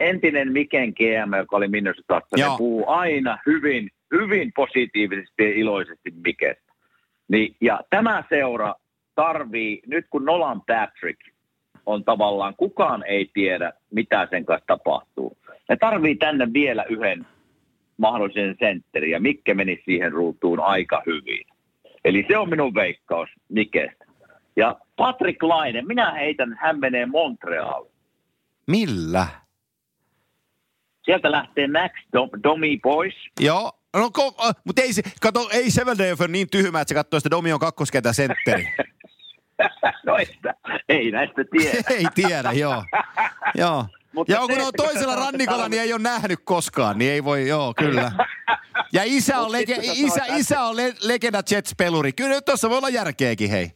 entinen 0.00 0.52
Miken 0.52 0.88
GM, 0.88 1.34
joka 1.36 1.56
oli 1.56 1.68
Minnesotassa, 1.68 2.36
ne 2.36 2.44
puhuu 2.58 2.84
aina 2.88 3.38
hyvin, 3.46 3.90
hyvin 4.12 4.52
positiivisesti 4.52 5.42
ja 5.42 5.54
iloisesti 5.54 6.10
Mikestä. 6.24 6.72
Niin, 7.28 7.56
ja 7.60 7.80
tämä 7.90 8.24
seura 8.28 8.74
tarvii, 9.14 9.80
nyt 9.86 10.06
kun 10.10 10.24
Nolan 10.24 10.62
Patrick 10.66 11.20
on 11.86 12.04
tavallaan, 12.04 12.54
kukaan 12.56 13.04
ei 13.06 13.30
tiedä, 13.34 13.72
mitä 13.90 14.28
sen 14.30 14.44
kanssa 14.44 14.66
tapahtuu. 14.66 15.38
Ne 15.68 15.76
tarvii 15.76 16.16
tänne 16.16 16.52
vielä 16.52 16.84
yhden 16.84 17.26
mahdollisen 17.96 18.56
sentterin, 18.58 19.10
ja 19.10 19.20
Mikke 19.20 19.54
meni 19.54 19.82
siihen 19.84 20.12
ruutuun 20.12 20.60
aika 20.60 21.02
hyvin. 21.06 21.46
Eli 22.04 22.24
se 22.28 22.38
on 22.38 22.48
minun 22.48 22.74
veikkaus 22.74 23.28
Mikestä. 23.48 24.04
Ja 24.56 24.76
Patrick 24.96 25.42
Laine, 25.42 25.82
minä 25.82 26.12
heitän, 26.12 26.58
hän 26.60 26.80
menee 26.80 27.06
Montrealiin. 27.06 27.92
Millä? 28.66 29.26
Sieltä 31.04 31.30
lähtee 31.30 31.66
Max 31.66 31.92
Dom- 32.16 32.40
Domi 32.42 32.78
pois. 32.82 33.14
Joo, 33.40 33.72
no 33.96 34.10
ko- 34.18 34.52
mutta 34.64 34.82
ei 34.82 34.92
se, 34.92 35.02
kato, 35.20 35.48
ei 35.52 35.70
Seveldorf 35.70 36.20
niin 36.28 36.50
tyhmä, 36.50 36.80
että 36.80 36.88
se 36.88 36.94
katsoo 36.94 37.20
sitä 37.20 37.30
Domi 37.30 37.52
on 37.52 37.60
kakkoskentä 37.60 38.12
sentteri. 38.12 38.68
no 40.06 40.16
että, 40.16 40.54
ei 40.88 41.10
näistä 41.10 41.44
tiedä. 41.50 41.82
ei 41.98 42.06
tiedä, 42.14 42.52
joo. 42.52 42.84
joo. 43.54 43.84
Mutta 44.12 44.32
ja 44.32 44.40
se, 44.40 44.54
kun 44.54 44.66
on 44.66 44.72
toisella 44.76 45.16
rannikolla, 45.16 45.68
niin 45.68 45.82
ei 45.82 45.92
ole 45.92 46.02
nähnyt 46.02 46.38
koskaan, 46.44 46.98
niin 46.98 47.12
ei 47.12 47.24
voi, 47.24 47.48
joo, 47.48 47.74
kyllä. 47.78 48.12
Ja 48.92 49.02
isä 49.04 49.40
on, 49.40 49.52
lege, 49.52 49.76
isä, 49.82 50.24
isä 50.36 50.60
on 50.60 50.76
le, 50.76 50.94
legenda 51.02 51.40
Jets-peluri. 51.50 52.12
Kyllä 52.12 52.40
tuossa 52.40 52.70
voi 52.70 52.78
olla 52.78 52.88
järkeäkin, 52.88 53.50
hei. 53.50 53.70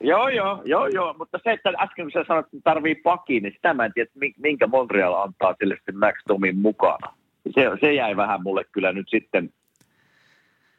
Joo, 0.00 0.28
joo, 0.28 0.62
joo, 0.64 0.86
joo, 0.86 1.14
mutta 1.18 1.38
se, 1.44 1.52
että 1.52 1.68
äsken 1.80 2.04
kun 2.04 2.12
sä 2.12 2.24
sanoit, 2.28 2.46
että 2.46 2.58
tarvii 2.64 2.94
pakin, 2.94 3.42
niin 3.42 3.52
sitä 3.52 3.74
mä 3.74 3.84
en 3.84 3.92
tiedä, 3.92 4.10
minkä 4.36 4.66
Montreal 4.66 5.14
antaa 5.14 5.54
sille 5.58 5.76
sitten 5.76 5.98
Max 5.98 6.14
Tomin 6.28 6.58
mukana. 6.58 7.14
Se, 7.54 7.70
se 7.80 7.94
jäi 7.94 8.16
vähän 8.16 8.42
mulle 8.42 8.64
kyllä 8.64 8.92
nyt 8.92 9.08
sitten, 9.08 9.52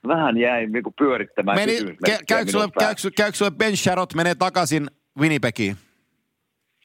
vähän 0.07 0.37
jäi 0.37 0.67
niin 0.67 0.83
kuin 0.83 0.93
pyörittämään 0.97 1.57
Meni, 1.59 1.79
kä- 1.79 2.23
käykö, 2.27 2.51
sulle, 2.51 2.69
käykö, 2.79 3.01
käykö 3.15 3.37
sulle 3.37 3.51
Ben 3.51 3.77
Sharot 3.77 4.13
menee 4.13 4.35
takaisin 4.35 4.87
Winnipegiin? 5.19 5.77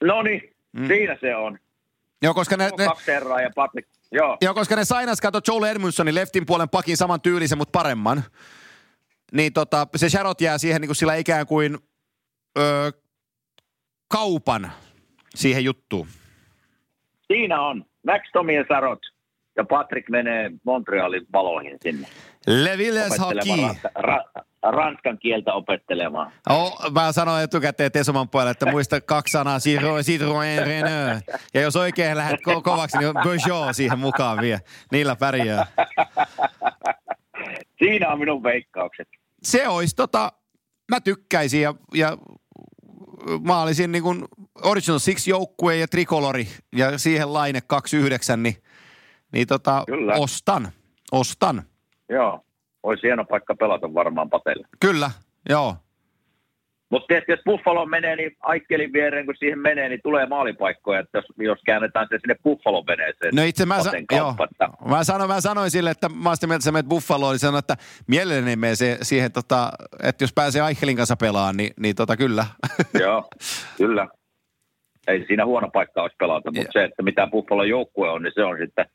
No 0.03 0.21
niin, 0.21 0.55
mm. 0.73 0.87
siinä 0.87 1.17
se 1.21 1.35
on. 1.35 1.59
Joo, 2.21 2.33
koska 2.33 2.57
ne, 2.57 2.69
ne, 2.77 2.83
ja 3.43 3.49
Patrick. 3.55 3.89
Joo. 4.11 4.37
Joo, 4.41 4.53
koska 4.53 4.75
ne 4.75 4.85
sainas, 4.85 5.21
kato 5.21 5.39
Joel 5.47 5.63
Edmundsonin 5.63 6.15
leftin 6.15 6.45
puolen 6.45 6.69
pakin 6.69 6.97
saman 6.97 7.21
tyylisen, 7.21 7.57
mutta 7.57 7.79
paremman. 7.79 8.23
Niin 9.31 9.53
tota, 9.53 9.87
se 9.95 10.09
Sharot 10.09 10.41
jää 10.41 10.57
siihen 10.57 10.81
niin 10.81 10.87
kuin 10.89 10.95
sillä 10.95 11.15
ikään 11.15 11.47
kuin 11.47 11.77
öö, 12.57 12.91
kaupan 14.07 14.71
siihen 15.35 15.63
juttuun. 15.63 16.07
Siinä 17.27 17.61
on. 17.61 17.85
Max 18.05 18.21
Tomi 18.33 18.55
ja 18.55 18.65
Sarot. 18.67 18.99
Ja 19.57 19.63
Patrick 19.63 20.09
menee 20.09 20.51
Montrealin 20.63 21.25
paloihin 21.31 21.77
sinne. 21.81 22.07
Le 22.47 22.77
Villes 22.77 23.19
Hockey. 23.19 23.81
Ra- 23.99 24.43
ranskan 24.63 25.17
kieltä 25.19 25.53
opettelemaan. 25.53 26.31
Oh, 26.49 26.91
mä 26.91 27.11
sanoin 27.11 27.43
etukäteen 27.43 27.91
Tesoman 27.91 28.29
puolelle, 28.29 28.51
että 28.51 28.71
muista 28.71 29.01
kaksi 29.01 29.31
sanaa, 29.31 29.57
Citroën, 29.57 30.65
Renault. 30.65 31.23
Ja 31.53 31.61
jos 31.61 31.75
oikein 31.75 32.17
lähdet 32.17 32.39
ko- 32.49 32.61
kovaksi, 32.61 32.97
niin 32.97 33.13
Peugeot 33.23 33.75
siihen 33.75 33.99
mukaan 33.99 34.41
vie. 34.41 34.59
Niillä 34.91 35.15
pärjää. 35.15 35.67
Siinä 37.79 38.09
on 38.09 38.19
minun 38.19 38.43
veikkaukset. 38.43 39.07
Se 39.43 39.67
olisi 39.67 39.95
tota, 39.95 40.31
mä 40.91 41.01
tykkäisin 41.01 41.61
ja, 41.61 41.73
ja 41.93 42.17
mä 43.41 43.61
olisin 43.61 43.91
niin 43.91 44.03
kuin 44.03 44.25
Original 44.63 44.99
Six 44.99 45.27
joukkue 45.27 45.75
ja 45.75 45.87
trikolori 45.87 46.47
ja 46.75 46.97
siihen 46.97 47.33
laine 47.33 47.61
29, 47.67 48.43
niin, 48.43 48.55
niin 49.33 49.47
tota, 49.47 49.83
Kyllä. 49.87 50.13
ostan, 50.13 50.67
ostan. 51.11 51.63
Joo, 52.09 52.41
olisi 52.83 53.07
hieno 53.07 53.25
paikka 53.25 53.55
pelata 53.55 53.93
varmaan 53.93 54.29
Patelle. 54.29 54.67
Kyllä, 54.79 55.11
joo. 55.49 55.75
Mutta 56.89 57.13
jos 57.27 57.39
Buffalo 57.45 57.85
menee, 57.85 58.15
niin 58.15 58.31
Aikkelin 58.39 58.93
viereen, 58.93 59.25
kun 59.25 59.35
siihen 59.37 59.59
menee, 59.59 59.89
niin 59.89 59.99
tulee 60.03 60.25
maalipaikkoja, 60.25 60.99
että 60.99 61.17
jos, 61.17 61.25
jos 61.37 61.59
käännetään 61.65 62.07
se 62.09 62.17
sinne 62.21 62.35
Buffalo 62.43 62.83
veneeseen. 62.87 63.35
No 63.35 63.43
itse 63.43 63.65
mä, 63.65 63.83
sa- 63.83 63.91
joo. 64.11 64.35
Mä, 64.85 65.03
sanoin, 65.03 65.29
mä 65.29 65.41
sanoin 65.41 65.71
sille, 65.71 65.89
että 65.89 66.09
mä 66.09 66.35
sitä 66.35 66.47
mieltä, 66.47 66.55
että 66.55 66.65
sä 66.65 66.71
menet 66.71 66.89
Buffaloon, 66.89 67.33
niin 67.33 67.39
sanoin, 67.39 67.59
että 67.59 67.75
mielelläni 68.07 68.55
menee 68.55 68.75
se, 68.75 68.97
siihen, 69.01 69.31
tota, 69.31 69.71
että 70.03 70.23
jos 70.23 70.33
pääsee 70.33 70.61
Aikkelin 70.61 70.97
kanssa 70.97 71.15
pelaamaan, 71.15 71.57
niin, 71.57 71.73
niin 71.79 71.95
tota, 71.95 72.17
kyllä. 72.17 72.45
joo, 73.03 73.27
kyllä. 73.77 74.07
Ei 75.07 75.25
siinä 75.27 75.45
huono 75.45 75.69
paikka 75.73 76.01
olisi 76.01 76.15
pelata, 76.19 76.51
mutta 76.51 76.71
se, 76.73 76.83
että 76.83 77.03
mitä 77.03 77.27
Buffalo 77.31 77.63
joukkue 77.63 78.09
on, 78.09 78.23
niin 78.23 78.33
se 78.35 78.43
on 78.43 78.57
sitten, 78.57 78.85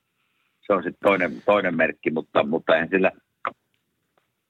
se 0.73 0.77
on 0.77 0.83
sitten 0.83 1.09
toinen, 1.09 1.43
toinen 1.47 1.77
merkki, 1.77 2.11
mutta, 2.11 2.45
mutta 2.45 2.75
eihän 2.75 2.89
sillä– 2.89 3.11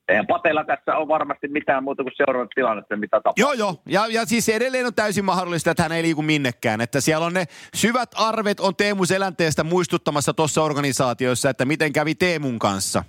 eihän 0.08 0.26
Patella 0.26 0.64
tässä 0.64 0.96
ole 0.96 1.08
varmasti 1.08 1.48
mitään 1.48 1.84
muuta 1.84 2.02
kuin 2.02 2.12
seuraavat 2.16 2.50
tilannetta, 2.54 2.96
mitä 2.96 3.16
tapahtuu. 3.16 3.42
Joo, 3.42 3.52
joo. 3.52 3.82
Ja, 3.88 4.06
ja 4.06 4.26
siis 4.26 4.48
edelleen 4.48 4.86
on 4.86 4.94
täysin 4.94 5.24
mahdollista, 5.24 5.70
että 5.70 5.82
hän 5.82 5.92
ei 5.92 6.02
liiku 6.02 6.22
minnekään. 6.22 6.80
Että 6.80 7.00
siellä 7.00 7.26
on 7.26 7.32
ne 7.32 7.44
syvät 7.74 8.10
arvet 8.14 8.60
on 8.60 8.76
Teemu 8.76 9.04
Selänteestä 9.04 9.64
muistuttamassa 9.64 10.34
tuossa 10.34 10.62
organisaatiossa, 10.62 11.50
että 11.50 11.64
miten 11.64 11.92
kävi 11.92 12.14
Teemun 12.14 12.58
kanssa. 12.58 13.04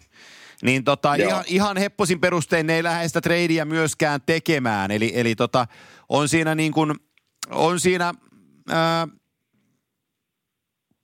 Niin 0.63 0.83
tota, 0.83 1.15
ihan, 1.15 1.43
ihan 1.47 1.77
hepposin 1.77 2.19
perustein 2.19 2.67
ne 2.67 2.75
ei 2.75 2.83
lähde 2.83 3.07
sitä 3.07 3.21
treidiä 3.21 3.65
myöskään 3.65 4.19
tekemään. 4.25 4.91
Eli, 4.91 5.11
eli 5.15 5.35
tota, 5.35 5.67
on 6.09 6.27
siinä 6.27 6.55
niin 6.55 6.71
kuin, 6.71 6.93
on 7.51 7.79
siinä 7.79 8.13
ää, 8.69 9.07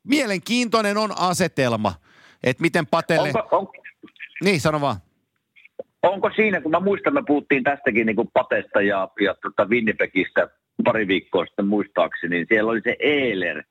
mielenkiintoinen 0.10 0.98
on 0.98 1.10
asetelma, 1.20 1.94
että 2.44 2.62
miten 2.62 2.88
Patelle... 2.88 3.32
Onko, 3.36 3.58
on... 3.58 3.68
Niin, 4.44 4.62
sano 4.62 4.82
vaan 4.82 4.96
onko 6.04 6.32
siinä, 6.36 6.62
kun 6.62 6.72
mä 6.72 6.80
muistan, 6.80 7.14
me 7.14 7.24
puhuttiin 7.28 7.64
tästäkin 7.64 8.06
niin 8.06 8.16
kuin 8.16 8.30
Patesta 8.34 8.82
ja, 8.82 9.10
ja 9.22 9.36
tota 9.42 9.66
Winnipegistä 9.66 10.48
pari 10.84 11.08
viikkoa 11.08 11.46
sitten 11.46 11.68
muistaakseni, 11.68 12.36
niin 12.36 12.46
siellä 12.50 12.72
oli 12.72 12.82
se 12.82 12.96
Eiler. 13.00 13.64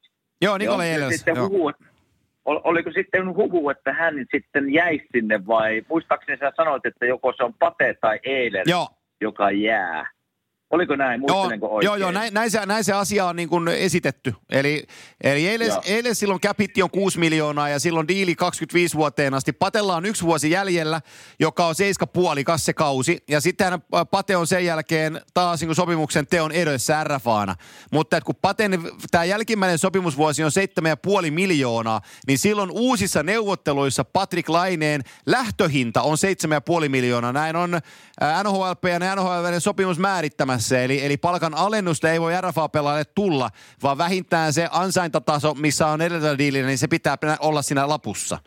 Joo, 0.42 0.58
Nikola 0.58 0.84
Ehlers. 0.84 1.16
Sitten 1.16 1.36
joo. 1.36 1.48
Huhu, 1.48 1.72
oliko 2.44 2.90
sitten 2.92 3.34
huhu, 3.34 3.70
että 3.70 3.92
hän 3.92 4.14
sitten 4.30 4.72
jäi 4.72 5.00
sinne 5.12 5.46
vai 5.46 5.82
muistaakseni 5.88 6.38
sä 6.38 6.52
sanoit, 6.56 6.86
että 6.86 7.06
joko 7.06 7.32
se 7.36 7.44
on 7.44 7.54
Pate 7.54 7.94
tai 8.00 8.20
Eiler, 8.22 8.68
Joo. 8.68 8.88
joka 9.20 9.50
jää. 9.50 10.10
Oliko 10.70 10.96
näin? 10.96 11.20
Muistelenko 11.20 11.66
joo, 11.66 11.74
oikein? 11.74 11.86
Joo, 11.86 11.96
joo 11.96 12.10
näin, 12.10 12.34
näin, 12.34 12.50
se, 12.50 12.66
näin 12.66 12.84
se 12.84 12.92
asia 12.92 13.26
on 13.26 13.36
niin 13.36 13.48
kuin 13.48 13.68
esitetty. 13.68 14.34
Eli, 14.50 14.86
eli 15.20 15.48
eilen, 15.48 15.70
eilen 15.84 16.14
silloin 16.14 16.40
capitti 16.40 16.82
on 16.82 16.90
6 16.90 17.18
miljoonaa 17.18 17.68
ja 17.68 17.78
silloin 17.78 18.08
diili 18.08 18.34
25 18.34 18.96
vuoteen 18.96 19.34
asti. 19.34 19.52
Patella 19.52 19.96
on 19.96 20.06
yksi 20.06 20.24
vuosi 20.24 20.50
jäljellä, 20.50 21.00
joka 21.40 21.66
on 21.66 21.74
7,5 22.38 22.44
kassekausi. 22.44 23.18
Ja 23.28 23.40
sitten 23.40 23.72
Pate 24.10 24.36
on 24.36 24.46
sen 24.46 24.64
jälkeen 24.64 25.20
taas 25.34 25.60
niin 25.60 25.68
kuin 25.68 25.76
sopimuksen 25.76 26.26
teon 26.26 26.52
edessä 26.52 27.04
RFAana. 27.04 27.54
Mutta 27.92 28.16
että 28.16 28.26
kun 28.26 28.36
Paten 28.42 28.82
tämä 29.10 29.24
jälkimmäinen 29.24 29.78
sopimusvuosi 29.78 30.44
on 30.44 30.50
7,5 31.24 31.30
miljoonaa, 31.30 32.00
niin 32.26 32.38
silloin 32.38 32.70
uusissa 32.70 33.22
neuvotteluissa 33.22 34.04
Patrick 34.04 34.48
Laineen 34.48 35.00
lähtöhinta 35.26 36.02
on 36.02 36.16
7,5 36.82 36.88
miljoonaa. 36.88 37.32
Näin 37.32 37.56
on 37.56 37.70
NHLP 38.42 38.84
ja 38.84 39.16
NHL 39.16 39.58
sopimus 39.58 39.98
määrittämässä 39.98 40.57
kanssa. 40.58 40.78
Eli, 40.78 41.04
eli 41.04 41.16
palkan 41.16 41.54
alennusta 41.54 42.10
ei 42.10 42.20
voi 42.20 42.40
RFA-pelaajalle 42.40 43.04
tulla, 43.14 43.50
vaan 43.82 43.98
vähintään 43.98 44.52
se 44.52 44.68
ansaintataso, 44.72 45.54
missä 45.54 45.86
on 45.86 46.00
edellisellä 46.00 46.38
diilillä, 46.38 46.66
niin 46.66 46.78
se 46.78 46.88
pitää 46.88 47.16
olla 47.40 47.62
siinä 47.62 47.88
lapussa. 47.88 48.38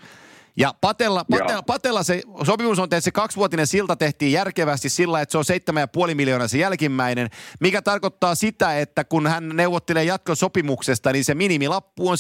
Ja 0.57 0.73
Patella, 0.81 1.25
Patella, 1.25 1.63
Patella 1.63 2.03
se 2.03 2.21
sopimus 2.43 2.79
on 2.79 2.89
tehty, 2.89 3.03
se 3.03 3.11
kaksivuotinen 3.11 3.67
silta 3.67 3.95
tehtiin 3.95 4.31
järkevästi 4.31 4.89
sillä, 4.89 5.21
että 5.21 5.31
se 5.31 5.37
on 5.37 5.43
7,5 6.09 6.15
miljoonaa 6.15 6.47
se 6.47 6.57
jälkimmäinen, 6.57 7.29
mikä 7.59 7.81
tarkoittaa 7.81 8.35
sitä, 8.35 8.79
että 8.79 9.03
kun 9.03 9.27
hän 9.27 9.49
neuvottelee 9.49 10.03
jatkosopimuksesta, 10.03 11.11
niin 11.11 11.25
se 11.25 11.35
minimilappu 11.35 12.09
on 12.09 12.17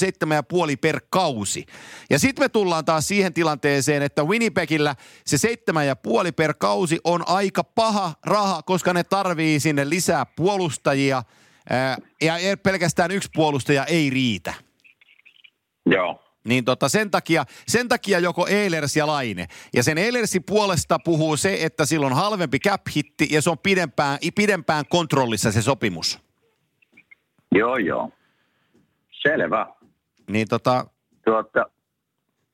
7,5 0.71 0.77
per 0.81 1.01
kausi. 1.09 1.65
Ja 2.09 2.19
sitten 2.19 2.43
me 2.43 2.49
tullaan 2.49 2.85
taas 2.85 3.07
siihen 3.07 3.33
tilanteeseen, 3.33 4.03
että 4.03 4.23
Winnipegillä 4.23 4.95
se 5.25 5.37
7,5 6.27 6.31
per 6.35 6.53
kausi 6.53 6.99
on 7.03 7.23
aika 7.27 7.63
paha 7.63 8.13
raha, 8.25 8.61
koska 8.61 8.93
ne 8.93 9.03
tarvii 9.03 9.59
sinne 9.59 9.89
lisää 9.89 10.25
puolustajia, 10.25 11.23
ja 12.21 12.33
pelkästään 12.63 13.11
yksi 13.11 13.29
puolustaja 13.33 13.85
ei 13.85 14.09
riitä. 14.09 14.53
Joo. 15.85 16.20
Niin 16.43 16.65
tota, 16.65 16.89
sen, 16.89 17.11
takia, 17.11 17.43
sen 17.67 17.87
takia 17.87 18.19
joko 18.19 18.47
Eilers 18.47 18.95
ja 18.95 19.07
Laine. 19.07 19.47
Ja 19.73 19.83
sen 19.83 19.97
Eilersin 19.97 20.43
puolesta 20.43 20.97
puhuu 21.03 21.37
se, 21.37 21.57
että 21.61 21.85
sillä 21.85 22.05
on 22.05 22.15
halvempi 22.15 22.59
cap 22.59 22.81
hitti 22.95 23.27
ja 23.31 23.41
se 23.41 23.49
on 23.49 23.59
pidempään, 23.59 24.17
pidempään 24.35 24.85
kontrollissa 24.89 25.51
se 25.51 25.61
sopimus. 25.61 26.19
Joo, 27.51 27.77
joo. 27.77 28.11
Selvä. 29.11 29.67
Niin 30.29 30.47
tota... 30.47 30.85
Tuota, 31.25 31.65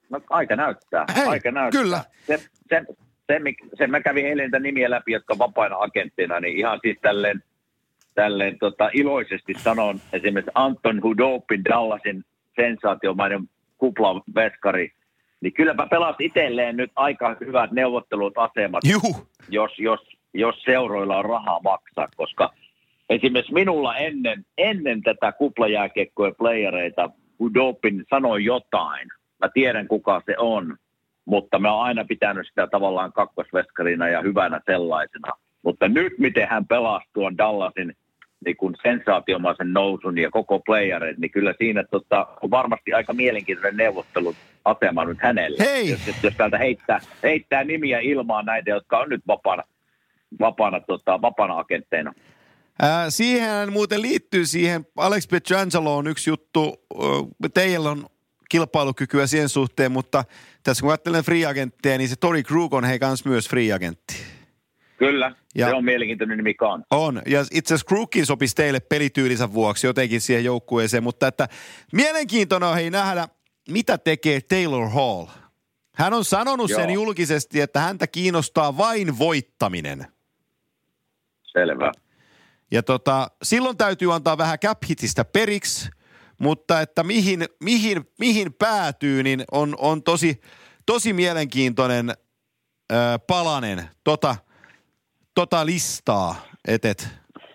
no, 0.09 0.21
aika 0.29 0.55
näyttää. 0.55 1.05
Hei, 1.15 1.27
aika 1.27 1.51
näyttää. 1.51 1.81
Kyllä. 1.81 2.03
Sen, 2.27 2.39
sen, 2.69 2.87
sen, 3.27 3.43
sen 3.77 3.91
mä 3.91 4.01
kävin 4.01 4.25
eilen 4.25 4.51
nimiä 4.59 4.89
läpi, 4.89 5.11
jotka 5.11 5.33
on 5.33 5.39
vapaina 5.39 5.75
agenttina, 5.79 6.39
niin 6.39 6.57
ihan 6.57 6.79
siis 6.81 6.97
tälleen, 7.01 7.43
tälleen 8.15 8.59
tota, 8.59 8.89
iloisesti 8.93 9.53
sanon 9.57 10.01
esimerkiksi 10.13 10.51
Anton 10.55 11.01
Hudopin 11.03 11.65
Dallasin 11.65 12.23
sensaatiomainen 12.55 13.49
kuplaveskari, 13.77 14.91
niin 15.41 15.53
kylläpä 15.53 15.87
pelasi 15.87 16.25
itselleen 16.25 16.77
nyt 16.77 16.91
aika 16.95 17.35
hyvät 17.45 17.71
neuvottelut 17.71 18.33
asemat, 18.37 18.83
Juhu. 18.83 19.27
jos, 19.49 19.79
jos, 19.79 19.99
jos 20.33 20.63
seuroilla 20.63 21.17
on 21.17 21.25
rahaa 21.25 21.59
maksaa, 21.63 22.07
koska 22.17 22.53
esimerkiksi 23.09 23.53
minulla 23.53 23.95
ennen, 23.97 24.45
ennen 24.57 25.01
tätä 25.01 25.31
kuplajääkiekkojen 25.31 26.35
playereita 26.35 27.09
Udopin 27.39 28.03
sanoi 28.09 28.45
jotain. 28.45 29.07
Mä 29.39 29.49
tiedän 29.53 29.87
kuka 29.87 30.21
se 30.25 30.35
on, 30.37 30.77
mutta 31.25 31.59
mä 31.59 31.73
oon 31.73 31.85
aina 31.85 32.05
pitänyt 32.05 32.47
sitä 32.47 32.67
tavallaan 32.67 33.13
kakkosveskarina 33.13 34.07
ja 34.07 34.21
hyvänä 34.21 34.61
sellaisena. 34.65 35.31
Mutta 35.63 35.87
nyt 35.87 36.13
miten 36.17 36.47
hän 36.49 36.67
pelasi 36.67 37.05
tuon 37.13 37.37
Dallasin 37.37 37.93
niin 38.45 38.57
kuin 38.57 38.75
sensaatiomaisen 38.83 39.73
nousun 39.73 40.17
ja 40.17 40.31
koko 40.31 40.59
playerit, 40.59 41.17
niin 41.17 41.31
kyllä 41.31 41.53
siinä 41.57 41.83
tota, 41.91 42.27
on 42.41 42.51
varmasti 42.51 42.93
aika 42.93 43.13
mielenkiintoinen 43.13 43.77
neuvottelut 43.77 44.35
asema 44.65 45.05
nyt 45.05 45.17
hänelle. 45.21 45.57
Hei! 45.59 45.89
Jos, 45.89 45.99
jos 46.23 46.33
täältä 46.37 46.57
heittää, 46.57 46.99
heittää 47.23 47.63
nimiä 47.63 47.99
ilmaan 47.99 48.45
näitä, 48.45 48.69
jotka 48.69 48.99
on 48.99 49.09
nyt 49.09 49.21
vapaana, 49.27 49.63
vapaana, 50.39 50.79
tota, 50.79 51.21
vapaana 51.21 51.59
agentteina. 51.59 52.13
Ää, 52.81 53.09
siihen 53.09 53.73
muuten 53.73 54.01
liittyy 54.01 54.45
siihen, 54.45 54.85
Alex 54.97 55.27
Pietrangelo 55.27 55.97
on 55.97 56.07
yksi 56.07 56.29
juttu, 56.29 56.85
teillä 57.53 57.89
on 57.89 58.05
kilpailukykyä 58.49 59.27
siihen 59.27 59.49
suhteen, 59.49 59.91
mutta 59.91 60.23
tässä 60.63 60.81
kun 60.81 60.89
ajattelen 60.89 61.23
free 61.23 61.45
agentteja, 61.45 61.97
niin 61.97 62.09
se 62.09 62.15
Tori 62.15 62.43
Krug 62.43 62.73
on 62.73 62.83
hei 62.83 62.99
kans 62.99 63.25
myös 63.25 63.49
free 63.49 63.73
agentti. 63.73 64.36
Kyllä, 64.97 65.35
Ja- 65.55 65.67
se 65.69 65.73
on 65.75 65.85
mielenkiintoinen 65.85 66.37
nimi 66.37 66.53
kan. 66.53 66.83
On, 66.91 67.21
ja 67.25 67.45
itse 67.51 67.73
asiassa 67.73 67.87
Krugkin 67.87 68.25
sopisi 68.25 68.55
teille 68.55 68.79
pelityylinsä 68.79 69.53
vuoksi 69.53 69.87
jotenkin 69.87 70.21
siihen 70.21 70.45
joukkueeseen, 70.45 71.03
mutta 71.03 71.27
että 71.27 71.47
mielenkiintoinen 71.93 72.69
on 72.69 72.75
hei 72.75 72.89
nähdä, 72.89 73.27
mitä 73.69 73.97
tekee 73.97 74.41
Taylor 74.41 74.89
Hall. 74.89 75.25
Hän 75.95 76.13
on 76.13 76.25
sanonut 76.25 76.69
Joo. 76.69 76.79
sen 76.79 76.89
julkisesti, 76.89 77.61
että 77.61 77.79
häntä 77.79 78.07
kiinnostaa 78.07 78.77
vain 78.77 79.19
voittaminen. 79.19 80.07
Selvä. 81.43 81.91
Ja 82.71 82.83
tota, 82.83 83.31
silloin 83.43 83.77
täytyy 83.77 84.13
antaa 84.13 84.37
vähän 84.37 84.59
cap 84.59 84.77
hitistä 84.89 85.25
periksi, 85.25 85.89
mutta 86.39 86.81
että 86.81 87.03
mihin, 87.03 87.45
mihin, 87.63 88.09
mihin 88.19 88.53
päätyy, 88.53 89.23
niin 89.23 89.43
on, 89.51 89.75
on 89.77 90.03
tosi, 90.03 90.41
tosi 90.85 91.13
mielenkiintoinen 91.13 92.09
ö, 92.09 92.95
palanen 93.27 93.89
tota, 94.03 94.35
tota 95.41 95.65
listaa. 95.65 96.35
Et, 96.67 96.85
et. 96.85 97.09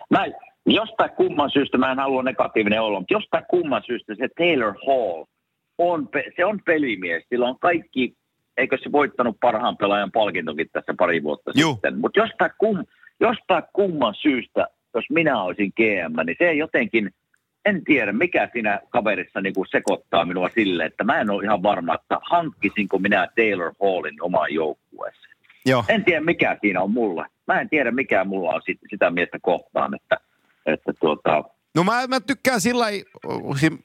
Mä, 0.09 0.25
jostain 0.65 1.09
kumman 1.09 1.51
syystä, 1.51 1.77
mä 1.77 1.91
en 1.91 1.99
halua 1.99 2.23
negatiivinen 2.23 2.81
olla, 2.81 2.99
mutta 2.99 3.13
jostain 3.13 3.45
kumman 3.49 3.83
syystä 3.85 4.15
se 4.15 4.27
Taylor 4.37 4.73
Hall, 4.87 5.25
on, 5.77 6.09
se 6.35 6.45
on 6.45 6.59
pelimies. 6.65 7.23
Sillä 7.29 7.47
on 7.47 7.59
kaikki, 7.59 8.13
eikö 8.57 8.77
se 8.83 8.91
voittanut 8.91 9.37
parhaan 9.41 9.77
pelaajan 9.77 10.11
palkintokin 10.11 10.69
tässä 10.73 10.93
pari 10.97 11.23
vuotta 11.23 11.51
Juu. 11.55 11.73
sitten. 11.73 11.99
Mutta 11.99 12.19
jostain, 12.19 12.51
kum, 12.57 12.85
jostain 13.19 13.63
kumman 13.73 14.15
syystä, 14.15 14.67
jos 14.95 15.05
minä 15.09 15.41
olisin 15.41 15.73
GM, 15.75 16.25
niin 16.25 16.35
se 16.39 16.53
jotenkin, 16.53 17.11
en 17.65 17.83
tiedä 17.83 18.11
mikä 18.11 18.49
siinä 18.53 18.79
kaverissa 18.89 19.41
niin 19.41 19.53
kuin 19.53 19.67
sekoittaa 19.71 20.25
minua 20.25 20.49
sille, 20.49 20.85
että 20.85 21.03
mä 21.03 21.21
en 21.21 21.29
ole 21.29 21.43
ihan 21.43 21.63
varma, 21.63 21.95
että 21.95 22.17
hankkisinko 22.21 22.99
minä 22.99 23.27
Taylor 23.35 23.73
Hallin 23.81 24.21
omaan 24.21 24.53
joukkueeseen. 24.53 25.33
Joo. 25.65 25.83
En 25.89 26.05
tiedä 26.05 26.21
mikä 26.21 26.57
siinä 26.61 26.81
on 26.81 26.91
mulla. 26.91 27.25
Mä 27.47 27.61
en 27.61 27.69
tiedä 27.69 27.91
mikä 27.91 28.23
mulla 28.23 28.49
on 28.49 28.61
sit, 28.65 28.79
sitä 28.89 29.09
miestä 29.09 29.37
kohtaan, 29.41 29.95
että, 29.95 30.17
että 30.65 30.93
tuota, 30.99 31.43
No 31.75 31.83
mä, 31.83 32.07
mä 32.07 32.19
tykkään 32.19 32.61
sillä 32.61 32.85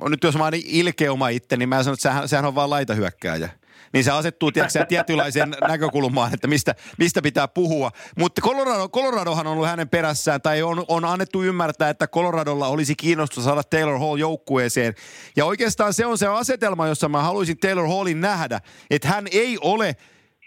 nyt 0.09 0.25
jos 0.25 0.37
mä 0.37 0.45
oon 0.45 0.53
ilkeä 0.55 1.13
oma 1.13 1.29
itse, 1.29 1.57
niin 1.57 1.69
mä 1.69 1.83
sanon, 1.83 1.95
että 1.95 2.03
sehän, 2.03 2.29
sehän 2.29 2.45
on 2.45 2.55
vaan 2.55 2.71
laitahyökkääjä. 2.71 3.49
Niin 3.93 4.05
se 4.05 4.11
asettuu 4.11 4.53
tiedätkö, 4.53 4.85
tietynlaiseen 4.85 5.51
näkökulmaan, 5.69 6.35
että 6.35 6.49
mistä, 6.49 6.75
mistä 6.99 7.23
pitää 7.23 7.49
puhua. 7.49 7.91
Mutta 8.19 8.41
Colorado, 8.41 8.89
Coloradohan 8.89 9.47
on 9.47 9.53
ollut 9.53 9.69
hänen 9.69 9.89
perässään, 9.89 10.43
tai 10.43 10.63
on, 10.63 10.85
on 10.89 11.05
annettu 11.05 11.43
ymmärtää, 11.43 11.91
että 11.91 12.07
Coloradolla 12.07 12.69
olisi 12.69 12.95
kiinnostus 12.97 13.45
saada 13.45 13.63
Taylor 13.63 13.99
Hall 13.99 14.17
joukkueeseen. 14.17 14.95
Ja 15.37 15.45
oikeastaan 15.45 15.95
se 15.95 16.07
on 16.07 16.19
se 16.19 16.27
asetelma, 16.27 16.87
jossa 16.87 17.09
mä 17.09 17.23
haluaisin 17.23 17.59
Taylor 17.59 17.89
Hallin 17.89 18.21
nähdä, 18.21 18.61
että 18.91 19.09
hän 19.09 19.27
ei 19.33 19.59
ole 19.61 19.97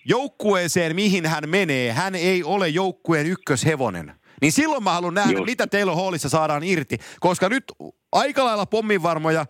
joukkueeseen, 0.05 0.95
mihin 0.95 1.25
hän 1.25 1.49
menee, 1.49 1.91
hän 1.91 2.15
ei 2.15 2.43
ole 2.43 2.69
joukkueen 2.69 3.25
ykköshevonen. 3.25 4.13
Niin 4.41 4.51
silloin 4.51 4.83
mä 4.83 4.91
haluan 4.91 5.13
nähdä, 5.13 5.31
Just. 5.31 5.45
mitä 5.45 5.67
Taylor 5.67 5.95
Hallissa 5.95 6.29
saadaan 6.29 6.63
irti. 6.63 6.97
Koska 7.19 7.49
nyt 7.49 7.63
aika 8.11 8.45
lailla 8.45 8.65
pomminvarmoja 8.65 9.45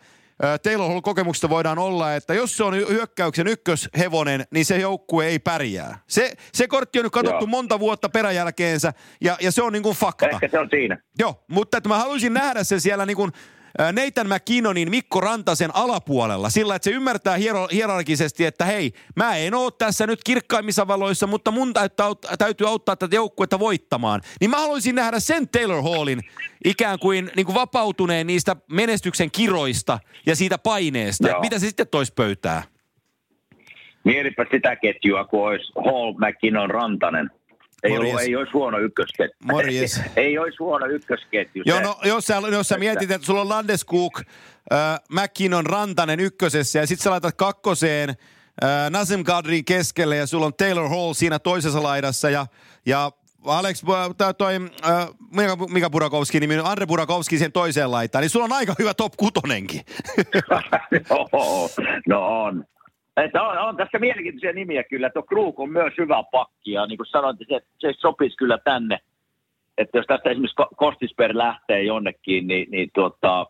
Taylor 0.64 0.90
Hall 0.90 1.02
kokemuksesta 1.02 1.50
voidaan 1.50 1.80
olla, 1.80 2.16
että 2.16 2.34
jos 2.34 2.58
se 2.58 2.64
on 2.64 2.76
hyökkäyksen 2.76 3.48
ykköshevonen, 3.48 4.46
niin 4.52 4.66
se 4.66 4.78
joukkue 4.78 5.26
ei 5.28 5.40
pärjää. 5.40 6.00
Se, 6.10 6.34
se 6.54 6.68
kortti 6.68 7.00
on 7.00 7.04
nyt 7.04 7.14
katsottu 7.14 7.46
Joo. 7.46 7.50
monta 7.50 7.80
vuotta 7.80 8.10
peräjälkeensä 8.10 8.94
ja, 9.22 9.38
ja 9.42 9.52
se 9.52 9.62
on 9.62 9.74
niin 9.74 9.84
kuin 9.84 9.96
fakta. 9.96 10.30
ehkä 10.30 10.48
se 10.48 10.60
on 10.60 10.68
siinä. 10.70 10.98
Joo, 11.20 11.44
mutta 11.48 11.78
että 11.78 11.90
mä 11.90 11.98
haluaisin 11.98 12.34
nähdä 12.34 12.64
sen 12.64 12.82
siellä 12.82 13.06
niin 13.06 13.18
kuin 13.18 13.32
Nathan 13.80 14.28
McKinnonin 14.28 14.90
Mikko 14.90 15.22
Rantasen 15.22 15.76
alapuolella, 15.76 16.50
sillä 16.50 16.76
että 16.76 16.84
se 16.84 16.92
ymmärtää 16.92 17.38
hiero, 17.38 17.68
hierarkisesti, 17.72 18.46
että 18.46 18.66
hei, 18.66 18.92
mä 19.16 19.36
en 19.36 19.54
oo 19.54 19.72
tässä 19.72 20.08
nyt 20.08 20.20
kirkkaimmissa 20.26 20.88
valoissa, 20.88 21.28
mutta 21.28 21.52
mun 21.52 21.74
täytyy 22.38 22.68
auttaa 22.68 22.96
tätä 22.96 23.16
joukkuetta 23.16 23.60
voittamaan. 23.60 24.22
Niin 24.42 24.50
mä 24.50 24.58
haluaisin 24.58 24.96
nähdä 24.96 25.20
sen 25.20 25.50
Taylor 25.50 25.84
Hallin 25.84 26.20
ikään 26.66 27.00
kuin, 27.00 27.32
niin 27.36 27.46
kuin 27.46 27.56
vapautuneen 27.56 28.28
niistä 28.28 28.56
menestyksen 28.72 29.32
kiroista 29.32 30.00
ja 30.26 30.36
siitä 30.36 30.58
paineesta. 30.58 31.28
Joo. 31.28 31.42
Mitä 31.42 31.60
se 31.60 31.68
sitten 31.68 31.88
tois 31.88 32.12
pöytää? 32.12 32.64
Mietipä 34.04 34.46
sitä 34.52 34.76
ketjua, 34.76 35.26
kun 35.26 35.48
olisi 35.48 35.72
Hall, 35.76 36.14
McKinnon, 36.14 36.70
Rantanen. 36.70 37.30
Ei, 37.84 37.92
Morjes. 37.92 38.10
ollut, 38.10 38.28
ei 38.28 38.36
olisi 38.36 38.54
huono 38.54 38.78
ykkösketju. 38.78 39.36
Morjes. 39.44 40.02
ei 40.16 40.38
olisi 40.38 40.58
huono 40.60 40.86
ykkösketju. 40.86 41.64
Joo, 41.66 41.82
no, 41.82 41.98
jos 42.04 42.26
sä, 42.26 42.42
jos 42.52 42.68
sä 42.68 42.78
mietit, 42.78 43.12
että 43.12 43.26
sulla 43.26 43.42
on 43.42 43.50
Landeskuk, 43.50 44.22
äh, 44.74 45.00
McKinnon, 45.12 45.66
Rantanen 45.66 46.20
ykkösessä 46.20 46.80
ja 46.80 46.88
sitten 46.88 47.04
sä 47.04 47.12
laitat 47.12 47.36
kakkoseen 47.36 48.10
äh, 48.10 48.90
Nazem 48.90 49.24
Kadrin 49.24 49.66
keskelle 49.66 50.16
ja 50.16 50.28
sulla 50.28 50.46
on 50.46 50.54
Taylor 50.54 50.90
Hall 50.90 51.14
siinä 51.14 51.40
toisessa 51.40 51.84
laidassa 51.84 52.30
ja, 52.30 52.46
ja 52.86 53.12
Alex, 53.46 53.84
tää 54.18 54.34
toi, 54.34 54.56
äh, 54.56 55.08
Mika, 55.32 55.56
Mika 55.56 55.90
Burakovski, 55.90 56.40
nimi, 56.40 56.58
Andre 56.64 56.86
Burakovski 56.86 57.38
siihen 57.38 57.52
toiseen 57.52 57.92
laitaan, 57.92 58.22
niin 58.22 58.30
sulla 58.30 58.46
on 58.46 58.54
aika 58.54 58.76
hyvä 58.80 58.94
top 58.94 59.14
kutonenkin. 59.18 59.82
Joo, 61.10 61.70
no 62.08 62.44
on. 62.44 62.66
Että 63.24 63.44
on, 63.44 63.58
on 63.58 63.78
tässä 63.78 64.00
mielenkiintoisia 64.00 64.54
nimiä 64.54 64.84
kyllä. 64.84 65.10
Tuo 65.10 65.24
Krug 65.24 65.60
on 65.60 65.70
myös 65.70 65.94
hyvä 65.98 66.24
pakki 66.32 66.72
ja 66.72 66.86
niin 66.86 66.98
kuin 66.98 67.08
sanoin, 67.08 67.38
että 67.42 67.56
se, 67.56 67.66
se 67.80 68.00
sopisi 68.00 68.38
kyllä 68.38 68.58
tänne. 68.58 69.00
Että 69.78 69.98
jos 69.98 70.06
tästä 70.08 70.30
esimerkiksi 70.30 70.62
Ko- 70.62 70.76
Kostisper 70.76 71.38
lähtee 71.38 71.84
jonnekin, 71.84 72.48
niin, 72.48 72.72
niin 72.72 72.90
tuota, 72.94 73.48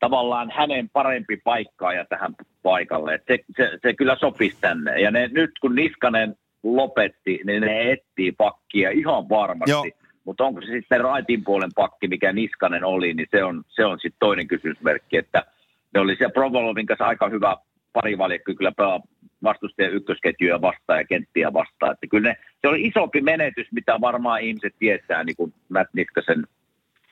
tavallaan 0.00 0.50
hänen 0.50 0.90
parempi 0.92 1.36
paikkaaja 1.36 2.04
tähän 2.04 2.34
paikalle. 2.62 3.14
Et 3.14 3.22
se, 3.26 3.38
se, 3.56 3.78
se, 3.82 3.94
kyllä 3.94 4.16
sopisi 4.16 4.56
tänne. 4.60 5.00
Ja 5.00 5.10
ne, 5.10 5.28
nyt 5.32 5.50
kun 5.60 5.74
Niskanen 5.74 6.36
lopetti, 6.62 7.40
niin 7.44 7.60
ne 7.60 7.92
etsii 7.92 8.32
pakkia 8.32 8.90
ihan 8.90 9.28
varmasti. 9.28 9.70
Joo. 9.70 9.84
Mutta 10.24 10.44
onko 10.44 10.60
se 10.60 10.66
sitten 10.66 11.00
raitin 11.00 11.44
puolen 11.44 11.70
pakki, 11.74 12.08
mikä 12.08 12.32
Niskanen 12.32 12.84
oli, 12.84 13.14
niin 13.14 13.28
se 13.30 13.44
on, 13.44 13.62
se 13.68 13.84
on 13.84 13.98
sitten 13.98 14.18
toinen 14.18 14.48
kysymysmerkki. 14.48 15.16
Että 15.16 15.42
ne 15.94 16.00
oli 16.00 16.16
siellä 16.16 16.32
Provolovin 16.32 16.86
kanssa 16.86 17.06
aika 17.06 17.28
hyvä 17.28 17.56
parivaljakko 17.94 18.52
kyllä 18.54 18.72
pelaa 18.72 19.00
vastustajan 19.42 19.92
ykkösketjuja 19.92 20.60
vastaan 20.60 20.98
ja 20.98 21.04
kenttiä 21.04 21.52
vastaan. 21.52 21.92
Että 21.92 22.06
kyllä 22.06 22.28
ne, 22.28 22.36
se 22.60 22.68
oli 22.68 22.82
isompi 22.82 23.20
menetys, 23.20 23.66
mitä 23.72 24.00
varmaan 24.00 24.40
ihmiset 24.40 24.74
tietää, 24.78 25.24
niin 25.24 25.36
kuin 25.36 25.54
Matt 25.68 25.94
Niskasen 25.94 26.44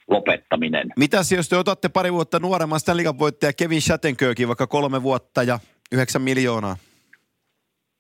lopettaminen. 0.09 0.89
Mitäs 0.97 1.33
jos 1.33 1.49
te 1.49 1.57
otatte 1.57 1.89
pari 1.89 2.13
vuotta 2.13 2.39
nuoremman 2.39 2.81
Stanley 2.81 3.05
voittaja 3.19 3.53
Kevin 3.53 3.81
Shattenkirkin, 3.81 4.49
vaikka 4.49 4.67
kolme 4.67 5.03
vuotta 5.03 5.43
ja 5.43 5.59
yhdeksän 5.93 6.23
miljoonaa? 6.23 6.77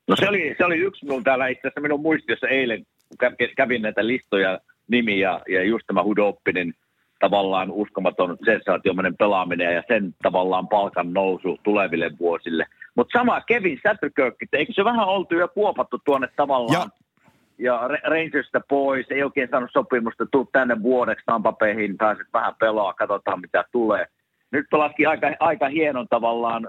No 0.08 0.16
se 0.16 0.28
oli, 0.28 0.54
se 0.58 0.64
oli 0.64 0.78
yksi 0.78 1.04
minun 1.04 1.24
täällä 1.24 1.48
itse 1.48 1.60
asiassa 1.60 1.80
minun 1.80 2.00
muistiossa 2.00 2.48
eilen, 2.48 2.86
kun 3.08 3.18
kä- 3.24 3.52
kävin 3.56 3.82
näitä 3.82 4.06
listoja, 4.06 4.58
nimiä 4.88 5.40
ja 5.48 5.62
just 5.64 5.86
tämä 5.86 6.02
Hudoppinen 6.02 6.74
tavallaan 7.22 7.70
uskomaton 7.70 8.36
sensaatiomainen 8.44 9.16
pelaaminen 9.16 9.74
ja 9.74 9.82
sen 9.88 10.14
tavallaan 10.22 10.68
palkan 10.68 11.12
nousu 11.12 11.58
tuleville 11.62 12.10
vuosille. 12.20 12.66
Mutta 12.94 13.18
sama 13.18 13.40
Kevin 13.40 13.80
Satterkirk, 13.82 14.34
eikö 14.52 14.72
se 14.72 14.84
vähän 14.84 15.08
oltu 15.08 15.34
jo 15.34 15.48
kuopattu 15.48 15.98
tuonne 16.04 16.28
tavallaan 16.36 16.90
ja, 17.58 17.80
ja 17.82 17.88
Ra- 17.88 18.10
Rangersista 18.10 18.60
pois, 18.68 19.06
ei 19.10 19.22
oikein 19.22 19.48
saanut 19.50 19.70
sopimusta, 19.72 20.26
tuu 20.26 20.48
tänne 20.52 20.82
vuodeksi 20.82 21.24
Tampapeihin, 21.26 21.96
pääset 21.96 22.26
vähän 22.32 22.54
pelaa, 22.60 22.94
katsotaan 22.94 23.40
mitä 23.40 23.64
tulee. 23.72 24.06
Nyt 24.50 24.66
pelasikin 24.70 25.08
aika, 25.08 25.26
aika 25.40 25.68
hienon 25.68 26.08
tavallaan 26.08 26.68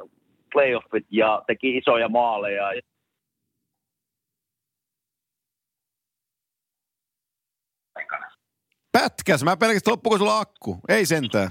playoffit 0.52 1.06
ja 1.12 1.44
teki 1.48 1.78
isoja 1.78 2.10
maaleja. 2.10 2.74
Pätkäs, 8.94 9.44
mä 9.44 9.58
pelkästään 9.58 9.92
loppuko 9.92 10.18
sulla 10.18 10.40
akku? 10.40 10.80
Ei 10.90 11.06
sentään. 11.06 11.50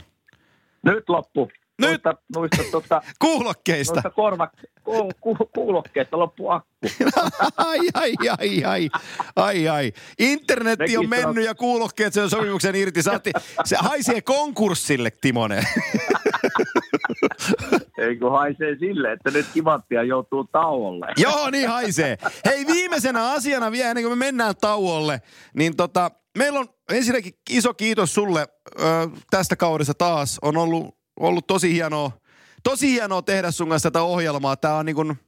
Nyt 0.83 1.09
loppu. 1.09 1.51
noista, 1.81 2.15
noista, 2.35 2.63
tota, 2.73 3.03
kuulokkeista. 3.19 3.95
Noista 3.95 4.11
korva, 4.11 4.49
ku, 4.85 5.11
ku, 5.21 5.37
kuulokkeista 5.55 6.19
loppu 6.19 6.49
akku. 6.49 6.69
ai, 7.57 7.79
ai, 7.95 8.15
ai, 8.39 8.65
ai, 8.65 8.91
ai, 9.37 9.69
ai. 9.69 9.93
Internetti 10.19 10.97
on 10.97 11.09
mennyt 11.09 11.45
ja 11.45 11.55
kuulokkeet 11.55 12.15
sen 12.15 12.31
sopimuksen 12.31 12.75
irti. 12.75 13.03
Saatti, 13.03 13.31
se 13.65 13.77
haisee 13.77 14.21
konkurssille, 14.21 15.11
Timonen. 15.21 15.67
Ei 18.03 18.17
kun 18.17 18.31
haisee 18.31 18.77
sille, 18.79 19.13
että 19.13 19.31
nyt 19.31 19.47
kimanttia 19.55 20.03
joutuu 20.03 20.45
tauolle. 20.45 21.07
Joo, 21.17 21.51
niin 21.51 21.69
haisee. 21.69 22.17
Hei, 22.45 22.67
viimeisenä 22.67 23.31
asiana 23.31 23.73
vielä 23.73 23.89
ennen 23.89 24.05
kuin 24.05 24.19
me 24.19 24.25
mennään 24.27 24.55
tauolle, 24.61 25.21
niin 25.55 25.77
tota, 25.77 26.11
meillä 26.39 26.59
on 26.59 26.69
ensinnäkin 26.93 27.33
iso 27.51 27.75
kiitos 27.75 28.15
sulle 28.15 28.47
ö, 28.81 28.83
tästä 29.31 29.57
kaudesta 29.57 29.95
taas. 29.95 30.39
On 30.43 30.57
ollut, 30.57 30.95
ollut 31.21 31.47
tosi 31.47 31.73
hienoa, 31.73 32.11
tosi 32.63 32.93
hienoa 32.93 33.23
tehdä 33.23 33.51
sun 33.51 33.69
kanssa 33.69 33.91
tätä 33.91 34.03
ohjelmaa. 34.03 34.57
Tämä 34.57 34.77
on 34.77 34.87
niin 34.87 34.97
kuin, 34.97 35.19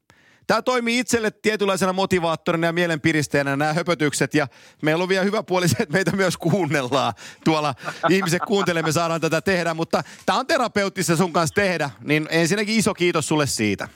Tämä 0.47 0.63
toimii 0.63 0.99
itselle 0.99 1.31
tietynlaisena 1.31 1.93
motivaattorina 1.93 2.67
ja 2.67 2.73
mielenpiristeenä 2.73 3.57
nämä 3.57 3.73
höpötykset 3.73 4.35
ja 4.35 4.47
meillä 4.83 5.03
on 5.03 5.09
vielä 5.09 5.25
hyvä 5.25 5.43
puoli 5.43 5.69
se, 5.69 5.83
että 5.83 5.93
meitä 5.93 6.17
myös 6.17 6.37
kuunnellaan 6.37 7.13
tuolla. 7.45 7.75
Ihmiset 8.11 8.43
kuuntelemme, 8.47 8.93
saadaan 8.93 9.21
tätä 9.21 9.41
tehdä, 9.41 9.75
mutta 9.75 10.03
tämä 10.27 10.39
on 10.39 10.47
terapeuttista 10.47 11.17
sun 11.17 11.33
kanssa 11.33 11.55
tehdä, 11.55 11.91
niin 12.05 12.29
ensinnäkin 12.31 12.79
iso 12.79 12.95
kiitos 12.95 13.29
sulle 13.29 13.47
siitä. 13.47 13.89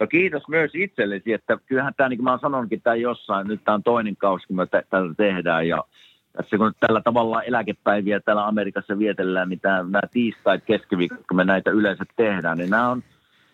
No 0.00 0.06
kiitos 0.06 0.48
myös 0.48 0.70
itsellesi, 0.74 1.32
että 1.32 1.58
kyllähän 1.66 1.94
tämä, 1.96 2.08
niin 2.08 2.18
kuin 2.18 2.24
mä 2.24 2.30
oon 2.30 2.40
sanonutkin 2.40 2.82
tämä 2.82 2.96
jossain, 2.96 3.46
nyt 3.46 3.64
tämä 3.64 3.74
on 3.74 3.82
toinen 3.82 4.16
kausi, 4.16 4.46
kun 4.46 4.56
me 4.56 4.66
tätä 4.66 4.98
tehdään 5.16 5.68
ja 5.68 5.84
tässä 6.32 6.56
kun 6.56 6.72
tällä 6.80 7.00
tavalla 7.00 7.42
eläkepäiviä 7.42 8.20
täällä 8.20 8.46
Amerikassa 8.46 8.98
vietellään, 8.98 9.48
niin 9.48 9.60
nämä 9.62 10.00
tiistait 10.10 10.64
keskiviikot, 10.64 11.26
kun 11.28 11.36
me 11.36 11.44
näitä 11.44 11.70
yleensä 11.70 12.04
tehdään, 12.16 12.58
niin 12.58 12.70
nämä 12.70 12.88
on 12.88 13.02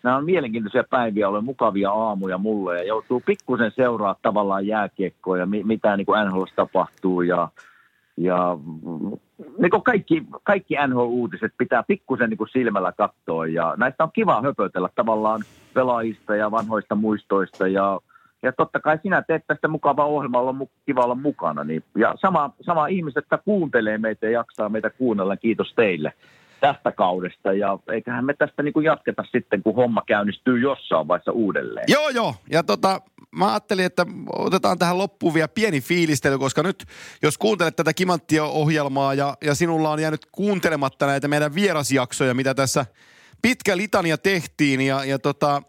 nämä 0.05 0.17
on 0.17 0.25
mielenkiintoisia 0.25 0.83
päiviä, 0.89 1.29
ole 1.29 1.41
mukavia 1.41 1.91
aamuja 1.91 2.37
mulle. 2.37 2.77
Ja 2.77 2.83
joutuu 2.83 3.21
pikkusen 3.25 3.71
seuraa 3.75 4.15
tavallaan 4.21 4.67
jääkiekkoa 4.67 5.37
ja 5.37 5.45
mi, 5.45 5.63
mitä 5.63 5.97
niin 5.97 6.05
kuin 6.05 6.25
NHL 6.25 6.43
tapahtuu. 6.55 7.21
Ja, 7.21 7.49
ja 8.17 8.57
niin 9.57 9.71
kuin 9.71 9.83
kaikki, 9.83 10.23
kaikki 10.43 10.75
NHL-uutiset 10.75 11.53
pitää 11.57 11.83
pikkusen 11.83 12.29
niin 12.29 12.49
silmällä 12.53 12.91
katsoa. 12.91 13.47
Ja 13.47 13.73
näistä 13.77 14.03
on 14.03 14.09
kiva 14.13 14.41
höpötellä 14.41 14.89
tavallaan 14.95 15.41
pelaajista 15.73 16.35
ja 16.35 16.51
vanhoista 16.51 16.95
muistoista. 16.95 17.67
Ja 17.67 17.99
ja 18.43 18.51
totta 18.51 18.79
kai 18.79 18.99
sinä 19.03 19.21
teet 19.21 19.43
tästä 19.47 19.67
mukavaa 19.67 20.05
ohjelmaa, 20.05 20.41
on 20.41 20.67
kiva 20.85 21.03
olla 21.03 21.15
mukana. 21.15 21.63
Niin, 21.63 21.83
ja 21.97 22.15
sama, 22.21 22.51
sama 22.61 22.87
ihmiset, 22.87 23.23
että 23.23 23.37
kuuntelee 23.37 23.97
meitä 23.97 24.25
ja 24.25 24.31
jaksaa 24.31 24.69
meitä 24.69 24.89
kuunnella, 24.89 25.37
kiitos 25.37 25.73
teille 25.75 26.13
tästä 26.59 26.91
kaudesta 26.91 27.53
ja 27.53 27.79
eiköhän 27.91 28.25
me 28.25 28.33
tästä 28.33 28.63
niin 28.63 28.73
kuin 28.73 28.85
jatketa 28.85 29.23
sitten, 29.31 29.63
kun 29.63 29.75
homma 29.75 30.03
käynnistyy 30.07 30.59
jossain 30.59 31.07
vaiheessa 31.07 31.31
uudelleen. 31.31 31.85
Joo, 31.87 32.09
joo. 32.09 32.35
Ja 32.51 32.63
tota, 32.63 33.01
mä 33.31 33.51
ajattelin, 33.51 33.85
että 33.85 34.05
otetaan 34.35 34.79
tähän 34.79 34.97
loppuun 34.97 35.33
vielä 35.33 35.47
pieni 35.47 35.81
fiilistely, 35.81 36.37
koska 36.37 36.63
nyt 36.63 36.85
jos 37.21 37.37
kuuntelet 37.37 37.75
tätä 37.75 37.93
Kimanttia-ohjelmaa 37.93 39.13
ja, 39.13 39.37
ja 39.41 39.55
sinulla 39.55 39.91
on 39.91 39.99
jäänyt 39.99 40.27
kuuntelematta 40.31 41.05
näitä 41.05 41.27
meidän 41.27 41.55
vierasjaksoja, 41.55 42.33
mitä 42.33 42.53
tässä 42.53 42.85
pitkä 43.41 43.77
litania 43.77 44.17
tehtiin 44.17 44.81
ja, 44.81 45.05
ja 45.05 45.19
tota, 45.19 45.61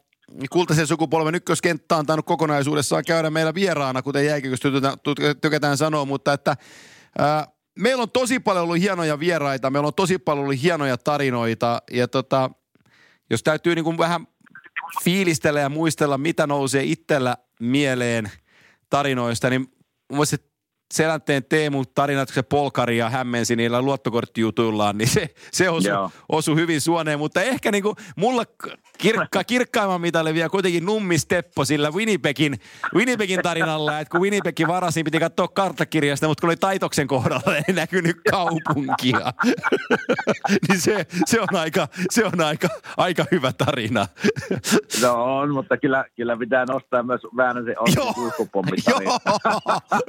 kultaisen 0.51 0.87
sukupolven 0.87 1.35
ykköskenttä 1.35 1.97
on 1.97 2.07
tainnut 2.07 2.27
kokonaisuudessaan 2.27 3.05
käydä 3.07 3.31
meillä 3.31 3.55
vieraana, 3.55 4.03
kuten 4.03 4.27
jääkiköstä 4.27 4.69
tykätään 5.41 5.77
sanoa, 5.77 6.05
mutta 6.05 6.33
että 6.33 6.57
ää, 7.19 7.47
meillä 7.77 8.03
on 8.03 8.11
tosi 8.11 8.41
paljon 8.41 8.65
ollut 8.65 8.81
hienoja 8.81 9.21
vieraita, 9.21 9.71
meillä 9.71 9.87
on 9.87 9.95
tosi 9.95 10.19
paljon 10.19 10.45
ollut 10.45 10.63
hienoja 10.63 10.99
tarinoita 10.99 11.83
ja 11.91 12.09
tota, 12.09 12.51
jos 13.31 13.43
täytyy 13.43 13.75
niin 13.75 13.85
kuin 13.85 13.99
vähän 13.99 14.27
fiilistellä 15.05 15.61
ja 15.61 15.69
muistella, 15.69 16.19
mitä 16.19 16.47
nousee 16.47 16.83
itsellä 16.83 17.37
mieleen 17.61 18.31
tarinoista, 18.91 19.51
niin 19.51 19.61
mun 19.61 19.71
mielestä 20.11 20.39
Selänteen 20.95 21.45
Teemu 21.45 21.85
tarinat, 21.95 22.29
kun 22.29 22.35
se 22.35 22.43
polkaria 22.43 23.11
hämmensi 23.11 23.57
niillä 23.57 23.83
luottokorttijutuillaan, 23.83 24.99
niin 24.99 25.09
se, 25.09 25.35
se 25.53 25.71
osui, 25.71 25.93
osu 26.29 26.57
hyvin 26.57 26.81
suoneen. 26.81 27.19
Mutta 27.19 27.43
ehkä 27.43 27.73
niin 27.73 27.83
kuin 27.83 27.97
mulla 28.17 28.45
kirkka, 28.99 29.45
kirkkaimman 29.45 30.01
mitalle 30.01 30.35
vielä 30.35 30.49
kuitenkin 30.49 30.87
Nummi-Steppo 30.87 31.65
sillä 31.65 31.91
Winnipegin, 31.91 32.61
Winnipegin 32.95 33.43
tarinalla, 33.43 34.01
että 34.01 34.11
kun 34.11 34.21
Winnipegin 34.21 34.69
varasi, 34.69 35.05
piti 35.05 35.21
katsoa 35.21 35.49
karttakirjasta, 35.49 36.29
mutta 36.29 36.41
kun 36.41 36.49
oli 36.49 36.57
Taitoksen 36.57 37.07
kohdalla, 37.07 37.57
ei 37.57 37.75
näkynyt 37.75 38.17
kaupunkia. 38.31 39.33
niin 40.69 40.81
se, 40.81 41.07
se, 41.27 41.41
on 41.41 41.49
aika, 41.57 41.89
se 42.11 42.25
on 42.25 42.41
aika, 42.41 42.69
aika 42.97 43.25
hyvä 43.33 43.53
tarina. 43.53 44.07
no 45.03 45.39
on, 45.39 45.51
mutta 45.55 45.77
kyllä, 45.77 46.05
kyllä 46.17 46.37
pitää 46.37 46.65
nostaa 46.65 47.03
myös 47.03 47.21
Väänäsen 47.37 47.77
ulkopommit 48.17 48.85
joo, 48.91 49.01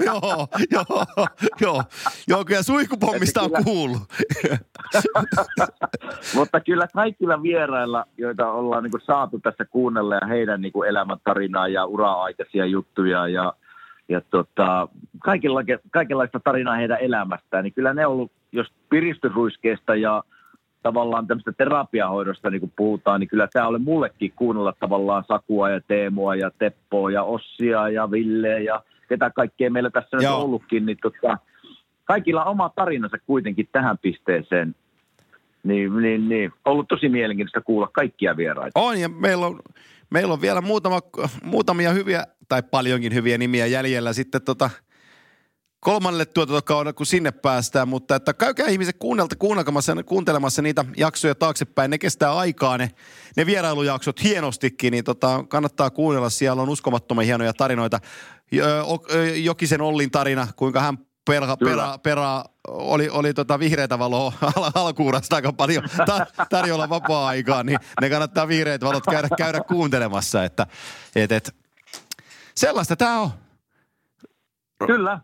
joo, 0.06 0.48
joo, 0.76 1.06
joo, 1.62 1.84
joo, 2.28 2.46
kyllä 2.46 2.64
suihkupommista 2.64 3.42
on 3.42 3.52
kuullut. 3.64 4.02
Mutta 6.36 6.60
kyllä 6.60 6.88
kaikilla 6.94 7.44
vierailla, 7.44 8.06
joita 8.18 8.52
ollaan 8.52 8.84
niin 8.84 8.92
saatu 9.06 9.40
tässä 9.40 9.66
kuunnella 9.66 10.16
ja 10.16 10.28
heidän 10.28 10.62
niin 10.62 10.86
elämäntarinaa 10.88 11.68
ja 11.68 11.86
ura-aikaisia 11.86 12.66
juttuja 12.66 13.28
ja, 13.28 13.54
ja 14.10 14.22
tota, 14.22 14.88
kaikilla, 15.20 15.62
kaikenlaista 15.92 16.40
tarinaa 16.44 16.76
heidän 16.76 17.02
elämästään, 17.02 17.64
niin 17.64 17.74
kyllä 17.74 17.94
ne 17.94 18.06
on 18.06 18.14
ollut, 18.14 18.32
jos 18.52 18.68
piristysruiskeesta 18.90 19.96
ja 19.96 20.24
tavallaan 20.84 21.28
tämmöistä 21.28 21.52
terapiahoidosta 21.52 22.50
niin 22.50 22.60
kun 22.60 22.72
puhutaan, 22.76 23.20
niin 23.20 23.28
kyllä 23.28 23.48
tämä 23.54 23.68
oli 23.68 23.80
mullekin 23.80 24.34
kuunnella 24.36 24.74
tavallaan 24.80 25.24
Sakua 25.28 25.70
ja 25.70 25.82
Teemua 25.88 26.36
ja 26.36 26.52
Teppoa 26.60 27.12
ja 27.12 27.24
Ossia 27.24 27.90
ja 27.90 28.12
Ville 28.12 28.60
ja 28.60 28.84
ketä 29.10 29.30
kaikkea 29.30 29.72
meillä 29.72 29.90
tässä 29.90 30.18
Joo. 30.22 30.36
on 30.36 30.44
ollutkin, 30.44 30.86
niin 30.86 30.98
tota, 31.02 31.38
kaikilla 32.06 32.44
on 32.44 32.52
oma 32.52 32.70
tarinansa 32.70 33.18
kuitenkin 33.26 33.70
tähän 33.72 33.98
pisteeseen. 33.98 34.76
Niin, 35.64 35.98
niin, 36.02 36.30
niin. 36.30 36.52
Ollut 36.66 36.88
tosi 36.88 37.10
mielenkiintoista 37.10 37.62
kuulla 37.62 37.90
kaikkia 37.94 38.38
vieraita. 38.38 38.80
On, 38.80 39.00
ja 39.00 39.10
meillä 39.10 39.46
on, 39.46 39.60
meillä 40.10 40.34
on 40.34 40.42
vielä 40.42 40.62
muutama, 40.62 41.00
muutamia 41.44 41.92
hyviä, 41.92 42.24
tai 42.50 42.64
paljonkin 42.64 43.14
hyviä 43.14 43.38
nimiä 43.38 43.66
jäljellä 43.66 44.14
sitten 44.14 44.42
tota, 44.42 44.70
kolmannelle 45.80 46.26
tuotantokaudelle, 46.26 46.94
kun 46.94 47.06
sinne 47.06 47.32
päästään, 47.32 47.88
mutta 47.88 48.16
että 48.16 48.34
käykää 48.34 48.68
ihmiset 48.68 48.96
kuunnelta, 49.00 49.36
kuunnelmassa, 49.36 50.04
kuuntelemassa 50.04 50.62
niitä 50.62 50.86
jaksoja 50.98 51.36
taaksepäin. 51.36 51.92
Ne 51.92 51.98
kestää 51.98 52.36
aikaa, 52.36 52.78
ne, 52.78 52.92
ne 53.38 53.46
vierailujaksot 53.46 54.24
hienostikin, 54.24 54.92
niin 54.92 55.04
tota, 55.04 55.44
kannattaa 55.48 55.90
kuunnella. 55.90 56.30
Siellä 56.30 56.62
on 56.62 56.70
uskomattoman 56.70 57.26
hienoja 57.26 57.54
tarinoita. 57.54 58.00
Jokisen 59.36 59.82
Ollin 59.82 60.12
tarina, 60.12 60.48
kuinka 60.56 60.80
hän 60.82 60.98
perha, 61.26 61.58
perä, 61.58 61.98
perä, 62.04 62.44
oli, 62.68 63.10
oli 63.10 63.34
tota 63.34 63.60
vihreitä 63.60 64.00
valoa 64.00 64.34
al- 64.42 64.72
alkuurasta 64.76 65.36
aika 65.36 65.54
paljon 65.54 65.84
ta- 66.06 66.26
tarjolla 66.50 66.90
vapaa-aikaa, 66.90 67.64
niin 67.64 67.80
ne 68.02 68.10
kannattaa 68.10 68.48
vihreät 68.48 68.84
valot 68.84 69.04
käydä, 69.12 69.28
käydä 69.38 69.62
kuuntelemassa, 69.62 70.44
että 70.44 70.68
et, 71.16 71.32
et, 71.32 71.56
sellaista 72.56 72.96
tämä 72.96 73.20
on. 73.20 73.30
Kyllä, 74.88 75.20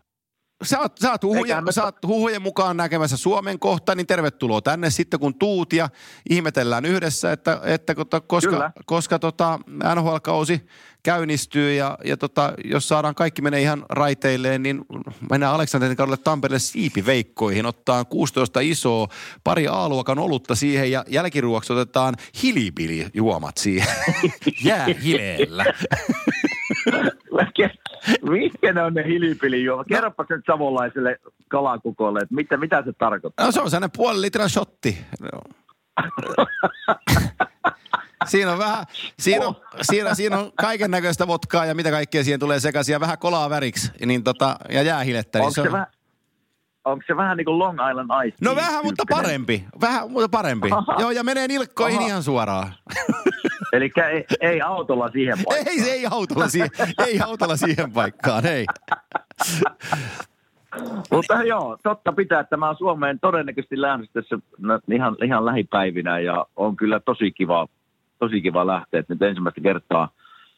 sä 0.64 0.80
oot, 0.80 0.98
sä, 1.02 1.10
oot 1.10 1.22
huhujen, 1.22 1.64
me... 1.64 1.72
sä 1.72 1.84
oot 1.84 1.96
huhujen 2.06 2.42
mukaan 2.42 2.76
näkemässä 2.76 3.16
Suomen 3.16 3.58
kohta, 3.58 3.94
niin 3.94 4.06
tervetuloa 4.06 4.62
tänne 4.62 4.90
sitten 4.90 5.20
kun 5.20 5.34
tuut 5.34 5.72
ja 5.72 5.88
ihmetellään 6.30 6.84
yhdessä, 6.84 7.32
että, 7.32 7.60
että 7.64 7.94
koska, 8.26 8.72
koska 8.86 9.18
tota 9.18 9.58
NHL-kausi 9.94 10.66
käynnistyy 11.02 11.74
ja, 11.74 11.98
ja 12.04 12.16
tota, 12.16 12.52
jos 12.64 12.88
saadaan 12.88 13.14
kaikki 13.14 13.42
menee 13.42 13.62
ihan 13.62 13.86
raiteilleen, 13.88 14.62
niin 14.62 14.84
mennään 15.30 15.54
Aleksanterin 15.54 15.96
kaudelle 15.96 16.16
Tampereelle 16.16 16.58
siipiveikkoihin, 16.58 17.66
ottaa 17.66 18.04
16 18.04 18.60
isoa, 18.60 19.08
pari 19.44 19.66
aaluakan 19.66 20.18
olutta 20.18 20.54
siihen 20.54 20.90
ja 20.90 21.04
jälkiruoksi 21.08 21.72
otetaan 21.72 22.14
juomat 23.14 23.56
siihen. 23.56 23.88
Jää 24.64 24.86
hileellä. 25.02 25.64
Mitkä 28.30 28.72
ne 28.72 28.82
on 28.82 28.94
ne 28.94 29.04
hilipilijuomat? 29.04 29.86
No. 29.90 29.94
Kerropa 29.94 30.26
nyt 30.30 30.44
savolaiselle 30.46 31.16
kalakukolle, 31.48 32.20
että 32.20 32.34
mitä, 32.34 32.56
mitä 32.56 32.82
se 32.86 32.92
tarkoittaa. 32.92 33.46
No 33.46 33.52
se 33.52 33.60
on 33.60 33.70
sellainen 33.70 33.90
puoli 33.96 34.20
litran 34.20 34.50
shotti. 34.50 34.98
siinä 38.26 38.52
on 38.52 38.58
vähän, 38.58 38.84
siinä 39.18 39.46
on, 39.46 39.54
siinä, 39.82 40.14
siinä 40.14 40.38
on 40.38 40.52
kaiken 40.54 40.90
näköistä 40.90 41.26
vodkaa 41.26 41.66
ja 41.66 41.74
mitä 41.74 41.90
kaikkea 41.90 42.24
siihen 42.24 42.40
tulee 42.40 42.60
sekaisin 42.60 42.92
ja 42.92 43.00
vähän 43.00 43.18
kolaa 43.18 43.50
väriksi 43.50 43.92
niin 44.06 44.24
tota, 44.24 44.56
ja 44.68 44.82
jäähilettä. 44.82 45.38
Niin 45.38 45.52
se 45.52 45.60
on... 45.60 45.72
Vähän, 45.72 45.86
onko 46.84 47.04
se 47.06 47.16
vähän 47.16 47.36
niin 47.36 47.44
kuin 47.44 47.58
Long 47.58 47.78
Island 47.90 48.26
Ice? 48.26 48.36
No 48.40 48.56
vähän, 48.56 48.84
mutta 48.84 49.04
parempi. 49.10 49.64
Vähän, 49.80 50.10
mutta 50.10 50.28
parempi. 50.28 50.68
Aha. 50.70 50.96
Joo, 50.98 51.10
ja 51.10 51.24
menee 51.24 51.48
nilkkoihin 51.48 51.98
Aha. 51.98 52.08
ihan 52.08 52.22
suoraan. 52.22 52.74
Eli 53.76 53.90
ei, 54.10 54.24
ei 54.40 54.60
autolla 54.60 55.10
siihen 55.10 55.38
paikkaan. 55.44 55.78
Ei, 55.78 55.90
ei 55.90 56.06
autolla 56.10 56.48
siihen, 56.48 56.70
ei 57.06 57.20
autolla 57.20 57.56
siihen 57.56 57.92
paikkaan, 57.92 58.46
ei. 58.46 58.66
Mutta 61.10 61.42
joo, 61.42 61.78
totta 61.82 62.12
pitää, 62.12 62.40
että 62.40 62.56
mä 62.56 62.66
oon 62.66 62.76
Suomeen 62.76 63.20
todennäköisesti 63.20 63.80
lähdössä 63.80 64.38
ihan, 64.92 65.16
ihan 65.24 65.46
lähipäivinä 65.46 66.18
ja 66.18 66.46
on 66.56 66.76
kyllä 66.76 67.00
tosi 67.00 67.32
kiva, 67.32 67.68
tosi 68.18 68.40
kiva 68.40 68.66
lähteä, 68.66 69.04
nyt 69.08 69.22
ensimmäistä 69.22 69.60
kertaa 69.60 70.08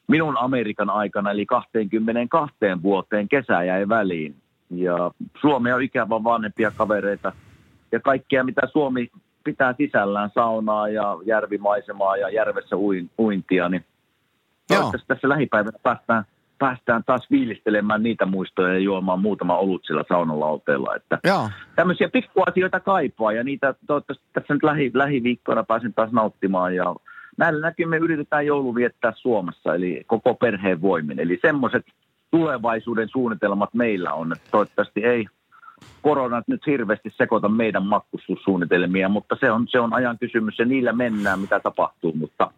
minun 0.09 0.39
Amerikan 0.39 0.91
aikana, 0.91 1.31
eli 1.31 1.47
22 1.47 2.57
vuoteen 2.83 3.29
kesä 3.29 3.65
jäi 3.65 3.89
väliin. 3.89 4.37
Ja 4.71 5.11
Suomi 5.41 5.73
on 5.73 5.83
ikävä 5.83 6.25
vanhempia 6.25 6.71
kavereita 6.71 7.33
ja 7.93 8.01
kaikkea, 8.01 8.45
mitä 8.45 8.63
Suomi 8.73 9.11
pitää 9.47 9.75
sisällään, 9.77 10.31
saunaa 10.35 10.89
ja 10.89 11.19
järvimaisemaa 11.25 12.17
ja 12.17 12.31
järvessä 12.31 12.77
uintia, 13.19 13.69
niin 13.69 13.85
toivottavasti 14.69 15.09
tässä 15.09 15.29
lähipäivänä 15.29 15.79
päästään 15.83 16.25
päästään 16.59 17.05
taas 17.07 17.27
viilistelemään 17.31 18.03
niitä 18.03 18.27
muistoja 18.27 18.73
ja 18.73 18.79
juomaan 18.79 19.21
muutama 19.21 19.59
olut 19.59 19.85
sillä 19.85 20.05
saunalauteella. 20.09 20.97
Että 20.97 21.19
Joo. 21.25 21.51
Tämmöisiä 21.77 22.09
pikkuasioita 22.09 22.81
kaipaa 22.81 23.33
ja 23.33 23.45
niitä 23.45 23.75
toivottavasti 23.87 24.25
tässä 24.33 24.55
nyt 24.55 24.63
lähi, 24.63 24.91
lähiviikkoina 24.95 25.65
pääsen 25.65 25.95
taas 25.95 26.13
nauttimaan. 26.13 26.75
Ja 26.75 26.95
näillä 27.39 27.61
näkymin 27.61 28.03
yritetään 28.03 28.47
joulu 28.47 28.75
viettää 28.75 29.13
Suomessa, 29.17 29.75
eli 29.75 30.05
koko 30.07 30.35
perheen 30.35 30.83
voimin. 30.83 31.21
Eli 31.21 31.39
semmoiset 31.43 31.87
tulevaisuuden 32.31 33.09
suunnitelmat 33.09 33.75
meillä 33.75 34.13
on, 34.13 34.33
että 34.33 34.49
toivottavasti 34.51 35.05
ei 35.05 35.27
koronat 36.03 36.49
nyt 36.49 36.67
hirveästi 36.67 37.15
sekoita 37.17 37.49
meidän 37.49 37.87
matkustussuunnitelmia, 37.87 39.09
mutta 39.09 39.37
se 39.41 39.51
on, 39.51 39.67
se 39.71 39.81
on 39.81 39.95
ajan 39.95 40.19
kysymys 40.19 40.59
ja 40.59 40.65
niillä 40.65 40.93
mennään, 40.93 41.41
mitä 41.41 41.61
tapahtuu. 41.61 42.13
Mutta, 42.13 42.51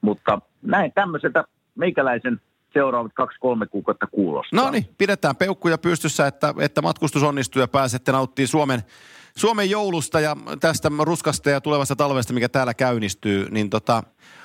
mutta 0.00 0.38
näin 0.62 0.92
tämmöiseltä 0.94 1.44
meikäläisen 1.74 2.40
seuraavat 2.72 3.12
kaksi-kolme 3.14 3.66
kuukautta 3.66 4.06
kuulostaa. 4.06 4.64
No 4.64 4.70
niin, 4.70 4.84
pidetään 4.98 5.36
peukkuja 5.36 5.78
pystyssä, 5.78 6.26
että, 6.26 6.54
että 6.60 6.82
matkustus 6.82 7.22
onnistuu 7.22 7.60
ja 7.60 7.68
pääsette 7.68 8.12
nauttimaan 8.12 8.48
Suomen, 8.48 8.82
Suomen 9.36 9.70
joulusta 9.70 10.20
ja 10.20 10.36
tästä 10.60 10.90
ruskasta 11.02 11.50
ja 11.50 11.60
tulevasta 11.60 11.96
talvesta, 11.96 12.32
mikä 12.32 12.48
täällä 12.48 12.74
käynnistyy. 12.74 13.46
Niin 13.50 13.70
tota, 13.70 14.02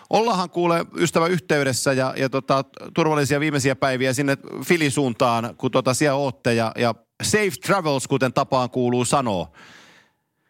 ollaanhan 0.09 0.49
kuule 0.49 0.85
ystävä 0.97 1.27
yhteydessä 1.27 1.93
ja, 1.93 2.13
ja 2.17 2.29
tota, 2.29 2.63
turvallisia 2.93 3.39
viimeisiä 3.39 3.75
päiviä 3.75 4.13
sinne 4.13 4.37
Filin 4.65 4.91
suuntaan, 4.91 5.55
kun 5.57 5.71
tota 5.71 5.93
siellä 5.93 6.17
ootte 6.17 6.53
ja, 6.53 6.71
ja 6.77 6.95
safe 7.21 7.51
travels, 7.65 8.07
kuten 8.07 8.33
tapaan 8.33 8.69
kuuluu 8.69 9.05
sanoa. 9.05 9.47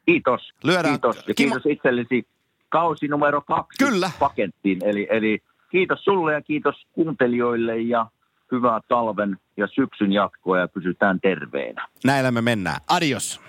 Kiitos. 0.05 0.41
Lyödään. 0.63 0.93
Kiitos. 0.93 1.27
Ja 1.27 1.33
kiitos 1.33 1.63
Kim... 1.63 1.71
itsellesi 1.71 2.27
kausi 2.69 3.07
numero 3.07 3.41
kaksi 3.41 3.85
Kyllä. 3.85 4.11
pakettiin. 4.19 4.79
Eli, 4.85 5.07
eli 5.09 5.43
kiitos 5.71 6.03
sulle 6.03 6.33
ja 6.33 6.41
kiitos 6.41 6.75
kuuntelijoille 6.91 7.77
ja 7.77 8.05
hyvää 8.51 8.79
talven 8.87 9.37
ja 9.57 9.67
syksyn 9.67 10.13
jatkoa 10.13 10.59
ja 10.59 10.67
pysytään 10.67 11.19
terveenä. 11.19 11.87
Näillä 12.03 12.31
me 12.31 12.41
mennään. 12.41 12.81
Adios. 12.87 13.41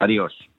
Adios. 0.00 0.49